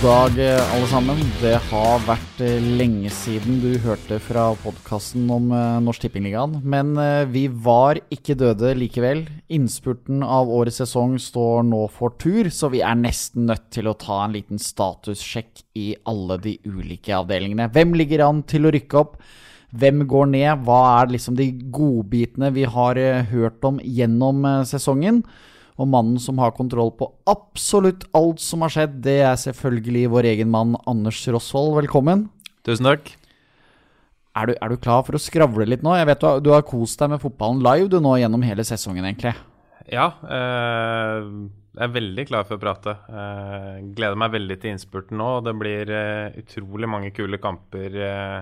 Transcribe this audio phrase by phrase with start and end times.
[0.00, 1.18] God dag, eh, alle sammen.
[1.42, 6.54] Det har vært eh, lenge siden du hørte fra podkasten om eh, Norsk Tippingligaen.
[6.64, 6.94] Men
[7.28, 9.26] vi var ikke døde likevel.
[9.52, 13.96] Innspurten av årets sesong står nå for tur, så vi er nesten nødt til å
[14.00, 17.68] ta en liten statussjekk i alle de ulike avdelingene.
[17.68, 19.20] Hvem ligger an til å rykke opp?
[19.76, 20.64] Hvem går ned?
[20.64, 23.04] Hva er liksom de godbitene vi har
[23.34, 25.26] hørt om gjennom sesongen?
[25.80, 30.28] Og mannen som har kontroll på absolutt alt som har skjedd, det er selvfølgelig vår
[30.34, 31.72] egen mann Anders Rosvold.
[31.78, 32.26] Velkommen.
[32.68, 33.14] Tusen takk.
[34.36, 35.94] Er du, er du, klar for å skravle litt nå?
[35.96, 38.66] Jeg vet du har, du har kost deg med fotballen live du nå gjennom hele
[38.66, 39.32] sesongen, egentlig.
[39.90, 41.24] Ja, eh,
[41.74, 42.94] jeg er veldig klar for å prate.
[43.08, 45.32] Eh, gleder meg veldig til innspurten nå.
[45.48, 48.38] Det blir eh, utrolig mange kule kamper eh,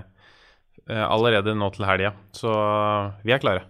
[0.83, 2.53] eh, allerede nå til helga, så
[3.23, 3.65] vi er klare.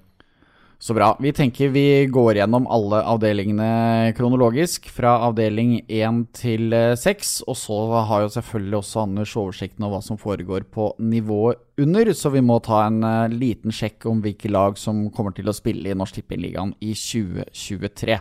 [0.82, 1.18] Så bra.
[1.20, 7.34] Vi tenker vi går gjennom alle avdelingene kronologisk, fra avdeling 1 til 6.
[7.52, 12.14] Og så har jo selvfølgelig også Anders oversikten over hva som foregår på nivået under,
[12.16, 15.56] så vi må ta en uh, liten sjekk om hvilke lag som kommer til å
[15.56, 18.20] spille i Norsk Tippeligaen i 2023.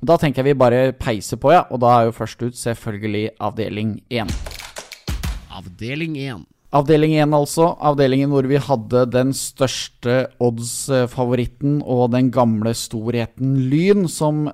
[0.00, 1.64] Men da tenker jeg vi bare peiser på, ja.
[1.72, 4.28] Og da er jo først ut selvfølgelig avdeling 1.
[5.56, 6.44] Avdeling 1.
[6.74, 7.68] Avdeling 1, altså.
[7.78, 14.48] Avdelingen hvor vi hadde den største odds-favoritten og den gamle storheten Lyn, som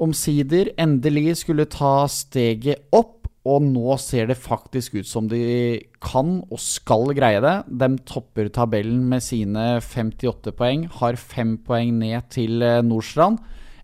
[0.00, 3.16] omsider endelig skulle ta steget opp.
[3.48, 7.54] Og nå ser det faktisk ut som de kan og skal greie det.
[7.70, 13.38] De topper tabellen med sine 58 poeng, har fem poeng ned til eh, Nordstrand.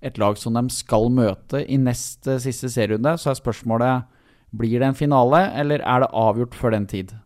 [0.05, 3.15] Et lag som de skal møte i nest siste serierunde.
[3.17, 4.11] Så er spørsmålet
[4.53, 7.17] blir det en finale, eller er det avgjort før den tid?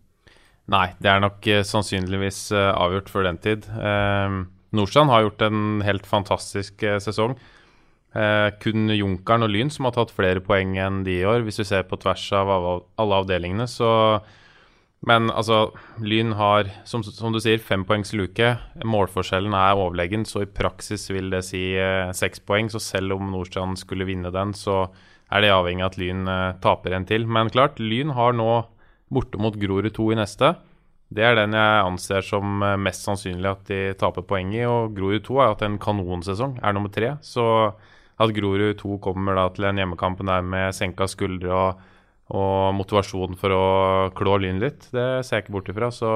[0.70, 3.66] Nei, det er nok uh, sannsynligvis uh, avgjort før den tid.
[3.74, 4.46] Uh,
[4.76, 7.32] Nordstrand har gjort en helt fantastisk eh, sesong.
[8.62, 11.66] kun Junkeren og Lyn som har tatt flere poeng enn de i år, hvis vi
[11.66, 13.66] ser på tvers av alle avdelingene.
[13.66, 14.20] Så
[15.02, 18.52] Men altså, Lyn har, som, som du sier, fempoengsluke.
[18.86, 21.74] Målforskjellen er overlegen, så i praksis vil det si
[22.14, 22.70] seks poeng.
[22.70, 24.84] Så selv om Nordstrand skulle vinne den, så
[25.34, 27.26] er det avhengig av at Lyn taper en til.
[27.26, 28.52] Men klart, Lyn har nå
[29.10, 30.54] borte mot Grorud 2 i neste.
[31.10, 34.62] Det er den jeg anser som eh, mest sannsynlig at de taper poeng i.
[34.68, 37.16] Og Grorud 2 har hatt en kanonsesong, er nummer tre.
[37.26, 37.44] Så
[38.20, 41.82] at Grorud 2 kommer da til en hjemmekamp der med senka skuldre og,
[42.30, 43.64] og motivasjon for å
[44.14, 45.90] klå Lyn litt, det ser jeg ikke bort ifra.
[45.94, 46.12] Så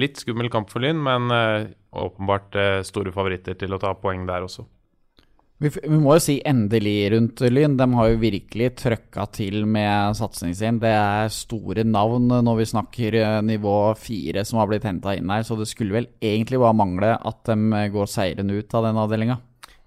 [0.00, 4.26] litt skummel kamp for Lyn, men uh, åpenbart uh, store favoritter til å ta poeng
[4.28, 4.66] der også.
[5.56, 7.78] Vi, må jo si endelig rundt Lyn.
[7.80, 10.80] De har jo virkelig trøkka til med satsingen sin.
[10.82, 15.32] Det er store navn når vi snakker eh, nivå fire som har blitt henta inn
[15.32, 19.00] her, så det skulle vel egentlig bare mangle at de går seirende ut av den
[19.00, 19.38] avdelinga.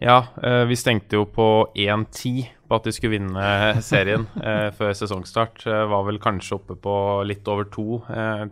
[0.02, 1.47] Ja, eh, vi stengte jo på
[1.78, 5.68] 1-10 på at de skulle vinne serien eh, før sesongstart.
[5.69, 6.96] Var vel kanskje oppe på
[7.29, 8.02] litt over to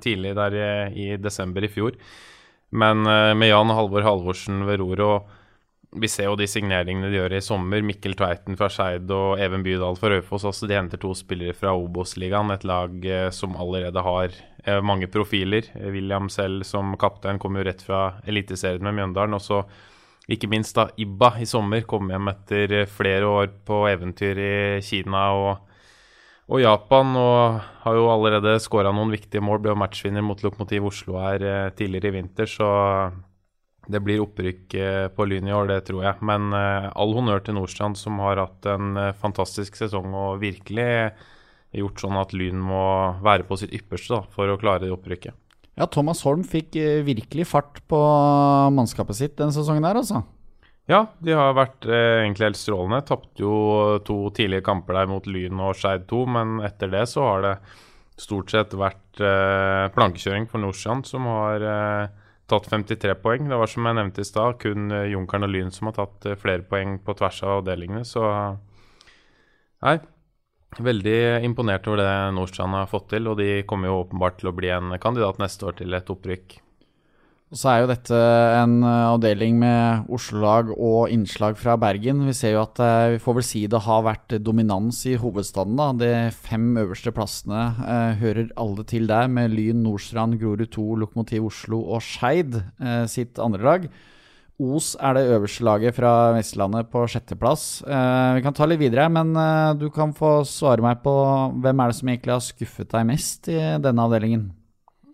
[0.05, 0.61] tidlig der
[0.93, 1.97] i desember i fjor.
[2.77, 5.36] Men med Jan Halvor Halvorsen ved roret og
[5.95, 7.83] vi ser jo de signeringene de gjør i sommer.
[7.85, 10.45] Mikkel Tveiten fra Skeid og Even Bydal fra Raufoss.
[10.49, 14.33] Altså de henter to spillere fra Obos-ligaen, et lag eh, som allerede har
[14.65, 15.69] eh, mange profiler.
[15.93, 19.37] William selv som kaptein kom jo rett fra Eliteserien med Mjøndalen.
[19.37, 19.61] Og så
[20.27, 25.23] ikke minst da Ibba i sommer kom hjem etter flere år på eventyr i Kina
[25.39, 25.79] og,
[26.51, 27.15] og Japan.
[27.15, 29.63] Og har jo allerede skåra noen viktige mål.
[29.63, 32.69] Ble jo matchvinner mot Lokomotiv Oslo her eh, tidligere i vinter, så
[33.87, 36.19] det blir opprykk eh, på Lyn i år, det tror jeg.
[36.27, 40.87] Men uh, all honnør til Nordstrand, som har hatt en uh, fantastisk sesong og virkelig
[41.77, 42.83] gjort sånn at Lyn må
[43.23, 45.35] være på sitt ypperste da, for å klare det opprykket.
[45.77, 46.73] Ja, Thomas Holm fikk
[47.05, 47.99] virkelig fart på
[48.73, 50.23] mannskapet sitt denne sesongen her, altså.
[50.89, 53.03] Ja, de har vært egentlig helt strålende.
[53.05, 57.27] Tapte jo to tidlige kamper der mot Lyn og Skeid 2, men etter det så
[57.27, 57.53] har det
[58.17, 59.21] stort sett vært
[59.93, 61.67] plankekjøring for Nordstrand, som har
[62.47, 63.49] tatt 53 poeng.
[63.49, 66.29] Det var som jeg nevnte i stad, kun eh, Junkeren og Lyn som har tatt
[66.29, 68.03] eh, flere poeng på tvers av avdelingene.
[68.07, 68.23] Så
[69.83, 69.97] nei,
[70.79, 73.27] veldig imponert over det Nordstrand har fått til.
[73.31, 76.59] Og de kommer jo åpenbart til å bli en kandidat neste år til et opprykk.
[77.47, 78.17] Og Så er jo dette
[78.57, 82.25] en eh, avdeling med Oslo-lag og innslag fra Bergen.
[82.27, 85.77] Vi ser jo at eh, vi får vel si det har vært dominans i hovedstaden.
[85.79, 85.93] da.
[85.95, 91.47] De fem øverste plassene eh, hører alle til der, med Lyn, Nordstrand, Grorud 2, Lokomotiv
[91.47, 93.89] Oslo og Skeid eh, sitt andre lag.
[94.57, 97.79] Os er det øverste laget fra Vestlandet på sjetteplass.
[97.87, 101.15] Eh, vi kan ta litt videre, men eh, du kan få svare meg på
[101.63, 104.49] hvem er det som egentlig har skuffet deg mest i denne avdelingen?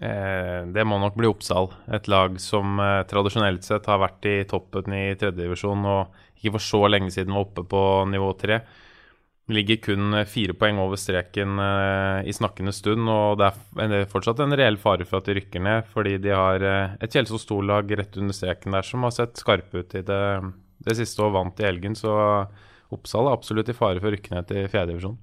[0.04, 1.70] Eh, det må nok bli Oppsal.
[1.96, 6.66] Et lag som eh, tradisjonelt sett har vært i toppen i tredjedivisjon og ikke for
[6.66, 8.64] så lenge siden var oppe på nivå tre.
[9.48, 11.60] ligger kun fire poeng over streken
[12.24, 13.08] i snakkende stund.
[13.12, 16.64] Og det er fortsatt en reell fare for at de rykker ned, fordi de har
[16.64, 20.24] et Kjelsås 2-lag rett under streken der som har sett skarpe ut i det,
[20.84, 21.96] det siste og vant i helgen.
[21.96, 22.12] Så
[22.92, 25.20] Oppsal er absolutt i fare for å rykke ned til fjerdedivisjon.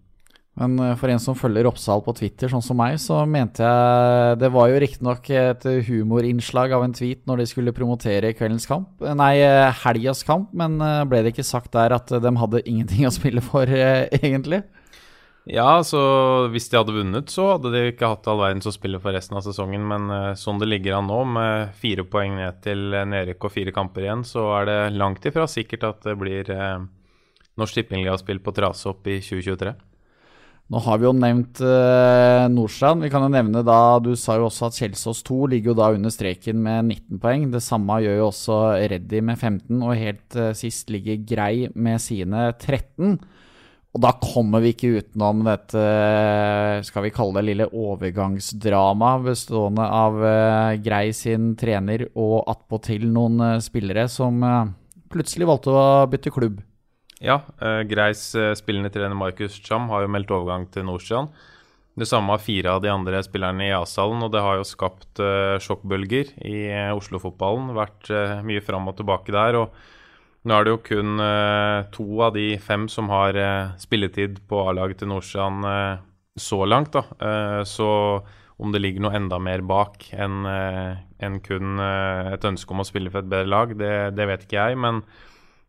[0.60, 4.40] Men eh, for en som følger Oppsal på Twitter, sånn som meg, så mente jeg
[4.40, 8.92] Det var jo riktignok et humorinnslag av en tweet når de skulle promotere kveldens kamp,
[9.00, 10.78] eh, nei, eh, helgas kamp, men
[11.08, 13.70] ble det ikke sagt der at de hadde ingenting å spille for,
[14.20, 14.62] egentlig?
[15.50, 15.98] Ja, så
[16.52, 19.38] hvis de hadde vunnet, så hadde de ikke hatt all verdens å spille for resten
[19.40, 19.82] av sesongen.
[19.88, 24.04] Men sånn det ligger an nå, med fire poeng ned til nedrykk og fire kamper
[24.04, 26.52] igjen, så er det langt ifra sikkert at det blir
[27.58, 29.72] Norsk Tippingligaspill på trase opp i 2023.
[30.70, 33.02] Nå har vi jo nevnt uh, Nordstrand.
[33.02, 35.88] Vi kan jo nevne da Du sa jo også at Kjelsås 2 ligger jo da
[35.96, 37.49] under streken med 19 poeng.
[37.50, 38.58] Det samme gjør jo også
[38.93, 43.19] Reddy med 15, og helt uh, sist ligger Grei med sine 13.
[43.90, 45.81] Og da kommer vi ikke utenom dette,
[46.87, 53.58] skal vi kalle det lille overgangsdrama bestående av uh, Grei sin trener og attpåtil noen
[53.58, 54.38] spillere som
[55.11, 56.62] plutselig valgte å bytte klubb.
[57.20, 61.28] Ja, uh, Greis uh, spillende trener Markus Cham har jo meldt overgang til Nordstrand.
[62.00, 65.20] Det samme har fire av de andre spillerne i A-salen, og det har jo skapt
[65.20, 66.62] uh, sjokkbølger i
[66.96, 67.75] Oslo-fotballen.
[67.76, 68.08] Vært
[68.46, 69.61] mye fram og tilbake der.
[69.61, 71.20] og Nå er det jo kun
[71.93, 73.37] to av de fem som har
[73.76, 75.66] spilletid på A-laget til Nordstrand
[76.40, 76.96] så langt.
[76.96, 77.02] da.
[77.69, 77.90] så
[78.56, 83.12] om det ligger noe enda mer bak enn en kun et ønske om å spille
[83.12, 84.81] for et bedre lag, det, det vet ikke jeg.
[84.81, 85.02] men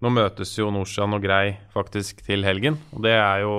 [0.01, 2.79] nå møtes jo Norsan og Grei faktisk til helgen.
[2.95, 3.55] Og det er jo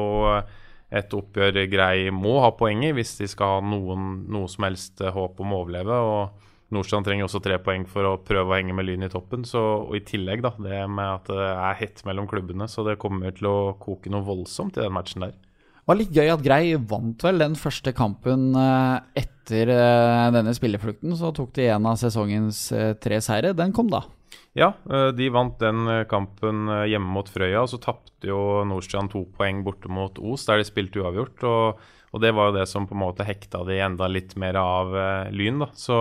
[0.93, 5.01] et oppgjør Grei må ha poeng i hvis de skal ha noen, noe som helst
[5.01, 6.01] håp om å overleve.
[6.03, 9.45] og Nordstrand trenger også tre poeng for å prøve å henge med Lyn i toppen.
[9.49, 12.99] Så, og I tillegg da, det med at det er hett mellom klubbene, så det
[13.03, 15.35] kommer til å koke noe voldsomt i den matchen der.
[15.37, 20.55] Det var litt gøy at Grei vant vel den første kampen eh, etter eh, denne
[20.55, 21.17] spilleflukten.
[21.19, 23.51] Så tok de en av sesongens eh, tre seire.
[23.59, 24.05] Den kom da.
[24.53, 27.65] Ja, eh, de vant den eh, kampen eh, hjemme mot Frøya.
[27.65, 31.45] Og så tapte jo Nordstrand to poeng borte mot Os, der de spilte uavgjort.
[31.49, 34.59] Og, og, det var jo det som på en måte hekta de enda litt mer
[34.61, 35.71] av uh, Lyn, da.
[35.73, 35.97] Så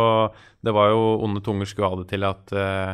[0.60, 2.92] det var jo onde tunger skulle ha det til at, uh,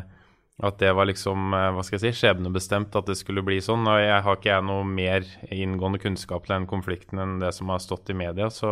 [0.69, 3.89] at det var liksom, hva skal jeg si, skjebnebestemt at det skulle bli sånn.
[3.89, 7.73] Og jeg har ikke jeg noe mer inngående kunnskap til den konflikten enn det som
[7.73, 8.69] har stått i media, så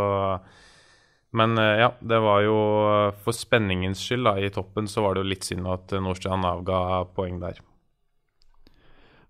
[1.35, 2.57] men eh, ja, det var jo
[3.25, 7.03] for spenningens skyld da, i toppen så var det jo litt synd at Nordstrand avga
[7.15, 7.61] poeng der.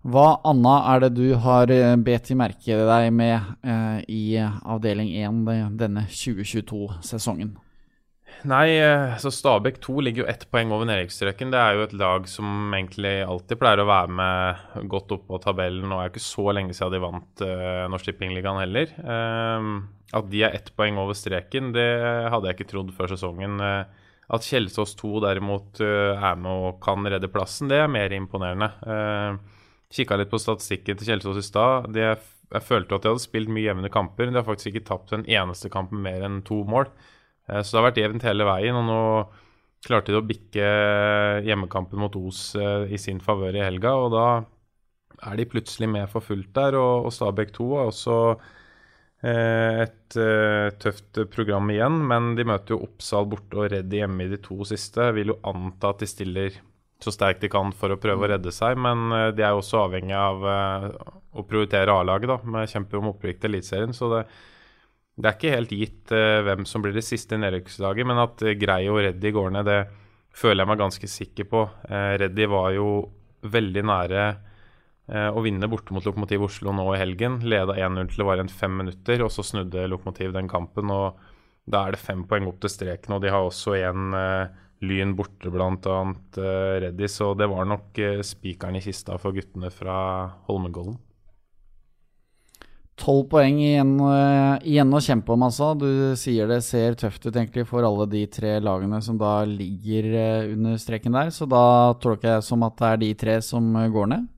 [0.06, 1.70] Hva Anna er det du har
[2.06, 3.36] bet i merke deg med
[3.66, 7.56] eh, i avdeling 1 denne 2022-sesongen?
[8.46, 11.50] Nei, eh, så Stabæk 2 ligger jo ett poeng over nedrykksstreken.
[11.54, 15.40] Det er jo et lag som egentlig alltid pleier å være med godt opp på
[15.42, 15.88] tabellen.
[15.88, 18.92] Og det er jo ikke så lenge siden de vant eh, Norsk Tippingligaen heller.
[19.00, 19.70] Uh,
[20.14, 21.88] at de er ett poeng over streken, det
[22.30, 23.58] hadde jeg ikke trodd før sesongen.
[23.58, 28.72] Uh, at Kjelsås 2 derimot er med og kan redde plassen, det er mer imponerende.
[28.82, 29.56] Uh,
[29.92, 31.94] Kikka litt på statistikken til Kjelsås i stad.
[31.96, 34.30] Jeg følte at de hadde spilt mye jevne kamper.
[34.30, 36.90] De har faktisk ikke tapt en eneste kamp med mer enn to mål.
[37.48, 38.78] Eh, så det har vært jevnt hele veien.
[38.78, 39.00] og nå
[39.86, 40.66] klarte de å bikke
[41.46, 43.94] hjemmekampen mot Os eh, i sin favør i helga.
[43.94, 44.26] og Da
[45.30, 46.78] er de plutselig med for fullt der.
[46.78, 48.54] Og, og Stabæk 2 har også eh,
[49.24, 52.00] et eh, tøft program igjen.
[52.10, 55.08] Men de møter jo Oppsal borte og Redd hjemme i de to siste.
[55.08, 56.58] Jeg vil jo anta at de stiller
[57.02, 58.76] så sterkt de kan for å prøve å redde seg.
[58.80, 60.90] Men eh, de er jo også avhengig av eh,
[61.36, 62.38] å prioritere A-laget, da.
[62.56, 63.96] Med kjemper om opprykk til Eliteserien.
[63.96, 64.26] Så det
[65.16, 68.52] det er ikke helt gitt uh, hvem som blir det siste nedrykkslaget, men at uh,
[68.60, 69.78] Grei og Reddy går ned, det
[70.36, 71.62] føler jeg meg ganske sikker på.
[71.88, 72.90] Uh, Reddy var jo
[73.46, 74.26] veldig nære
[75.06, 77.36] å vinne borte mot Lokomotiv Oslo nå i helgen.
[77.46, 80.90] Leda 1-0 til det var igjen fem minutter, og så snudde Lokomotiv den kampen.
[80.90, 81.20] og
[81.62, 84.16] Da er det fem poeng opp til streken, og de har også igjen
[84.84, 85.96] Lyn borte, bl.a.
[86.36, 87.96] Uh, Reddy, så det var nok
[88.26, 89.96] spikeren i kista for guttene fra
[90.50, 90.98] Holmenkollen.
[92.96, 95.72] Tolv poeng igjen, uh, igjen, å kjempe om, altså.
[95.76, 100.08] Du sier det ser tøft ut egentlig for alle de tre lagene som da ligger
[100.12, 101.32] uh, under streken der.
[101.32, 104.32] Så da tolker jeg som at det er de tre som går ned?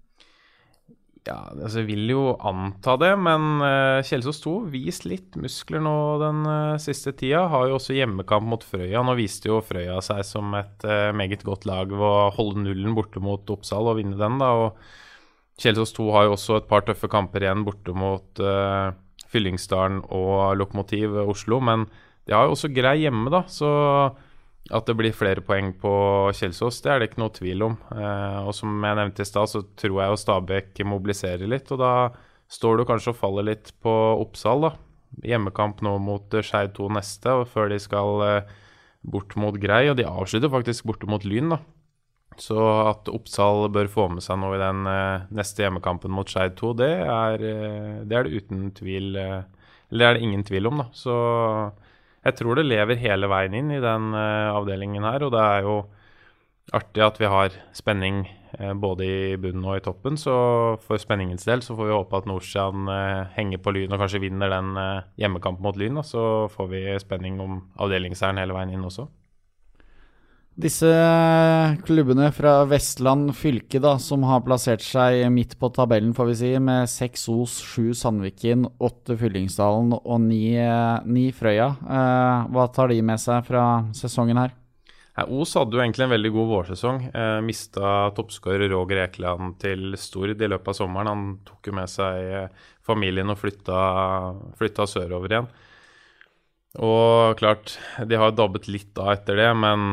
[1.29, 5.97] Ja, altså jeg vil jo anta det, men uh, Kjelsås 2 vist litt muskler nå
[6.23, 6.47] den
[6.81, 7.43] siste tida.
[7.53, 9.03] Har jo også hjemmekamp mot Frøya.
[9.05, 13.21] Nå viste jo Frøya seg som et meget godt lag ved å holde nullen borte
[13.21, 14.55] mot Oppsal og vinne den, da.
[14.57, 14.81] og
[15.59, 18.95] Kjelsås 2 har jo også et par tøffe kamper igjen borte mot uh,
[19.29, 21.89] Fyllingsdalen og Lokomotiv Oslo, men
[22.29, 23.43] de har jo også grei hjemme, da.
[23.51, 23.69] Så
[24.69, 25.91] at det blir flere poeng på
[26.37, 27.77] Kjelsås, det er det ikke noe tvil om.
[27.89, 31.81] Uh, og som jeg nevnte i stad, så tror jeg jo Stabæk mobiliserer litt, og
[31.81, 31.93] da
[32.53, 34.75] står du kanskje og faller litt på Oppsal, da.
[35.25, 38.55] Hjemmekamp nå mot uh, Skeid 2 neste, og før de skal uh,
[39.09, 39.87] bort mot Grei.
[39.89, 41.63] Og de avslutter faktisk borte mot Lyn, da.
[42.39, 44.85] Så at Oppsal bør få med seg noe i den
[45.35, 47.41] neste hjemmekampen mot Skeid 2, det er,
[48.07, 50.87] det er, det uten tvil Eller det er det ingen tvil om, da.
[50.95, 51.17] Så
[52.29, 55.79] jeg tror det lever hele veien inn i den avdelingen her, og det er jo
[56.77, 60.17] artig at vi har spenning Eh, både i bunnen og i toppen.
[60.21, 60.33] Så
[60.85, 64.23] for spenningens del så får vi håpe at Norsian eh, henger på Lyn og kanskje
[64.25, 66.01] vinner den eh, hjemmekampen mot Lyn.
[66.01, 66.23] Og Så
[66.55, 69.09] får vi spenning om avdelingsseieren hele veien inn også.
[70.59, 70.89] Disse
[71.87, 76.49] klubbene fra Vestland fylke da, som har plassert seg midt på tabellen, får vi si,
[76.59, 80.57] med seks Os, sju Sandviken, åtte Fyllingsdalen og ni,
[81.07, 81.69] ni Frøya.
[81.79, 84.57] Eh, hva tar de med seg fra sesongen her?
[85.15, 87.01] Ja, Os hadde jo egentlig en veldig god vårsesong.
[87.07, 91.15] Eh, mista toppskårer Roger Ekeland til Stord i løpet av sommeren.
[91.15, 93.81] Han tok jo med seg eh, familien og flytta,
[94.59, 95.51] flytta sørover igjen.
[96.83, 99.93] Og klart, de har dabbet litt av etter det, men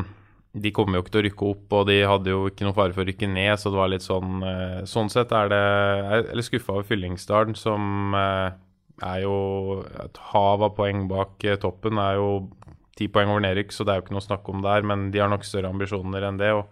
[0.55, 2.95] de kommer jo ikke til å rykke opp, og de hadde jo ikke noen fare
[2.95, 6.21] for å rykke ned, så det var litt sånn eh, Sånn sett er det Jeg
[6.21, 8.55] er litt skuffa over Fyllingsdalen, som eh,
[9.03, 9.35] er jo
[10.05, 11.99] et hav av poeng bak toppen.
[11.99, 12.29] Er jo
[12.95, 14.87] ti poeng over nedrykk, så det er jo ikke noe å snakke om der.
[14.87, 16.53] Men de har nok større ambisjoner enn det.
[16.55, 16.71] og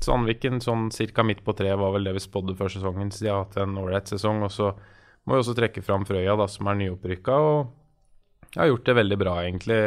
[0.00, 1.26] Sandviken sånn ca.
[1.26, 3.12] midt på treet var vel det vi spådde før sesongen.
[3.12, 4.40] Så de har hatt en ålreit sesong.
[4.46, 4.72] Og så
[5.26, 7.36] må vi også trekke fram Frøya, da, som er nyopprykka.
[7.36, 9.80] Og har gjort det veldig bra, egentlig.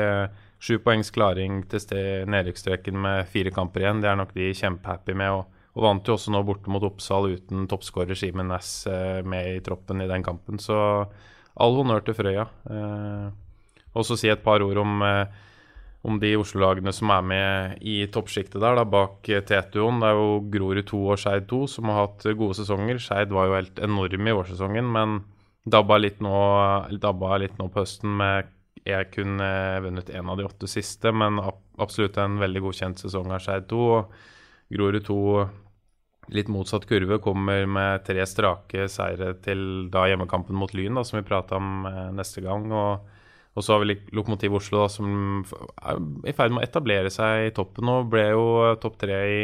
[0.63, 3.99] Sju poengs klaring til nedrykksstreken med fire kamper igjen.
[4.03, 5.35] Det er nok de kjempehappy med.
[5.35, 9.57] Og, og vant jo også nå borte mot Oppsal uten toppskårer Simen Næss eh, med
[9.57, 10.61] i troppen i den kampen.
[10.63, 10.77] Så
[11.53, 12.47] all honnør til Frøya.
[12.71, 13.27] Eh,
[13.93, 15.41] og så si et par ord om eh,
[16.03, 19.45] om de Oslo-lagene som er med i toppsjiktet der, da, bak Tetuoen.
[19.47, 20.01] Tetuon.
[20.01, 22.99] Det er jo Grorud 2 og Skeid 2 som har hatt gode sesonger.
[22.99, 25.21] Skeid var jo helt enorm i årssesongen, men
[25.63, 26.33] dabba litt nå,
[26.99, 28.51] dabba litt nå på høsten med
[28.83, 29.49] Jeg kunne
[29.85, 31.39] vunnet én av de åtte siste, men
[31.79, 33.83] absolutt en veldig godkjent sesong av Skeid 2.
[34.73, 35.19] Grorud 2
[36.33, 41.19] litt motsatt kurve, kommer med tre strake seire til da hjemmekampen mot Lyn, da, som
[41.19, 42.71] vi prata om eh, neste gang.
[42.71, 43.09] og
[43.53, 45.43] og så har vi Lokomotiv Oslo, da, som
[45.77, 45.99] er
[46.29, 48.45] i ferd med å etablere seg i toppen og ble jo
[48.81, 49.43] topp tre i,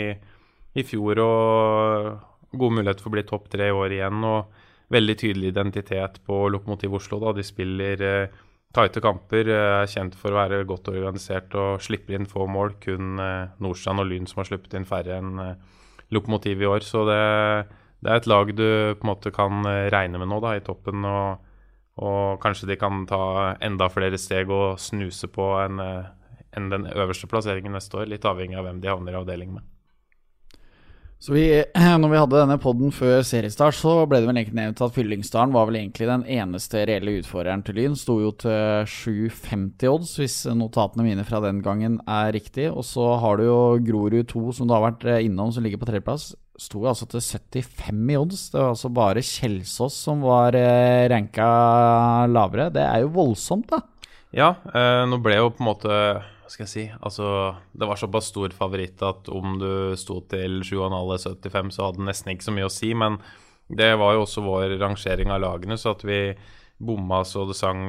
[0.73, 1.21] i, fjor.
[1.21, 4.25] Og god mulighet for å bli topp tre i år igjen.
[4.25, 7.21] Og veldig tydelig identitet på Lokomotiv Oslo.
[7.21, 8.39] da, De spiller eh,
[8.75, 12.75] tighte kamper, eh, er kjent for å være godt organisert og slipper inn få mål.
[12.83, 15.77] Kun eh, Nordstrand og Lyn som har sluppet inn færre enn eh,
[16.13, 16.85] Lokomotiv i år.
[16.85, 17.19] Så det,
[18.01, 18.65] det, er et lag du
[18.97, 21.05] på en måte kan eh, regne med nå da, i toppen.
[21.05, 21.45] og
[21.99, 27.27] og kanskje de kan ta enda flere steg og snuse på enn en den øverste
[27.27, 28.07] plasseringen neste år.
[28.07, 29.65] Litt avhengig av hvem de havner i avdeling med.
[31.19, 31.45] Så vi,
[32.01, 35.55] når vi hadde denne poden før seriestart, så ble det vel egentlig nevnt at Fyllingsdalen
[35.55, 37.97] var vel egentlig den eneste reelle utfordreren til Lyn.
[37.99, 42.69] Sto jo til 7,50 odds, hvis notatene mine fra den gangen er riktig.
[42.71, 45.91] Og så har du jo Grorud 2, som du har vært innom, som ligger på
[45.91, 48.41] tredjeplass sto altså til 75 i odds.
[48.51, 51.47] Det var altså bare Kjelsås som var eh, ranka
[52.31, 52.69] lavere.
[52.75, 53.81] Det er jo voldsomt, da.
[54.35, 56.01] Ja, eh, nå ble jo på en måte
[56.49, 61.75] skal jeg si Altså, det var såpass stor favoritt at om du sto til 7,5-75,
[61.75, 62.93] så hadde det nesten ikke så mye å si.
[62.97, 63.19] Men
[63.69, 66.19] det var jo også vår rangering av lagene, så at vi
[66.79, 67.81] bomma så det sang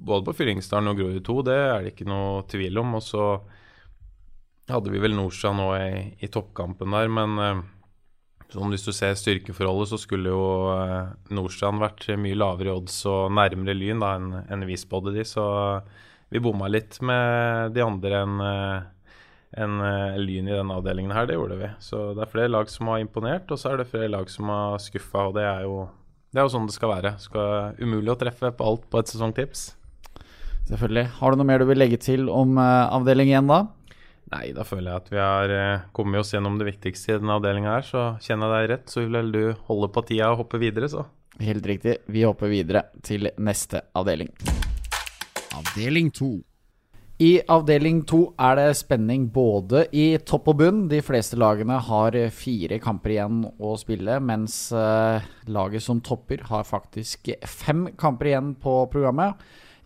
[0.00, 2.96] både på Fyllingsdalen og Grorud 2, det er det ikke noe tvil om.
[2.98, 3.24] Og så
[4.68, 5.90] hadde vi vel Norsa nå i,
[6.24, 7.66] i toppkampen der, men eh,
[8.48, 13.34] Sånn Hvis du ser styrkeforholdet, så skulle jo eh, vært mye lavere i odds og
[13.36, 15.44] nærmere Lyn da enn en vi spådde de, så
[16.28, 18.40] vi bomma litt med de andre enn
[19.56, 21.26] en eh, Lyn i denne avdelingen her.
[21.28, 21.70] Det gjorde vi.
[21.80, 24.50] Så det er flere lag som har imponert, og så er det flere lag som
[24.52, 25.86] har skuffa, og det er jo
[26.28, 27.14] det er jo sånn det skal være.
[27.22, 29.70] Skal umulig å treffe på alt på et sesongtips.
[30.68, 31.06] Selvfølgelig.
[31.16, 33.62] Har du noe mer du vil legge til om uh, avdeling 1, da?
[34.34, 37.40] Nei, da føler jeg at vi har uh, kommet oss gjennom det viktigste i denne
[37.40, 37.88] avdelinga her.
[37.88, 40.92] Så kjenner jeg deg rett, så vil vel du holde på tida og hoppe videre,
[40.92, 41.08] så.
[41.40, 42.02] Helt riktig.
[42.12, 44.34] Vi hopper videre til neste avdeling.
[45.56, 46.28] Avdeling 2.
[47.18, 50.84] I avdeling to er det spenning både i topp og bunn.
[50.90, 56.68] De fleste lagene har fire kamper igjen å spille, mens uh, laget som topper har
[56.68, 59.34] faktisk fem kamper igjen på programmet.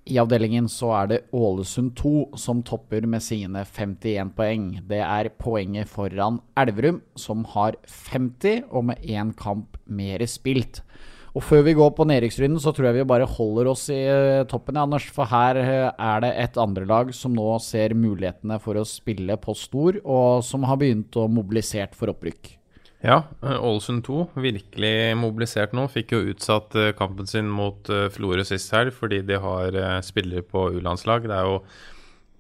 [0.05, 4.69] I avdelingen så er det Ålesund 2 som topper med sine 51 poeng.
[4.91, 10.83] Det er poenget foran Elverum, som har 50, og med én kamp mer spilt.
[11.33, 14.51] Og før vi går på nedrykksrunden, så tror jeg vi bare holder oss i toppen,
[14.53, 15.07] toppen, Anders.
[15.17, 19.57] For her eh, er det et andrelag som nå ser mulighetene for å spille på
[19.57, 22.59] stor, og som har begynt å mobilisere for opprykk.
[23.03, 25.89] Ja, eh, Ålesund 2 virkelig mobilisert nå.
[25.91, 30.45] Fikk jo utsatt eh, kampen sin mot eh, Florø sist helg fordi de har spillere
[30.47, 31.27] på U-landslag.
[31.27, 31.59] Det er jo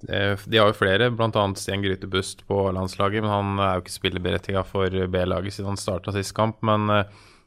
[0.02, 1.42] de har jo flere, bl.a.
[1.54, 3.22] Sten Grytebust på landslaget.
[3.22, 6.58] Men han er jo ikke spilleberettiga for B-laget siden han starta sist kamp.
[6.66, 6.90] Men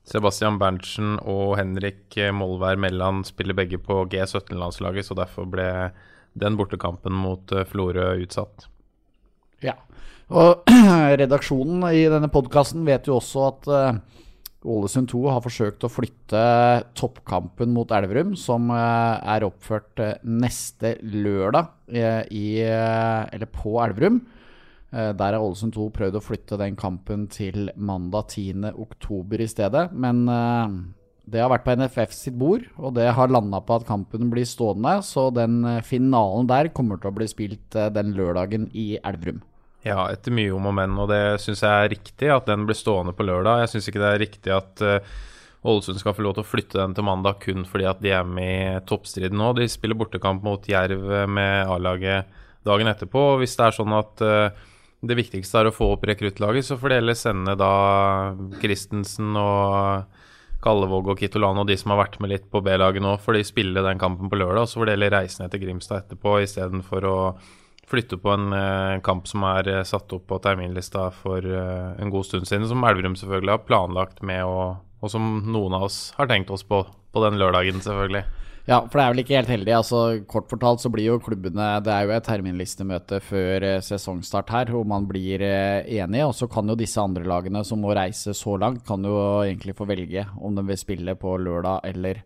[0.05, 5.67] Sebastian Berntsen og Henrik Molvær Melland spiller begge på G17-landslaget, så derfor ble
[6.37, 8.67] den bortekampen mot Florø utsatt.
[9.65, 9.73] Ja,
[10.29, 10.67] og
[11.21, 14.21] redaksjonen i denne podkasten vet jo også at uh,
[14.65, 16.45] Ålesund 2 har forsøkt å flytte
[16.97, 21.69] toppkampen mot Elverum, som er oppført neste lørdag
[22.33, 24.23] i, eller på Elverum.
[24.95, 29.89] Der har Ålesund 2 prøvd å flytte den kampen til mandag 10.10 i stedet.
[29.91, 30.21] Men
[31.27, 34.47] det har vært på NFF sitt bord, og det har landa på at kampen blir
[34.47, 34.93] stående.
[35.03, 39.41] Så den finalen der kommer til å bli spilt den lørdagen i Elverum.
[39.85, 42.77] Ja, etter mye om og men, og det syns jeg er riktig at den blir
[42.79, 43.65] stående på lørdag.
[43.65, 44.85] Jeg syns ikke det er riktig at
[45.65, 48.25] Ålesund skal få lov til å flytte den til mandag kun fordi at de er
[48.25, 49.51] med i toppstriden nå.
[49.57, 52.31] De spiller bortekamp mot Jerv med A-laget
[52.65, 53.35] dagen etterpå.
[53.41, 54.23] Hvis det er sånn at
[55.09, 57.73] det viktigste er å få opp rekruttlaget, så får det heller sende da
[58.61, 60.21] Christensen og
[60.65, 63.45] Kallevåg og Kitolano og de som har vært med litt på B-laget nå, for de
[63.45, 64.65] spiller den kampen på lørdag.
[64.65, 67.17] Og så får det heller reise ned til Grimstad etterpå istedenfor å
[67.85, 72.09] flytte på en uh, kamp som er uh, satt opp på terminlista for uh, en
[72.13, 75.99] god stund siden, som Elverum selvfølgelig har planlagt med, og, og, som noen av oss
[76.17, 76.81] har tenkt oss på
[77.15, 78.25] på den lørdagen, selvfølgelig.
[78.65, 79.73] Ja, for det er vel ikke helt heldig.
[79.77, 84.71] altså Kort fortalt så blir jo klubbene Det er jo et terminlistemøte før sesongstart her,
[84.73, 86.25] hvor man blir enige.
[86.25, 89.77] Og så kan jo disse andre lagene som må reise så langt, kan jo egentlig
[89.77, 92.23] få velge om de vil spille på lørdag eller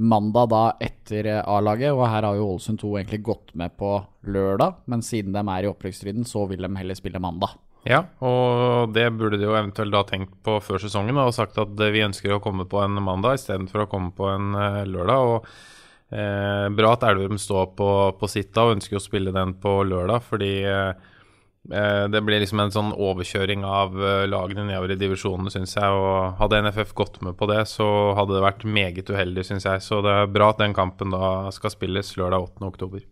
[0.00, 1.92] mandag da etter eh, A-laget.
[1.94, 3.96] Og her har jo Ålesund 2 egentlig gått med på
[4.28, 7.56] lørdag, men siden de er i opprykksstriden, så vil de heller spille mandag.
[7.88, 11.78] Ja, og det burde de jo eventuelt da tenkt på før sesongen og sagt at
[11.78, 14.50] vi ønsker å komme på en mandag istedenfor å komme på en
[14.90, 15.34] lørdag.
[15.38, 15.76] og
[16.12, 17.90] eh, Bra at Elverum står på,
[18.20, 20.92] på sitt da og ønsker å spille den på lørdag, fordi eh,
[22.08, 26.00] det blir liksom en sånn overkjøring av eh, lagene nedover i divisjonene, syns jeg.
[26.00, 29.84] Og hadde NFF gått med på det, så hadde det vært meget uheldig, syns jeg.
[29.84, 33.04] Så det er bra at den kampen da skal spilles lørdag 8.10.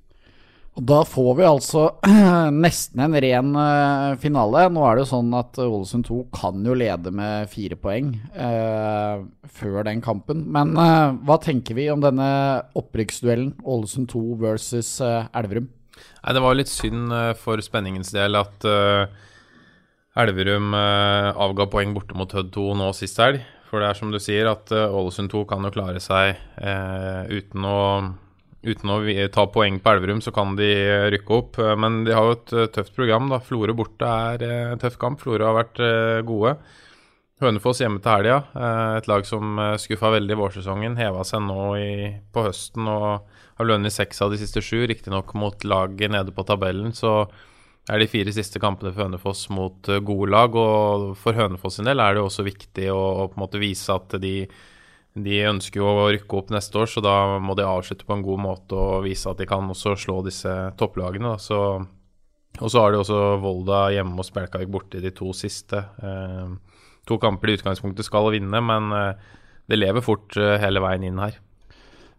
[0.77, 1.87] Og Da får vi altså
[2.65, 4.67] nesten en ren uh, finale.
[4.73, 9.25] Nå er det jo sånn at Ålesund 2 kan jo lede med fire poeng uh,
[9.57, 10.43] før den kampen.
[10.53, 12.29] Men uh, hva tenker vi om denne
[12.77, 15.71] opprykksduellen Ålesund 2 versus Elverum?
[15.97, 19.09] Nei, Det var litt synd uh, for spenningens del at uh,
[20.17, 23.41] Elverum avga poeng borte mot Hødd 2 nå sist helg.
[23.67, 26.39] For det er som du sier, at Ålesund 2 kan jo klare seg
[27.29, 27.81] uten å,
[28.67, 28.99] uten å
[29.33, 30.71] ta poeng på Elverum, så kan de
[31.15, 31.61] rykke opp.
[31.79, 33.31] Men de har jo et tøft program.
[33.31, 33.41] da.
[33.43, 35.23] Florø borte er en tøff kamp.
[35.23, 35.81] Florø har vært
[36.27, 36.57] gode.
[37.43, 38.37] Hønefoss hjemme til helga.
[38.97, 40.97] Et lag som skuffa veldig i vårsesongen.
[40.97, 41.91] Heva seg nå i,
[42.33, 43.27] på høsten og
[43.57, 46.95] har vunnet seks av de siste sju, riktignok mot laget nede på tabellen.
[46.97, 47.27] Så
[47.87, 50.57] er de fire siste kampene for Hønefoss mot gode lag.
[50.57, 53.95] Og for Hønefoss sin del er det også viktig å, å på en måte vise
[53.95, 54.39] at de,
[55.17, 58.25] de ønsker jo å rykke opp neste år, så da må de avslutte på en
[58.25, 61.33] god måte og vise at de kan også slå disse topplagene.
[61.41, 61.61] Så,
[62.61, 65.81] og så har de også Volda hjemme og Spjelkavik borte de to siste.
[66.05, 66.53] Eh,
[67.09, 69.33] to kamper de i utgangspunktet skal vinne, men eh,
[69.73, 71.41] det lever fort eh, hele veien inn her.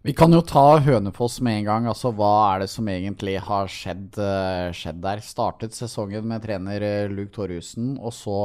[0.07, 1.87] Vi kan jo ta Hønefoss med en gang.
[1.91, 5.19] Altså, Hva er det som egentlig har skjedd, uh, skjedd der?
[5.19, 8.37] Startet sesongen med trener Lug Luke Torjussen, og så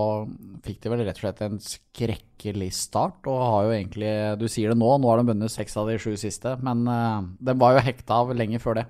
[0.64, 3.28] fikk de vel rett og slett en skrekkelig start.
[3.30, 6.00] Og har jo egentlig Du sier det nå, nå har de vunnet seks av de
[6.02, 8.84] sju siste, men uh, den var jo hekta av lenge før det.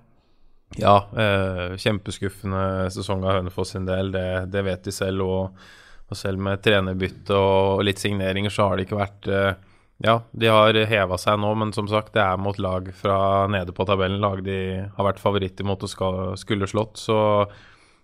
[0.80, 0.94] Ja,
[1.76, 5.26] kjempeskuffende sesong av Hønefoss sin del, det, det vet de selv.
[5.28, 5.66] Og,
[6.08, 9.30] og selv med trenerbytte og litt signeringer, så har det ikke vært
[9.98, 13.74] ja, de har heva seg nå, men som sagt, det er mot lag fra nede
[13.74, 14.22] på tabellen.
[14.22, 14.56] Lag de
[14.96, 15.90] har vært favoritter mot å
[16.38, 16.98] skulle slått.
[16.98, 17.18] Så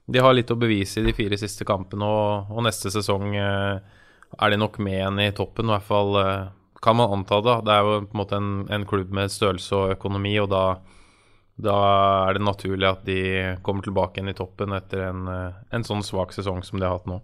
[0.06, 3.80] de har litt å bevise i de fire siste kampene, og, og neste sesong eh,
[4.38, 5.68] er de nok med igjen i toppen.
[5.68, 6.46] I hvert fall eh,
[6.80, 7.56] kan man anta det.
[7.66, 10.62] Det er jo på en måte en, en klubb med størrelse og økonomi, og da,
[11.58, 11.78] da,
[12.28, 13.20] er det naturlig at de
[13.66, 16.96] kommer tilbake igjen i toppen etter en, eh, en sånn svak sesong som de har
[17.00, 17.18] hatt nå.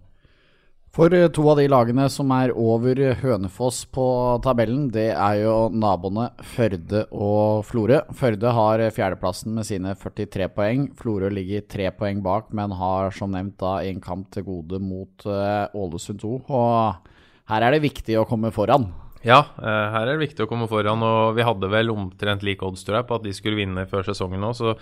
[0.95, 4.05] For eh, to av de lagene som er over Hønefoss på
[4.45, 7.97] tabellen, det er jo naboene Førde og Florø.
[8.15, 10.85] Førde har fjerdeplassen med sine 43 poeng.
[10.95, 15.27] Florø ligger tre poeng bak, men har som nevnt da en kamp til gode mot
[15.27, 16.31] Ålesund 2.
[16.47, 17.11] Og
[17.51, 18.87] her er det viktig å komme foran.
[19.25, 22.87] Ja, her er det viktig å komme foran, og vi hadde vel omtrent lik odds
[22.87, 24.77] tror jeg, på at de skulle vinne før sesongen òg,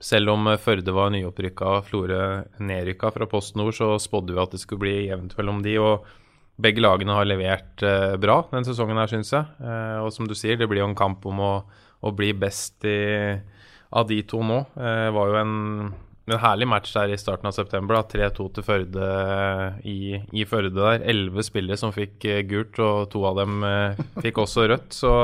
[0.00, 2.22] selv om eh, Førde var nyopprykka og Florø
[2.64, 5.76] nedrykka fra Post Nord, så spådde vi at det skulle bli jevnt mellom de.
[5.78, 6.08] og
[6.60, 9.48] begge lagene har levert uh, bra den sesongen her, syns jeg.
[9.62, 11.54] Uh, og som du sier, det blir jo en kamp om å,
[12.04, 13.32] å bli best i,
[13.96, 14.58] av de to nå.
[14.74, 15.54] Det uh, var jo en,
[16.28, 18.02] en, herlig match der i starten av september.
[18.12, 19.08] 3-2 til Førde
[19.88, 21.00] i, i, Førde der.
[21.14, 23.64] Elleve spillere som fikk gult, og to av dem
[24.20, 24.92] fikk også rødt.
[25.00, 25.14] Så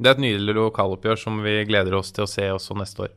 [0.00, 3.14] det er et nydelig lokaloppgjør som vi gleder oss til å se også neste år.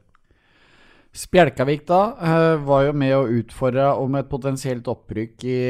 [1.09, 5.61] Spjelkavik da uh, var jo med å utfordre om et potensielt opprykk i,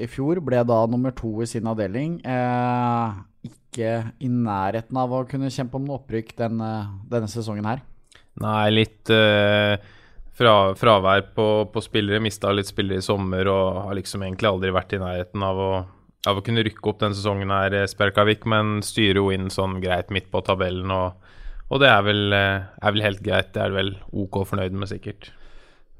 [0.00, 0.40] i, fjor.
[0.44, 2.16] Ble da nummer to i sin avdeling.
[2.24, 3.90] Eh, ikke
[4.24, 7.84] i nærheten av å kunne kjempe om noe opprykk den, uh, denne sesongen her.
[8.40, 9.08] Nei, litt
[10.36, 12.20] fra, fravær på, på spillere.
[12.24, 15.70] Mista litt spillere i sommer og har liksom egentlig aldri vært i nærheten av å,
[16.28, 18.48] av å kunne rykke opp denne sesongen her, Spjelkavik.
[18.48, 20.92] Men styrer jo inn sånn greit midt på tabellen.
[20.92, 21.25] og
[21.66, 23.50] og det er vel, eh, er vel, helt greit.
[23.54, 25.32] Det er vel OK fornøyd med, sikkert.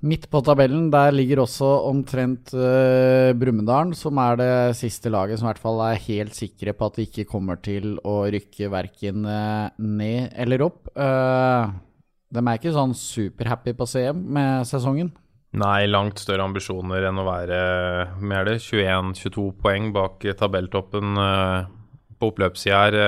[0.06, 5.48] Midt på tabellen der ligger også omtrent uh, Brumunddal, som er det siste laget som
[5.48, 9.24] i hvert fall er helt sikre på at de ikke kommer til å rykke verken
[9.24, 10.92] uh, ned eller opp.
[10.92, 11.72] Uh,
[12.28, 15.10] de er ikke sånn superhappy på CM med sesongen?
[15.56, 17.58] Nei, langt større ambisjoner enn å være
[18.20, 22.98] med det 21-22 poeng bak tabelltoppen på oppløpssida her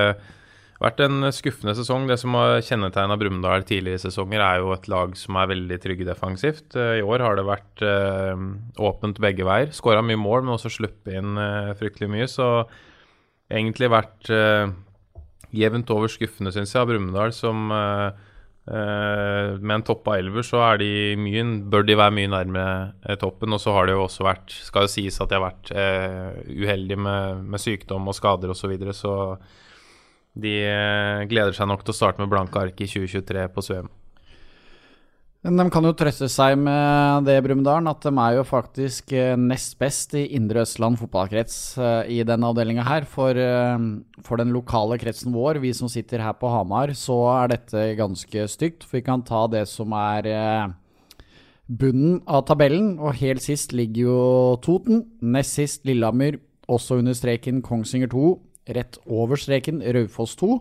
[0.83, 2.07] vært en skuffende sesong.
[2.09, 6.07] Det som har kjennetegna Brumunddal tidligere sesonger, er jo et lag som er veldig trygge
[6.07, 6.77] defensivt.
[6.79, 8.37] Eh, I år har det vært uh,
[8.91, 9.75] åpent begge veier.
[9.75, 12.31] Skåra mye mål, men også sluppet inn uh, fryktelig mye.
[12.31, 12.49] Så
[13.49, 14.29] egentlig vært
[15.57, 17.71] jevnt over skuffende, syns jeg, av Brumunddal, som
[18.69, 21.41] med en toppa elver så er de mye,
[21.73, 23.55] bør de være mye nærmere toppen.
[23.57, 25.73] Og så har det jo også vært Skal jo sies at de har vært
[26.53, 28.61] uheldige med, med sykdom og skader osv.
[28.61, 29.15] Så, videre, så
[30.39, 33.91] de eh, gleder seg nok til å starte med blanke ark i 2023 på Svem.
[35.49, 39.79] De kan jo trøste seg med det, Brumunddal, at de er jo faktisk eh, nest
[39.81, 43.07] best i Indre Østland fotballkrets eh, i denne avdelinga her.
[43.09, 43.39] For,
[44.27, 48.49] for, den lokale kretsen vår, vi som sitter her på Hamar, så er dette ganske
[48.51, 48.87] stygt.
[48.87, 50.31] For vi kan ta det som er
[51.69, 54.21] bunnen av tabellen, og helt sist ligger jo
[54.65, 55.07] Toten.
[55.23, 58.37] Nest sist Lillehammer, også under streken Kongsvinger 2
[58.77, 60.59] rett over streken, Raufoss 2.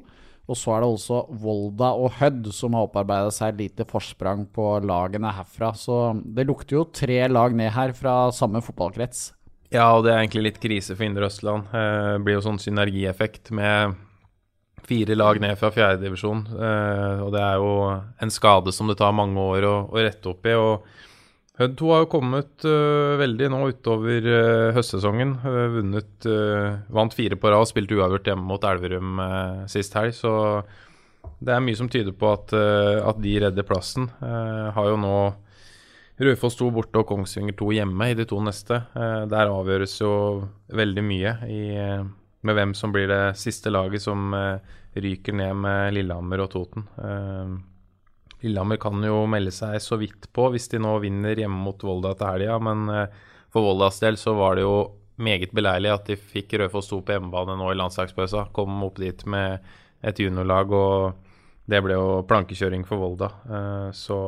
[0.48, 4.78] Og så er det også Volda og Hødd som har opparbeida seg lite forsprang på
[4.88, 5.74] lagene herfra.
[5.76, 9.34] Så det lukter jo tre lag ned her fra samme fotballkrets.
[9.74, 11.68] Ja, og det er egentlig litt krise for Indre Østland.
[11.76, 13.98] Eh, det blir jo sånn synergieffekt med
[14.88, 16.46] fire lag ned fra fjerdedivisjon.
[16.56, 17.74] Eh, og det er jo
[18.24, 20.56] en skade som det tar mange år å rette opp i.
[20.56, 20.88] og
[21.58, 25.34] Hud 2 har jo kommet uh, veldig nå utover uh, høstsesongen.
[25.42, 26.28] Uh, vunnet
[26.94, 29.18] Vant fire på rad og spilte uavgjort hjemme mot Elverum
[29.72, 30.14] sist helg.
[30.18, 30.32] Så
[31.42, 34.08] det er mye som tyder på at, at de redder plassen.
[34.22, 35.18] har jo nå
[36.18, 38.80] Raufoss 2 borte og Kongsvinger 2 hjemme i de to neste.
[39.30, 40.12] der avgjøres jo
[40.74, 41.62] veldig mye i,
[42.42, 44.34] med hvem som blir det siste laget som
[44.98, 46.88] ryker ned med Lillehammer og Toten.
[48.46, 52.14] Lillehammer kan jo melde seg så vidt på hvis de nå vinner hjemme mot Volda
[52.18, 53.22] til helga, men eh,
[53.54, 54.76] for Voldas del så var det jo
[55.18, 58.50] meget beleilig at de fikk Rødfoss 2 på hjemmebane nå i landslagspausa.
[58.54, 59.64] Kom opp dit med
[60.06, 63.32] et juniorlag, og det ble jo plankekjøring for Volda.
[63.50, 64.20] Eh, så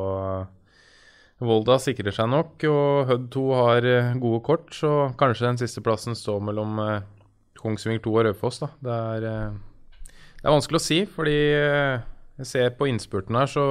[1.40, 5.84] Volda sikrer seg nok, og Hødd 2 har eh, gode kort, så kanskje den siste
[5.86, 6.82] plassen står mellom
[7.60, 8.58] Kongsvinger 2 og Raufoss.
[8.82, 9.36] Det, det
[10.42, 11.38] er vanskelig å si, fordi
[12.40, 13.66] jeg ser på innspurten her, så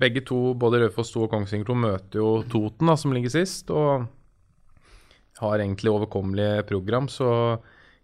[0.00, 3.72] begge to, både Raufoss 2 og Kongsvinger 2, møter jo Toten, da, som ligger sist.
[3.72, 4.06] Og
[5.40, 7.08] har egentlig overkommelige program.
[7.08, 7.28] Så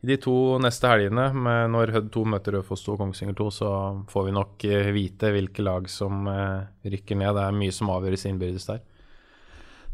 [0.03, 1.29] i de to neste helgene,
[1.71, 3.69] når Hødd 2 møter Raufoss 2 og Kongsvinger 2, så
[4.11, 7.37] får vi nok eh, vite hvilke lag som eh, rykker ned.
[7.37, 8.83] Det er mye som avgjøres innbyrdes der.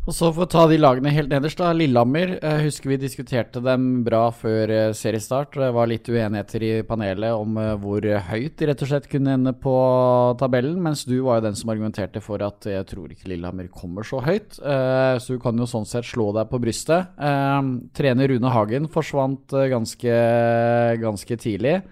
[0.09, 1.69] Og så For å ta de lagene helt nederst, da.
[1.77, 2.31] Lillehammer.
[2.39, 5.59] Jeg eh, husker vi diskuterte dem bra før eh, seriestart.
[5.61, 9.35] Det var litt uenigheter i panelet om eh, hvor høyt de rett og slett kunne
[9.37, 9.75] ende på
[10.41, 10.79] tabellen.
[10.81, 14.23] Mens du var jo den som argumenterte for at jeg tror ikke Lillehammer kommer så
[14.25, 14.57] høyt.
[14.57, 17.13] Så du kan jo sånn sett slå deg på brystet.
[17.99, 20.19] Trener Rune Hagen forsvant ganske,
[21.05, 21.83] ganske tidlig.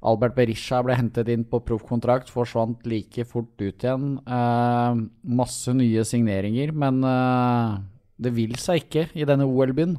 [0.00, 4.14] Albert Berisha ble hentet inn på proffkontrakt, forsvant like fort ut igjen.
[4.24, 5.02] Eh,
[5.40, 7.74] masse nye signeringer, men eh,
[8.20, 9.98] det vil seg ikke i denne OL-byen.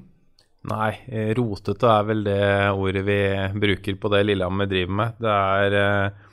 [0.71, 0.91] Nei,
[1.37, 2.41] rotete er vel det
[2.77, 3.21] ordet vi
[3.63, 5.15] bruker på det Lillehammer driver med.
[5.21, 6.27] Det er eh,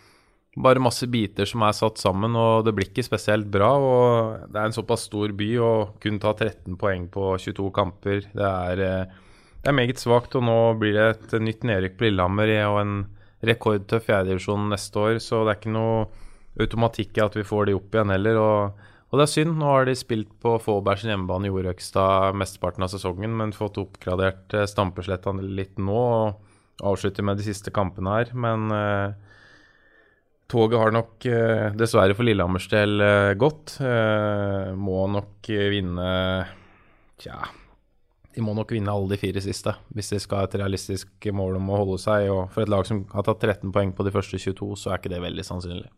[0.58, 3.70] bare masse biter som er satt sammen, og det blir ikke spesielt bra.
[3.78, 5.70] og Det er en såpass stor by å
[6.02, 8.24] kun ta 13 poeng på 22 kamper.
[8.32, 9.22] Det er, eh,
[9.62, 12.98] det er meget svakt, og nå blir det et nytt nedrykk på Lillehammer og en
[13.46, 16.06] rekordtøff fjerdedivisjon neste år, så det er ikke noe
[16.58, 18.40] automatikk i at vi får de opp igjen heller.
[18.42, 19.54] Og, Og det er synd.
[19.56, 23.78] Nå har de spilt på Fåberg sin hjemmebane i Jorøkstad mesteparten av sesongen, men fått
[23.80, 28.34] oppgradert eh, Stampesletta litt nå og avslutter med de siste kampene her.
[28.36, 29.14] Men eh,
[30.52, 33.78] toget har nok eh, dessverre for Lillehammers del eh, gått.
[33.80, 36.10] Eh, må nok vinne
[37.18, 37.40] Tja
[38.38, 41.56] De må nok vinne alle de fire siste hvis de skal ha et realistisk mål
[41.58, 42.28] om å holde seg.
[42.30, 45.00] Og for et lag som har tatt 13 poeng på de første 22, så er
[45.00, 45.88] ikke det veldig sannsynlig.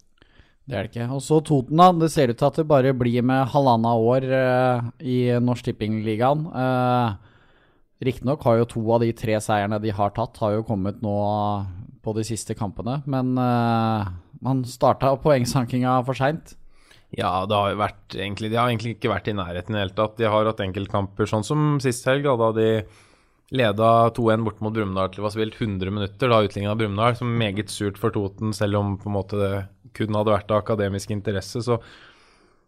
[0.65, 1.09] Det er det ikke.
[1.13, 1.91] Og så Toten, da.
[2.01, 6.47] Det ser ut til at det bare blir med halvannet år eh, i Norsk Tippingligaen.
[6.49, 7.19] Eh,
[8.09, 11.17] Riktignok har jo to av de tre seierne de har tatt, har jo kommet nå
[12.01, 13.03] på de siste kampene.
[13.05, 14.09] Men eh,
[14.41, 16.55] man starta poengsankinga for seint.
[17.19, 19.97] Ja, det har vært egentlig De har egentlig ikke vært i nærheten i det hele
[19.99, 20.19] tatt.
[20.21, 22.69] De har hatt enkeltkamper sånn som sist helg, da, de
[23.51, 27.19] leda 2-1 bort mot Brumunddal til det var spilt 100 minutter, da utligna Brumunddal.
[27.19, 29.53] Som meget surt for Toten, selv om på en måte det
[29.97, 31.63] kun hadde vært av akademisk interesse.
[31.67, 31.81] Så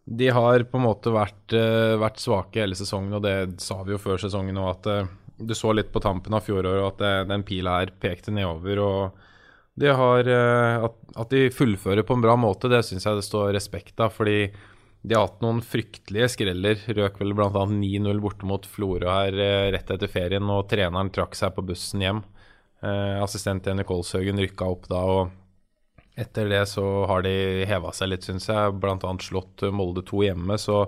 [0.05, 3.95] de har på en måte vært, uh, vært svake hele sesongen, og det sa vi
[3.95, 7.13] jo før sesongen òg, at uh, du så litt på tampen av fjoråret at det,
[7.31, 8.83] den pila her pekte nedover.
[8.83, 9.29] og
[9.81, 13.27] de har, uh, at, at, de fullfører på en bra måte, det syns jeg det
[13.27, 14.13] står respekt av.
[14.13, 14.53] fordi
[15.03, 16.83] de har hatt noen fryktelige skreller.
[16.95, 17.51] Røk vel bl.a.
[17.51, 19.39] 9-0 borte mot Florø her
[19.75, 22.21] rett etter ferien, og treneren trakk seg på bussen hjem.
[23.19, 25.01] assistent Jenny Kolshaugen rykka opp da.
[25.03, 25.33] og
[26.15, 28.79] etter det så har de heva seg litt, syns jeg.
[28.79, 29.13] Bl.a.
[29.25, 30.59] slått Molde 2 hjemme.
[30.61, 30.85] Så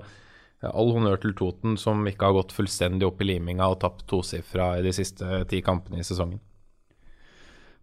[0.64, 4.76] all honnør til Toten, som ikke har gått fullstendig opp i liminga og tapt tosifra
[4.78, 6.38] i de siste ti kampene i sesongen.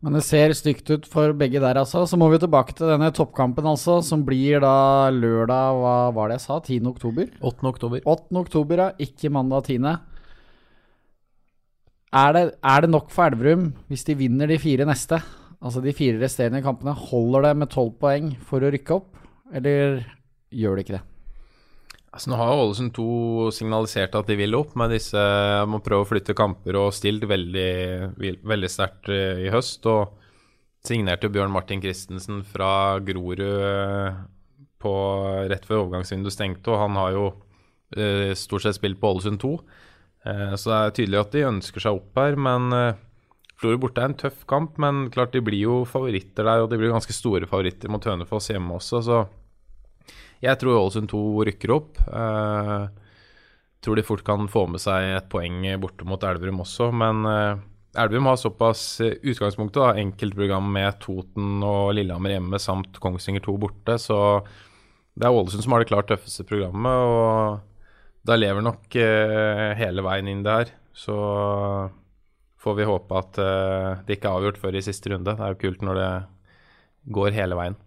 [0.02, 2.08] Men det ser stygt ut for begge der, altså.
[2.10, 6.40] Så må vi tilbake til denne toppkampen, altså, som blir da lørdag Hva var det
[6.40, 6.58] jeg sa?
[6.58, 6.80] 10.
[6.90, 7.28] oktober?
[7.38, 7.68] 8.
[7.70, 8.02] oktober.
[8.10, 8.40] 8.
[8.42, 8.88] oktober, ja.
[9.06, 9.94] Ikke mandag 10.
[12.12, 15.22] Er det, er det nok for Elverum hvis de vinner de fire neste?
[15.62, 19.14] Altså de fire resterende kampene, holder det med tolv poeng for å rykke opp,
[19.54, 20.02] eller
[20.50, 21.06] gjør det ikke det?
[22.12, 25.22] Altså Nå har Ålesund 2 signalisert at de vil opp med disse
[25.72, 27.72] Må prøve å flytte kamper og stilt veldig,
[28.20, 29.88] veldig sterkt eh, i høst.
[29.88, 30.18] Og
[30.84, 34.20] signerte Bjørn Martin Christensen fra Grorud eh,
[34.82, 34.94] på,
[35.52, 37.26] rett før overgangsvinduet stengte, og han har jo
[37.96, 39.54] eh, stort sett spilt på Ålesund 2.
[40.26, 43.00] Eh, så det er tydelig at de ønsker seg opp her, men eh,
[43.62, 46.82] Florø borte er en tøff kamp, men klart de blir jo favoritter der, og de
[46.82, 49.22] blir ganske store favoritter mot Hønefoss hjemme også, så
[50.42, 52.00] jeg tror Ålesund 2 rykker opp.
[52.10, 52.90] Uh,
[53.82, 57.62] tror de fort kan få med seg et poeng borte mot Elverum også, men uh,
[57.98, 63.98] Elverum har såpass utgangspunktet, da, enkeltprogram med Toten og Lillehammer hjemme samt Kongsvinger 2 borte,
[64.02, 64.20] så
[65.14, 67.60] det er Ålesund som har det klart tøffeste programmet, og
[68.28, 70.74] da lever nok uh, hele veien inn det her.
[70.94, 71.16] Så
[72.62, 75.34] får vi håpe at uh, det ikke er avgjort før i siste runde.
[75.34, 76.12] Det er jo kult når det
[77.18, 77.78] går hele veien.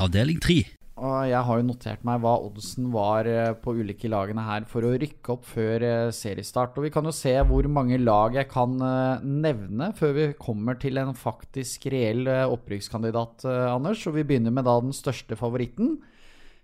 [0.00, 0.62] Avdeling tre.
[1.00, 4.92] Jeg har jo notert meg hva oddsen var eh, på ulike lagene her for å
[5.00, 6.76] rykke opp før eh, seriestart.
[6.76, 8.78] Og vi kan jo se hvor mange lag jeg kan
[9.20, 14.04] nevne før vi kommer til en faktisk reell opprykkskandidat, Anders.
[14.08, 15.98] Og vi begynner med da den største favoritten.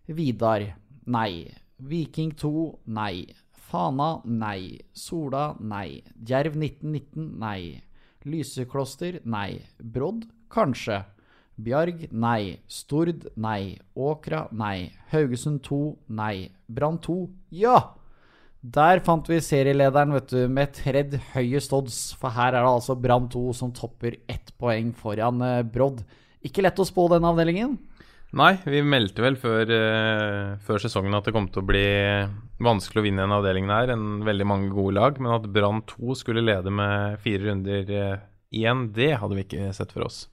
[0.08, 0.64] Vidar
[1.04, 1.48] nei.
[1.76, 2.52] Viking 2
[2.96, 3.26] nei.
[3.68, 4.78] Fana nei.
[4.96, 6.00] Sola nei.
[6.16, 7.60] Djerv 1919 nei.
[8.24, 9.60] Lysekloster nei.
[9.80, 11.02] Brodd kanskje.
[11.56, 12.58] Bjarg nei.
[12.68, 13.78] Stord nei.
[13.96, 14.90] Åkra nei.
[15.12, 15.80] Haugesund 2
[16.18, 16.50] nei.
[16.66, 17.20] Brann 2
[17.62, 17.78] ja!
[18.66, 22.96] Der fant vi serielederen vet du, med tredd høyest odds, for her er det altså
[22.98, 26.00] Brann 2 som topper ett poeng foran eh, Brodd.
[26.42, 27.76] Ikke lett å spå den avdelingen.
[28.36, 31.86] Nei, vi meldte vel før, uh, før, sesongen at det kom til å bli
[32.62, 33.92] vanskelig å vinne en avdeling her.
[33.94, 35.20] En veldig mange gode lag.
[35.22, 39.70] Men at Brann 2 skulle lede med fire runder uh, igjen, det hadde vi ikke
[39.76, 40.26] sett for oss.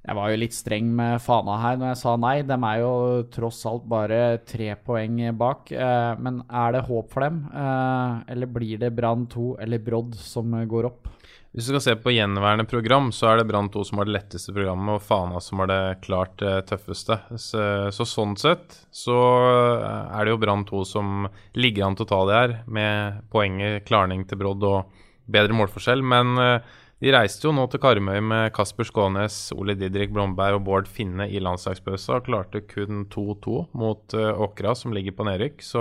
[0.00, 2.36] Jeg var jo litt streng med Fana her når jeg sa nei.
[2.48, 2.92] De er jo
[3.32, 5.72] tross alt bare tre poeng bak.
[5.74, 7.42] Uh, men er det håp for dem?
[7.50, 11.10] eller blir det Brann 2 eller Brodd som går opp?
[11.50, 14.14] Hvis du skal se på gjenværende program, så er det Brann 2 som har det
[14.14, 17.16] letteste programmet, og Fana som har det klart uh, tøffeste.
[17.34, 19.16] Så, så, sånn sett så
[19.48, 21.26] eh, er det jo Brann 2 som
[21.58, 26.06] ligger an til å ta det her, med poenget klarning til Brodd og bedre målforskjell.
[26.06, 30.66] Men uh, de reiste jo nå til Karmøy med Kasper Skånes, Ole Didrik Blomberg og
[30.66, 35.64] Bård Finne i landslagspausa, og klarte kun 2-2 mot uh, Åkra, som ligger på nedrykk.
[35.64, 35.80] Så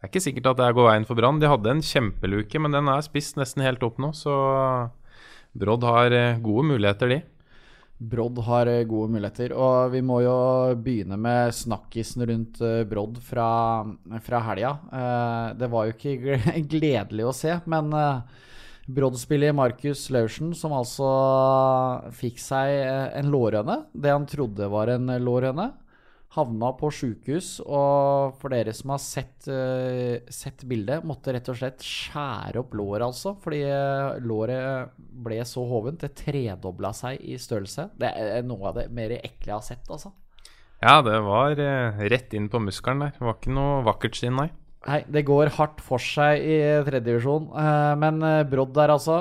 [0.00, 1.42] det er ikke sikkert at det går veien for Brann.
[1.42, 4.36] De hadde en kjempeluke, men den er spist nesten helt opp nå, så
[5.52, 7.18] Brodd har eh, gode muligheter, de.
[7.98, 10.36] Brodd har eh, gode muligheter, og vi må jo
[10.78, 13.48] begynne med snakkisen rundt eh, Brodd fra,
[14.22, 14.72] fra helga.
[15.58, 16.38] Det var jo ikke
[16.78, 17.90] gledelig å se, men
[18.96, 21.10] Brodd-spiller Markus Laursen, som altså
[22.16, 22.80] fikk seg
[23.20, 25.70] en lårhøne, det han trodde var en lårhøne.
[26.30, 31.58] Havna på sjukehus, og for dere som har sett, uh, sett bildet, måtte rett og
[31.58, 33.32] slett skjære opp låret, altså.
[33.42, 33.64] Fordi
[34.22, 36.04] låret ble så hovent.
[36.04, 37.88] Det tredobla seg i størrelse.
[37.98, 40.14] Det er noe av det mer ekle jeg har sett, altså.
[40.80, 41.58] Ja, det var
[42.14, 43.18] rett inn på muskelen der.
[43.18, 44.48] Det var ikke noe vakkert skinn, nei.
[44.88, 47.50] Nei, det går hardt for seg i tredjedivisjon.
[47.52, 49.18] Uh, men uh, Brodd der, altså.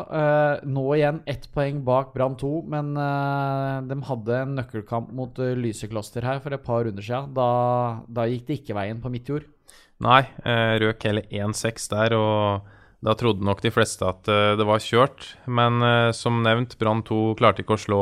[0.64, 2.52] Nå igjen ett poeng bak Brann 2.
[2.72, 2.94] Men
[3.90, 7.34] de hadde en nøkkelkamp mot Lysekloster her for et par runder siden.
[7.36, 7.50] Da,
[8.08, 9.48] da gikk det ikke veien på Midtjord.
[10.00, 10.24] Nei,
[10.80, 12.70] røk hele 1-6 der, og
[13.06, 15.30] da trodde nok de fleste at det var kjørt.
[15.48, 15.80] Men
[16.16, 18.02] som nevnt, Brann 2 klarte ikke å slå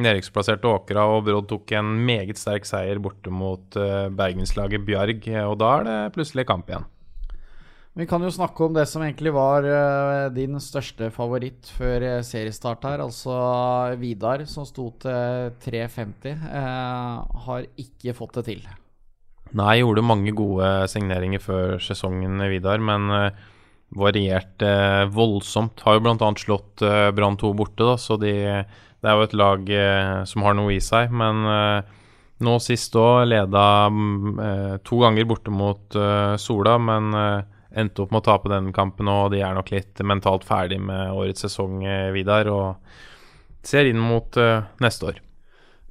[0.00, 3.76] nedrykksplasserte Åkra, og Brodd tok en meget sterk seier borte mot
[4.16, 5.28] bergenslaget Bjarg.
[5.44, 6.88] Og da er det plutselig kamp igjen.
[7.98, 9.64] Vi kan jo snakke om det som egentlig var
[10.30, 13.02] din største favoritt før seriestart her.
[13.02, 13.34] Altså
[13.98, 16.38] Vidar, som sto til 3,50.
[16.38, 18.62] Uh, har ikke fått det til.
[19.58, 22.78] Nei, gjorde mange gode signeringer før sesongen, Vidar.
[22.78, 23.10] Men
[23.96, 24.70] varierte
[25.10, 25.82] voldsomt.
[25.86, 26.30] Har jo bl.a.
[26.38, 26.84] slått
[27.16, 28.34] Brann 2 borte, da, så de,
[29.02, 29.72] det er jo et lag
[30.30, 31.10] som har noe i seg.
[31.10, 31.42] Men
[32.40, 33.64] nå sist òg leda
[34.86, 35.98] to ganger borte mot
[36.38, 37.10] Sola, men
[37.70, 41.14] endte opp med å tape den kampen, og de er nok litt mentalt ferdig med
[41.14, 42.76] årets sesong, eh, Vidar, og
[43.62, 44.36] ser inn mot
[44.80, 45.20] neste år.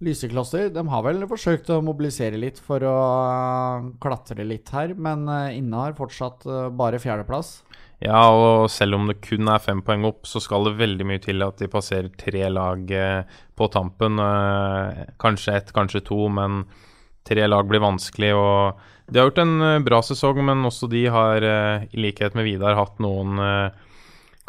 [0.01, 5.75] Lysekloster de har vel forsøkt å mobilisere litt for å klatre litt her, men Inne
[5.83, 7.59] har fortsatt bare fjerdeplass.
[7.99, 11.23] Ja, og selv om det kun er fem poeng opp, så skal det veldig mye
[11.23, 12.93] til at de passerer tre lag
[13.59, 14.21] på tampen.
[15.19, 16.61] Kanskje ett, kanskje to, men
[17.27, 18.31] tre lag blir vanskelig.
[18.39, 22.35] og de har gjort en eh, bra sesong, men også de har, eh, i likhet
[22.37, 23.87] med Vidar, hatt noen eh,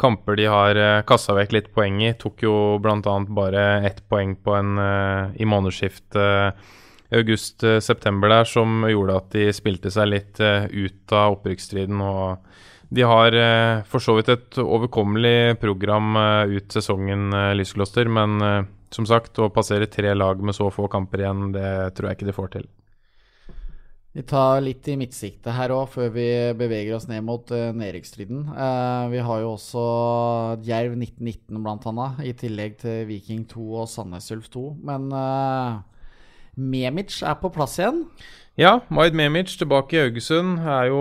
[0.01, 2.13] kamper de har kassa vekk litt poeng i.
[2.17, 3.15] Tok jo bl.a.
[3.29, 4.79] bare ett poeng på en
[5.37, 6.57] i månedsskiftet
[7.13, 12.01] august-september der, som gjorde at de spilte seg litt ut av opprykksstriden.
[12.01, 12.41] og
[12.91, 13.35] de har
[13.87, 16.17] for så vidt et overkommelig program
[16.51, 21.49] ut sesongen, Lyskloster, men som sagt, å passere tre lag med så få kamper igjen,
[21.55, 22.69] det tror jeg ikke de får til.
[24.11, 26.25] Vi tar litt i midtsiktet her òg, før vi
[26.59, 28.41] beveger oss ned mot uh, nedrykksstriden.
[28.51, 29.83] Uh, vi har jo også
[30.67, 34.65] Jerv 1919 blant annet, i tillegg til Viking 2 og Sandnes Ulf 2.
[34.89, 35.79] Men uh,
[36.59, 38.03] Memic er på plass igjen.
[38.59, 40.59] Ja, Maid Memic tilbake i Haugesund.
[40.67, 40.99] Er jo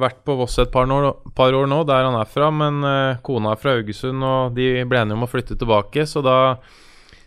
[0.00, 2.48] vært på Voss et par, år, par år nå, der han er fra.
[2.48, 6.24] Men uh, kona er fra Haugesund, og de ble enige om å flytte tilbake, så
[6.24, 6.38] da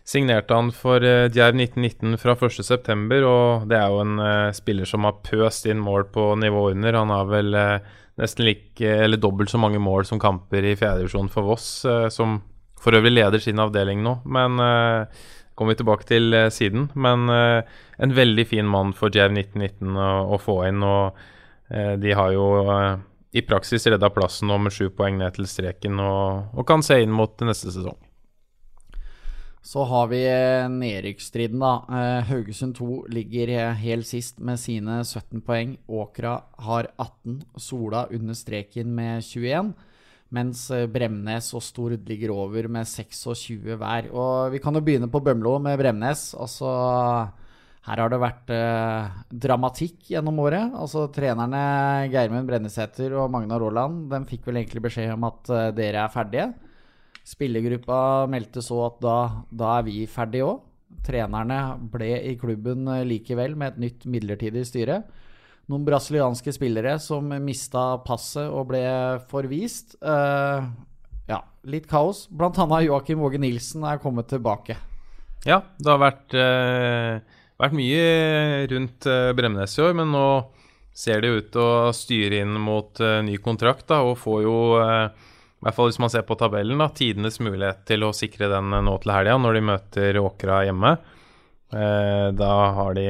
[0.10, 4.90] signerte han for uh, Djerv 1919 fra 1.9., og det er jo en uh, spiller
[4.90, 7.02] som har pøst inn mål på nivå under.
[7.04, 11.30] Han har vel uh, nesten like, eller dobbelt så mange mål som kamper i fjerdedivisjon
[11.30, 11.70] for Voss,
[12.12, 12.40] som
[12.80, 14.18] for øvrig leder sin avdeling nå.
[14.28, 14.58] Men
[15.60, 16.88] kommer vi tilbake til siden.
[16.96, 21.20] Men en veldig fin mann for Jev 1919 å, få inn, og
[22.00, 22.48] de har jo
[23.32, 27.02] i praksis redda plassen nå med sju poeng ned til streken, og, og kan se
[27.04, 28.00] inn mot neste sesong.
[29.62, 31.74] Så har vi eh, nedrykksstriden, da.
[31.92, 35.76] Eh, Haugesund 2 ligger helt sist med sine 17 poeng.
[35.86, 37.42] Åkra har 18.
[37.60, 39.74] Sola under streken med 21.
[40.36, 44.10] Mens eh, Bremnes og Stord ligger over med 26 hver.
[44.14, 46.32] Og vi kan jo begynne på Bømlo med Bremnes.
[46.38, 46.70] Altså
[47.90, 50.74] her har det vært eh, dramatikk gjennom året.
[50.78, 51.62] Altså Trenerne
[52.12, 56.14] Geirmund Brennesæter og Magna Råland de fikk vel egentlig beskjed om at eh, dere er
[56.14, 56.50] ferdige.
[57.30, 59.16] Spillergruppa meldte så at da,
[59.50, 60.66] da er vi ferdige òg.
[61.06, 61.60] Trenerne
[61.94, 65.02] ble i klubben eh, likevel med et nytt midlertidig styre.
[65.70, 68.84] Noen brasilianske spillere som mista passet og ble
[69.30, 70.00] forvist.
[70.02, 70.66] Uh,
[71.30, 72.24] ja, litt kaos.
[72.34, 74.80] Blant annet Joakim Våge Nilsen er kommet tilbake.
[75.46, 78.08] Ja, det har vært, uh, vært mye
[78.74, 80.26] rundt uh, Bremnes i år, men nå
[80.98, 84.56] ser det ut til å styre inn mot ny kontrakt, da, og får jo
[85.60, 88.74] i hvert fall hvis man ser på tabellen, da, tidenes mulighet til å sikre den
[88.84, 90.92] nå til helga, når de møter Åkra hjemme.
[90.98, 91.19] Eh,
[91.70, 93.10] da har de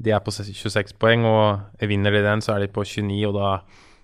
[0.00, 3.34] De er på 26 poeng, og vinner de den, så er de på 29, og
[3.36, 3.50] da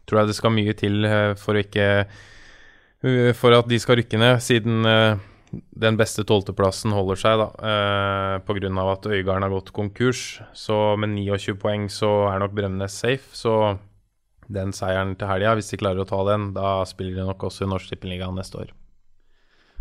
[0.09, 4.01] tror jeg det skal mye til eh, for å ikke eh, For at de skal
[4.01, 5.21] rykke ned, siden eh,
[5.81, 8.73] den beste tolvteplassen holder seg, da, eh, pga.
[8.93, 10.41] at Øygarden har gått konkurs.
[10.53, 13.33] Så med 29 poeng så er nok Bremnes safe.
[13.33, 13.79] Så
[14.49, 17.65] den seieren til helga, hvis de klarer å ta den, da spiller de nok også
[17.65, 18.73] i Norsk Tippeliga neste år.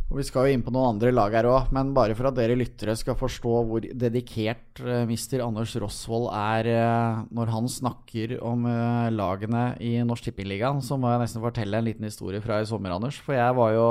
[0.07, 2.37] Og Vi skal jo inn på noen andre lag her òg, men bare for at
[2.37, 8.37] dere lyttere skal forstå hvor dedikert uh, mister Anders Rosvold er uh, når han snakker
[8.39, 12.61] om uh, lagene i Norsk Tippingligaen, så må jeg nesten fortelle en liten historie fra
[12.63, 13.19] i sommer, Anders.
[13.19, 13.89] For jeg var jo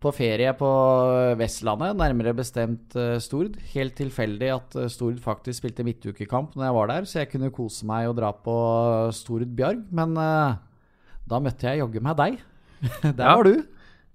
[0.00, 0.68] på ferie på
[1.36, 3.58] Vestlandet, nærmere bestemt eh, Stord.
[3.74, 7.50] Helt tilfeldig at eh, Stord faktisk spilte midtukekamp når jeg var der, så jeg kunne
[7.52, 8.54] kose meg og dra på
[9.16, 9.82] Stord Bjarg.
[9.92, 10.56] Men eh,
[11.28, 12.40] da møtte jeg jaggu meg deg.
[13.12, 13.34] Der Ja.
[13.36, 13.58] var du.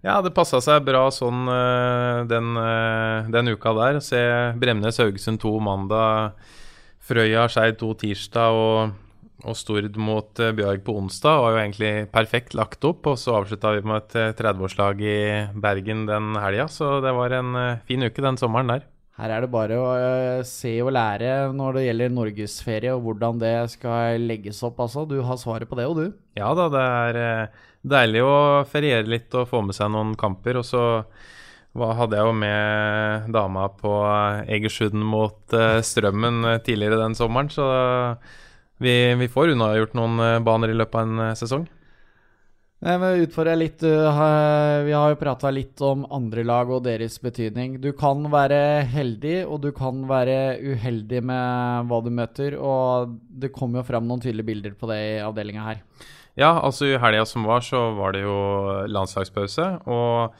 [0.06, 3.98] Ja, det passa seg bra sånn eh, den, eh, den uka der.
[4.06, 4.20] Se
[4.62, 6.38] Bremnes Haugesund 2 mandag,
[7.02, 8.94] Frøya Skeid 2 tirsdag og,
[9.42, 11.42] og Stord mot Bjørg på onsdag.
[11.42, 13.10] var jo egentlig perfekt lagt opp.
[13.10, 15.20] Og så avslutta vi med et eh, 30-årslag i
[15.58, 18.86] Bergen den helga, så det var en eh, fin uke den sommeren der.
[19.16, 23.38] Her er det bare å eh, se og lære når det gjelder norgesferie og hvordan
[23.40, 25.06] det skal legges opp, altså.
[25.08, 26.10] Du har svaret på det, og du.
[26.36, 28.36] Ja da, det er eh, deilig å
[28.70, 30.60] feriere litt og få med seg noen kamper.
[30.62, 30.86] Og så
[31.76, 33.94] hadde jeg jo med dama på
[34.48, 37.66] Egersund mot eh, Strømmen eh, tidligere den sommeren, så
[38.80, 41.66] vi, vi får unnagjort noen eh, baner i løpet av en sesong.
[42.86, 43.82] Jeg vil utfordre litt.
[43.82, 47.80] Vi har jo prata litt om andre lag og deres betydning.
[47.82, 52.60] Du kan være heldig, og du kan være uheldig med hva du møter.
[52.60, 55.82] Og det kommer jo fram noen tydelige bilder på det i avdelinga her.
[56.36, 58.38] Ja, altså i helga som var, så var det jo
[58.92, 59.68] landslagspause.
[59.88, 60.36] Og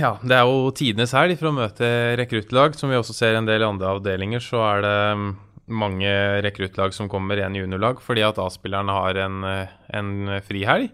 [0.00, 2.74] ja, det er jo tidenes helg for å møte rekruttlag.
[2.78, 5.28] Som vi også ser i en del andre avdelinger, så er det mm,
[5.78, 6.14] mange
[6.46, 10.90] rekruttlag som kommer i en juniorlag fordi at A-spillerne har en, eh, en frihelg.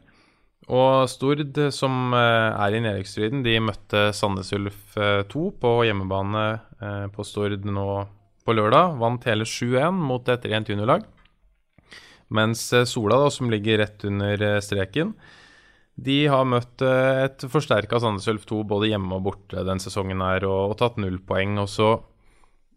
[0.72, 6.44] Og Stord, som eh, er i nedrykksstriden, de møtte Sandnes Ulf eh, 2 på hjemmebane
[6.80, 7.88] eh, på Stord nå
[8.44, 8.96] på lørdag.
[9.00, 11.04] Vant hele 7-1 mot et rent juniorlag.
[12.32, 15.12] Mens eh, Sola, da, som ligger rett under eh, streken,
[15.94, 20.24] de har møtt eh, et forsterka Sandnes Ulf 2 både hjemme og borte den sesongen
[20.24, 21.58] her, og, og tatt null poeng.
[21.62, 21.90] Og så,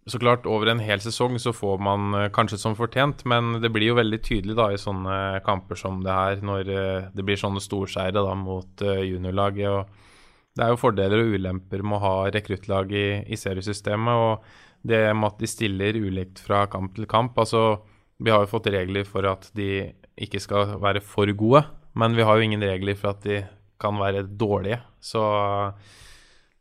[0.08, 3.93] så klart, over en hel sesong så får man kanskje som fortjent, men det blir
[3.93, 6.72] jo veldig tydelig da i sånne kamper som det her, når
[7.16, 9.72] det blir sånne storseire da mot juniorlaget.
[9.72, 14.24] og Det er jo fordeler og ulemper med å ha rekruttlag i, i seriesystemet.
[14.28, 17.38] og det med at de stiller ulikt fra kamp til kamp.
[17.38, 17.80] altså
[18.18, 21.61] Vi har jo fått regler for at de ikke skal være for gode,
[21.97, 23.43] men vi har jo ingen regler for at de
[23.82, 24.80] kan være dårlige.
[24.99, 25.22] Så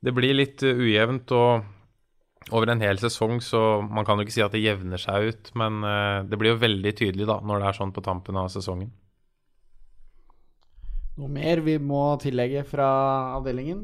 [0.05, 1.33] det blir litt uh, ujevnt.
[1.33, 1.73] og
[2.55, 5.49] over en hel sesong, så man kan jo ikke si at det jevner seg ut,
[5.59, 8.53] men uh, det blir jo veldig tydelig da, når det er sånn på tampen av
[8.55, 8.93] sesongen.
[11.17, 12.87] Noe mer vi må tillegge fra
[13.39, 13.83] avdelingen?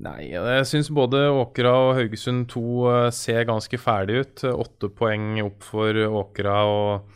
[0.00, 4.44] Nei, jeg syns både Åkra og Haugesund 2 eh, ser ganske ferdig ut.
[4.48, 7.12] Åtte poeng opp for Åkra og,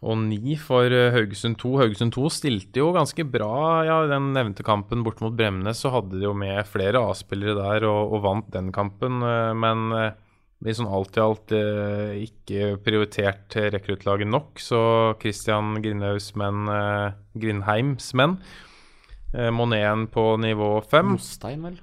[0.00, 1.74] og ni for eh, Haugesund 2.
[1.82, 5.84] Haugesund 2 stilte jo ganske bra ja, den nevnte kampen bort mot Bremnes.
[5.84, 9.20] Så hadde de jo med flere A-spillere der og, og vant den kampen.
[9.22, 9.86] eh, Men
[10.64, 11.52] i sånn alt i alt
[12.24, 14.56] ikke prioritert rekruttlaget nok.
[14.56, 14.78] Så
[15.20, 16.64] Christian Grindhaugs menn,
[17.36, 18.38] Grindheims menn
[19.34, 21.16] eh, igjen på nivå fem.
[21.18, 21.78] Jostein, vel?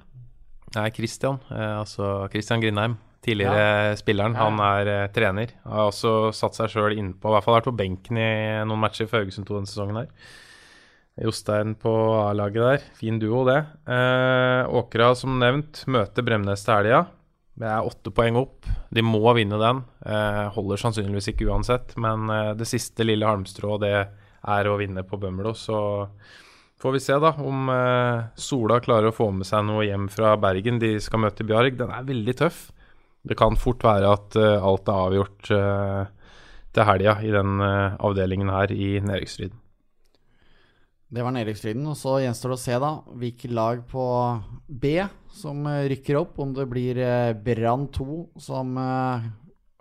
[0.76, 1.38] Nei, Christian.
[1.50, 2.96] Eh, altså Christian Grindheim.
[3.22, 4.34] Tidligere spilleren.
[4.34, 5.52] Han er eh, trener.
[5.68, 8.30] Har også satt seg sjøl innpå, i hvert fall vært på benken i
[8.66, 10.08] noen matcher for Haugesund 2 denne sesongen her.
[11.22, 11.92] Jostein på
[12.24, 12.86] A-laget der.
[12.98, 13.60] Fin duo, det.
[13.86, 17.04] Eh, Åkra, som nevnt, møter Bremnes til helga.
[17.62, 18.66] Det er åtte poeng opp.
[18.90, 19.84] De må vinne den.
[20.08, 22.26] Eh, holder sannsynligvis ikke uansett, men
[22.58, 23.96] det siste lille halmstrået, det
[24.42, 25.52] er å vinne på Bømlo.
[25.54, 25.76] Så
[26.82, 30.34] får vi se da om eh, Sola klarer å få med seg noe hjem fra
[30.40, 30.80] Bergen.
[30.82, 31.78] De skal møte Bjarg.
[31.78, 32.64] Den er veldig tøff.
[33.22, 36.00] Det kan fort være at eh, alt er avgjort eh,
[36.74, 39.58] til helga i den eh, avdelingen her i nedrykksstriden.
[41.12, 41.86] Det var nedrykksstriden.
[41.86, 44.04] Og så gjenstår det å se da hvilke lag på
[44.66, 44.96] B
[45.38, 46.40] som eh, rykker opp.
[46.42, 48.74] Om det blir eh, Brann 2 som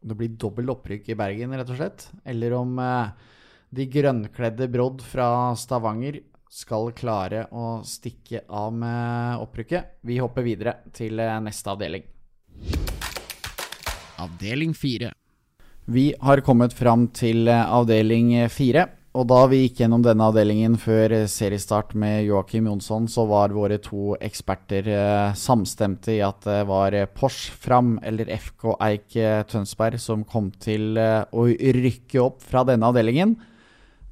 [0.02, 2.12] Det blir dobbelt opprykk i Bergen, rett og slett.
[2.26, 2.78] Eller om
[3.72, 6.18] de grønnkledde Brodd fra Stavanger
[6.52, 9.98] skal klare å stikke av med opprykket.
[10.04, 12.04] Vi hopper videre til eh, neste avdeling.
[14.22, 15.14] Avdeling 4.
[15.92, 18.90] Vi har kommet fram til eh, avdeling fire.
[19.12, 23.76] Og da vi gikk gjennom denne avdelingen før seriestart med Joakim Jonsson, så var våre
[23.84, 29.16] to eksperter eh, samstemte i at det var Porsche Fram eller FK Eik
[29.52, 33.38] Tønsberg som kom til å rykke opp fra denne avdelingen.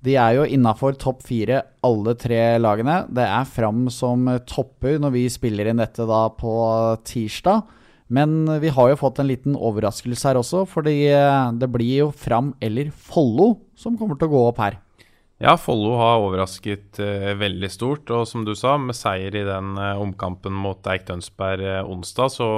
[0.06, 3.02] De er jo innafor topp fire, alle tre lagene.
[3.12, 6.54] Det er Fram som topper når vi spiller inn dette da på
[7.08, 7.76] tirsdag.
[8.10, 12.08] Men vi har jo fått en liten overraskelse her også, fordi eh, det blir jo
[12.16, 14.80] Fram eller Follo som kommer til å gå opp her.
[15.40, 18.10] Ja, Follo har overrasket eh, veldig stort.
[18.12, 22.34] Og som du sa, med seier i den eh, omkampen mot Eik Tønsberg eh, onsdag,
[22.34, 22.50] så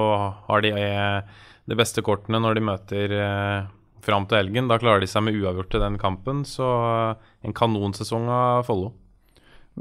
[0.48, 3.70] har de eh, de beste kortene når de møter eh,
[4.06, 4.70] fram til helgen.
[4.72, 6.44] Da klarer de seg med uavgjort i den kampen.
[6.48, 8.94] Så eh, en kanonsesong av Follo.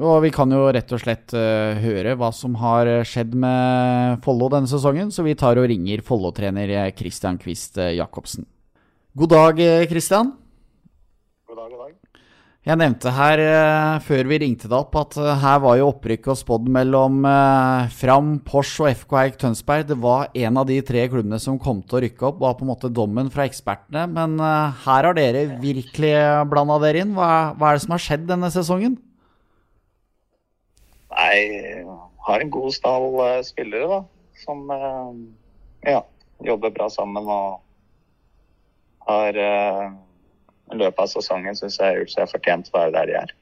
[0.00, 4.46] Og vi kan jo rett og slett uh, høre hva som har skjedd med Follo
[4.52, 8.46] denne sesongen, så vi tar og ringer Follo-trener Christian Quist Jacobsen.
[9.18, 10.30] God dag, Christian.
[11.50, 11.99] God dag, god dag.
[12.60, 16.28] Jeg nevnte her uh, før vi ringte deg opp at uh, her var jo opprykket
[16.28, 19.86] og spådd mellom uh, Fram, Pors og FK Eik Tønsberg.
[19.88, 22.66] Det var en av de tre klubbene som kom til å rykke opp, var på
[22.66, 24.02] en måte dommen fra ekspertene.
[24.12, 26.12] Men her har dere virkelig
[26.52, 27.16] blanda dere inn.
[27.16, 28.98] Hva, hva, er det som har skjedd denne sesongen?
[31.16, 31.40] Nei,
[32.28, 33.08] har en god stall
[33.48, 34.02] spillere, da.
[34.44, 34.68] Som
[35.80, 36.04] ja,
[36.44, 37.64] jobber bra sammen og
[39.08, 39.42] har
[40.70, 43.16] i løpet av sesongen syns jeg har gjort seg fortjent til å være der de
[43.20, 43.36] er.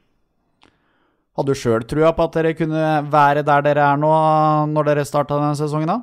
[1.39, 4.11] Hadde du sjøl trua på at dere kunne være der dere er nå,
[4.72, 5.93] når dere starta denne sesongen?
[5.93, 6.01] da?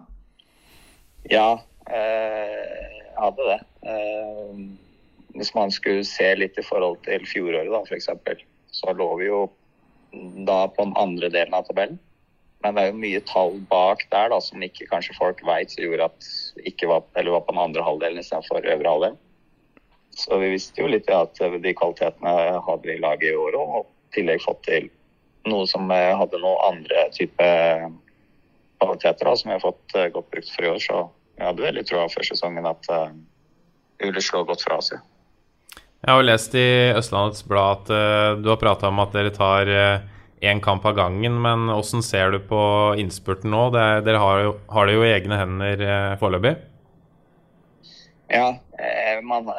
[1.28, 1.50] Ja,
[1.90, 3.60] eh, jeg hadde det.
[3.92, 4.62] Eh,
[5.36, 8.46] hvis man skulle se litt i forhold til fjoråret, da, f.eks.,
[8.76, 9.42] så lå vi jo
[10.48, 12.00] da på den andre delen av tabellen.
[12.64, 15.84] Men det er jo mye tall bak der da, som ikke kanskje folk veit, som
[15.84, 16.30] gjorde at
[16.66, 19.20] ikke var, eller var på den andre halvdelen istedenfor øvre halvdelen.
[20.16, 23.74] Så vi visste jo litt at de kvalitetene hadde vi i laget i år òg,
[23.82, 24.88] og i tillegg fått til
[25.46, 27.50] noe som hadde noen andre type
[28.80, 30.80] kvaliteter da, som vi har fått eh, godt brukt for i år.
[30.84, 31.02] Så
[31.36, 32.90] jeg hadde veldig troa før sesongen at
[34.00, 34.94] vi ville slå godt fra oss.
[34.96, 39.72] Jeg har lest i Østlandets Blad at uh, du har prata om at dere tar
[40.46, 42.62] én kamp av gangen, men hvordan ser du på
[43.02, 43.68] innspurten nå?
[43.74, 45.86] Det, dere har, jo, har det jo i egne hender
[46.22, 46.54] foreløpig?
[48.32, 48.52] Ja,
[49.26, 49.50] man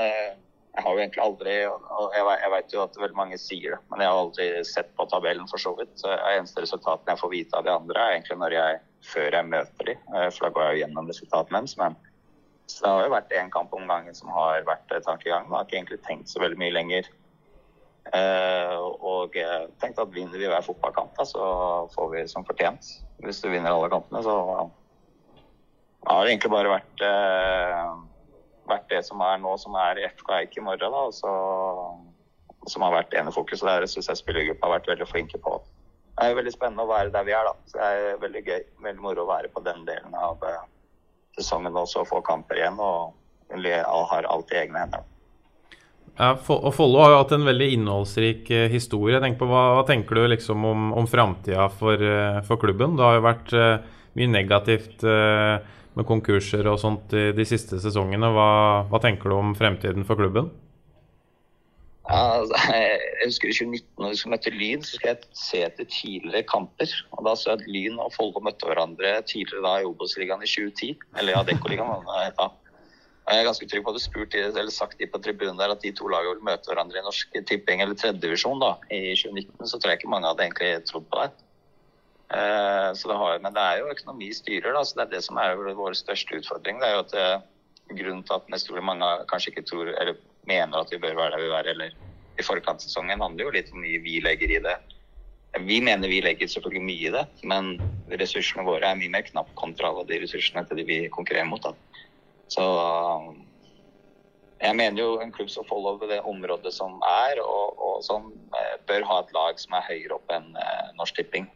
[0.77, 3.79] jeg har jo egentlig aldri og Jeg, jeg vet jo at veldig mange sier det,
[3.91, 5.95] men jeg har aldri sett på tabellen for så vidt.
[5.97, 9.39] Så det eneste resultatene jeg får vite av de andre, er egentlig når jeg, før
[9.39, 11.77] jeg møter de, eh, for da går jeg jo gjennom resultatene deres.
[11.81, 11.97] Men
[12.67, 15.49] så det har jo vært én kamp om gangen som har vært tankegangen.
[15.49, 17.09] Jeg har ikke egentlig tenkt så veldig mye lenger.
[18.07, 21.47] Uh, og jeg tenkte at vinner vi hver fotballkamp, så
[21.95, 22.91] får vi som fortjent.
[23.25, 24.37] Hvis du vinner alle kampene, så
[26.07, 27.07] har det egentlig bare vært
[28.71, 30.93] vært det som er nå, som er FK Eik i morgen.
[30.93, 31.33] da, så,
[32.67, 33.87] Som har vært enefokuset der.
[33.87, 35.61] syns jeg spillergruppa har vært veldig flinke på.
[36.17, 37.45] Det er veldig spennende å være der vi er.
[37.45, 38.63] da, så Det er veldig gøy.
[38.87, 40.65] Veldig moro å være på den delen av uh,
[41.37, 42.81] sesongen også og få kamper igjen.
[42.81, 43.15] Og
[44.11, 45.05] har alt i egne hender.
[46.17, 49.21] Ja, Follo har jo hatt en veldig innholdsrik uh, historie.
[49.21, 52.97] Tenk på, hva, hva, tenker du liksom om, om framtida for, uh, for, klubben?
[52.97, 53.57] Det har jo vært
[54.17, 55.05] mye negativt
[55.97, 58.31] med konkurser og sånt de, de siste sesongene.
[58.37, 58.51] Hva,
[58.91, 60.53] hva, tenker du om fremtiden for klubben?
[62.07, 65.63] Ja, altså, jeg husker i 2019 når vi skulle møte Lyn, så skal jeg se
[65.67, 66.93] etter tidligere kamper.
[67.17, 70.53] Og Da så jeg at Lyn og Follo møtte hverandre tidligere da i Obos-ligaen i
[70.53, 70.93] 2010.
[71.19, 72.07] Eller ja, Dekko-ligaen.
[72.37, 72.51] Ja.
[73.27, 75.83] Jeg er ganske trygg på at du spurt eller sagt de på tribunen der at
[75.83, 78.63] de to lagene vil møte hverandre i norsk tipping eller tredjedivisjon
[78.95, 79.67] i 2019.
[79.67, 81.46] Så tror jeg ikke mange hadde egentlig trodd på det.
[82.27, 85.39] Eh, det har, men det er jo økonomi styrer, da, så det er det som
[85.39, 86.81] er vår største utfordring.
[86.83, 90.17] Det er jo at det, eh, grunnen til at mest mange kanskje ikke tror eller
[90.51, 91.91] mener at vi bør være der vi er, eller
[92.37, 94.75] i forkantsesongen, handler jo litt om mye vi legger i det.
[95.63, 97.77] Vi mener vi legger selvfølgelig mye i det, men
[98.11, 101.63] ressursene våre er mye mer knapp kontra alle de ressursene til de vi konkurrerer mot.
[101.63, 101.73] Da.
[102.51, 102.65] Så
[104.61, 108.75] jeg mener jo en klubb som Follow det området som er, og, og som eh,
[108.91, 110.51] bør ha et lag som er høyere opp enn
[110.99, 111.47] Norsk Tipping.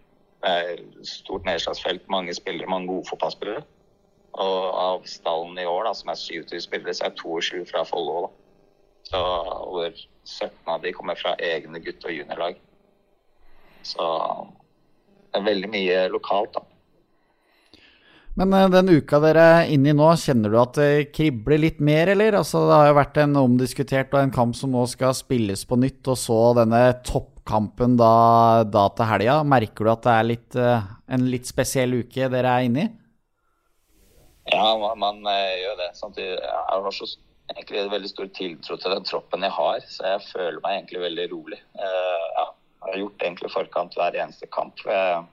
[1.04, 3.64] Stort nedslagsfelt, mange spillere, mange gode fotballspillere.
[4.40, 8.30] Og av stallen i år, da, som er 27 spillere, så er 22 fra Follo.
[9.10, 9.20] Så
[9.66, 9.92] over
[10.24, 12.60] 17 av de kommer fra egne gutte- og juniorlag.
[13.82, 14.06] Så
[15.30, 16.64] det er veldig mye lokalt, da.
[18.38, 21.80] Men eh, den uka dere er inne i nå, kjenner du at det kribler litt
[21.82, 22.38] mer, eller?
[22.38, 25.78] Altså, det har jo vært en omdiskutert og en kamp som nå skal spilles på
[25.80, 26.84] nytt, og så denne
[27.50, 29.40] toppkampen da, da til helga.
[29.44, 32.90] Merker du at det er litt, eh, en litt spesiell uke dere er inne i?
[34.50, 35.90] Ja, man, uh, gjør det.
[35.94, 37.06] Samtidig jeg har så
[37.50, 41.26] egentlig veldig stor tiltro til den troppen jeg har, så jeg føler meg egentlig veldig
[41.34, 41.60] rolig.
[41.74, 42.46] Uh, ja,
[42.80, 44.82] jeg har gjort egentlig forkant hver eneste kamp.
[44.86, 45.26] Jeg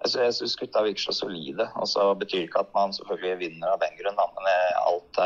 [0.00, 1.66] jeg syns gutta virker så solide.
[1.76, 4.46] og så betyr ikke at man selvfølgelig vinner av den grunn, men
[4.88, 5.18] alt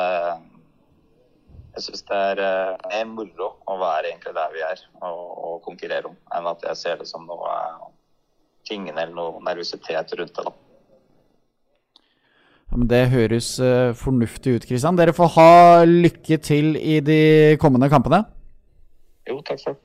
[1.75, 2.41] Jeg syns det er,
[2.95, 6.79] eh, moro å være egentlig der vi er og, og, konkurrere om, enn at jeg
[6.79, 7.55] ser det som noe
[8.69, 10.45] tingene eller noe nervøsitet rundt det.
[10.47, 10.53] da.
[12.71, 14.97] Ja, men Det høres uh, fornuftig ut, Kristian.
[14.97, 15.51] Dere får ha
[15.89, 17.21] lykke til i de
[17.61, 18.23] kommende kampene.
[19.29, 19.84] Jo, takk for det.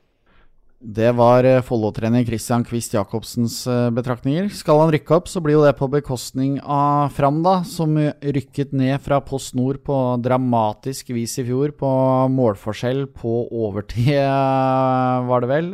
[0.80, 4.46] Det var eh, Follo-trener Christian Quist Jacobsens eh, betraktninger.
[4.56, 8.72] Skal han rykke opp, så blir jo det på bekostning av Fram, da, som rykket
[8.72, 11.90] ned fra Post Nord på dramatisk vis i fjor, på
[12.32, 15.70] målforskjell på overtid, eh, var det vel.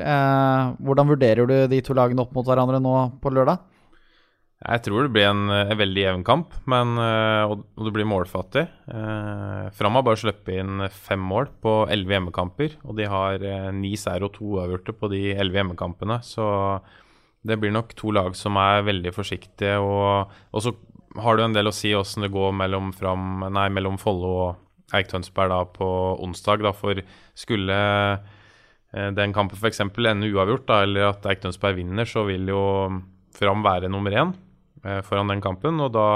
[0.83, 3.63] Hvordan vurderer du de to lagene opp mot hverandre nå på lørdag?
[4.57, 8.63] Jeg tror det blir en, en veldig jevn kamp, men, eh, og, det blir målfattig.
[8.89, 13.67] Eh, Fram har bare sluppet inn fem mål på elleve hjemmekamper, og de har eh,
[13.77, 16.17] ni seier og to uavgjorte på de elleve hjemmekampene.
[16.25, 16.47] Så
[17.47, 19.75] det blir nok to lag som er veldig forsiktige.
[19.77, 20.73] Og, og så
[21.21, 24.97] har du en del å si åssen det går mellom, fram, nei, mellom Follo og
[24.97, 25.91] Eik Tønsberg da, på
[26.25, 26.65] onsdag.
[26.65, 27.03] Da, for
[27.37, 29.85] skulle eh, den kampen f.eks.
[29.85, 32.65] ende uavgjort, da, eller at Eik Tønsberg vinner, så vil jo
[33.37, 34.31] Fram være nummer én.
[34.87, 35.81] Eh, foran den kampen.
[35.83, 36.09] Og da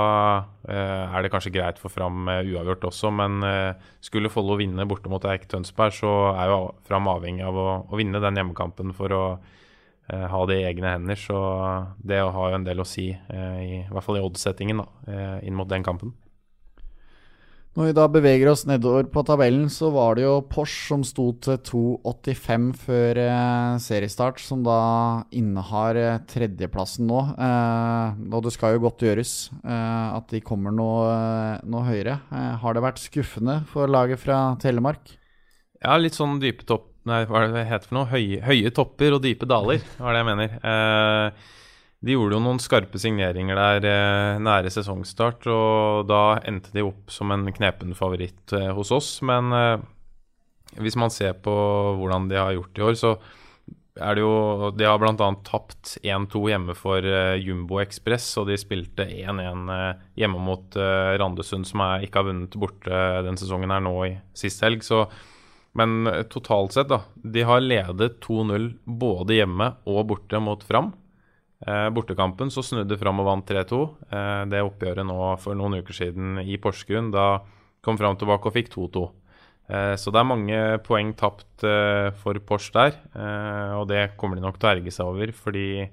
[0.68, 5.10] eh, er det kanskje greit for Fram uavgjort også, men eh, skulle Follo vinne borte
[5.10, 9.16] mot Eik Tønsberg, så er jo Fram avhengig av å, å vinne den hjemmekampen for
[9.16, 9.24] å
[10.10, 11.18] ha det i egne hender.
[11.18, 11.36] Så
[12.02, 15.54] det har jo en del å si, i, i hvert fall i oddsettingen, da, inn
[15.54, 16.10] mot den kampen.
[17.78, 21.28] Når vi da beveger oss nedover på tabellen, så var det jo Porsche som sto
[21.38, 24.78] til 2,85 før eh, seriestart, som da
[25.38, 27.20] innehar eh, tredjeplassen nå.
[27.38, 31.14] Eh, og det skal jo godt gjøres eh, at de kommer noe,
[31.62, 32.18] noe høyere.
[32.58, 35.14] Har det vært skuffende for laget fra Telemark?
[35.78, 36.88] Ja, litt sånn dype topp...
[37.08, 38.10] Nei, hva er det det heter for noe?
[38.10, 40.58] Høye, høye topper og dype daler, var det jeg mener.
[40.58, 41.54] Eh,
[42.00, 47.12] de gjorde jo noen skarpe signeringer der eh, nære sesongstart, og da endte de opp
[47.12, 49.10] som en knepen favoritt eh, hos oss.
[49.26, 49.82] Men eh,
[50.80, 51.52] hvis man ser på
[51.98, 53.12] hvordan de har gjort i år, så
[54.00, 55.12] er det jo De har bl.a.
[55.44, 57.04] tapt 1-2 hjemme for
[57.36, 60.78] Jumbo Ekspress, og de spilte 1-1 uh, hjemme mot
[61.20, 64.86] Randesund, som er, ikke har vunnet borte den sesongen her nå i sist helg.
[64.86, 65.02] Så,
[65.76, 67.02] men totalt sett, da.
[67.20, 70.94] De har ledet 2-0 både hjemme og borte mot Fram.
[71.60, 73.80] Eh, bortekampen så snudde Fram og vant 3-2.
[74.08, 77.42] Eh, det oppgjøret nå for noen uker siden i Porsgrunn, da
[77.84, 79.02] kom Fram tilbake og fikk 2-2.
[79.68, 81.66] Eh, så det er mange poeng tapt
[82.22, 82.96] for Pors der,
[83.76, 85.84] og det kommer de nok til å erge seg over, fordi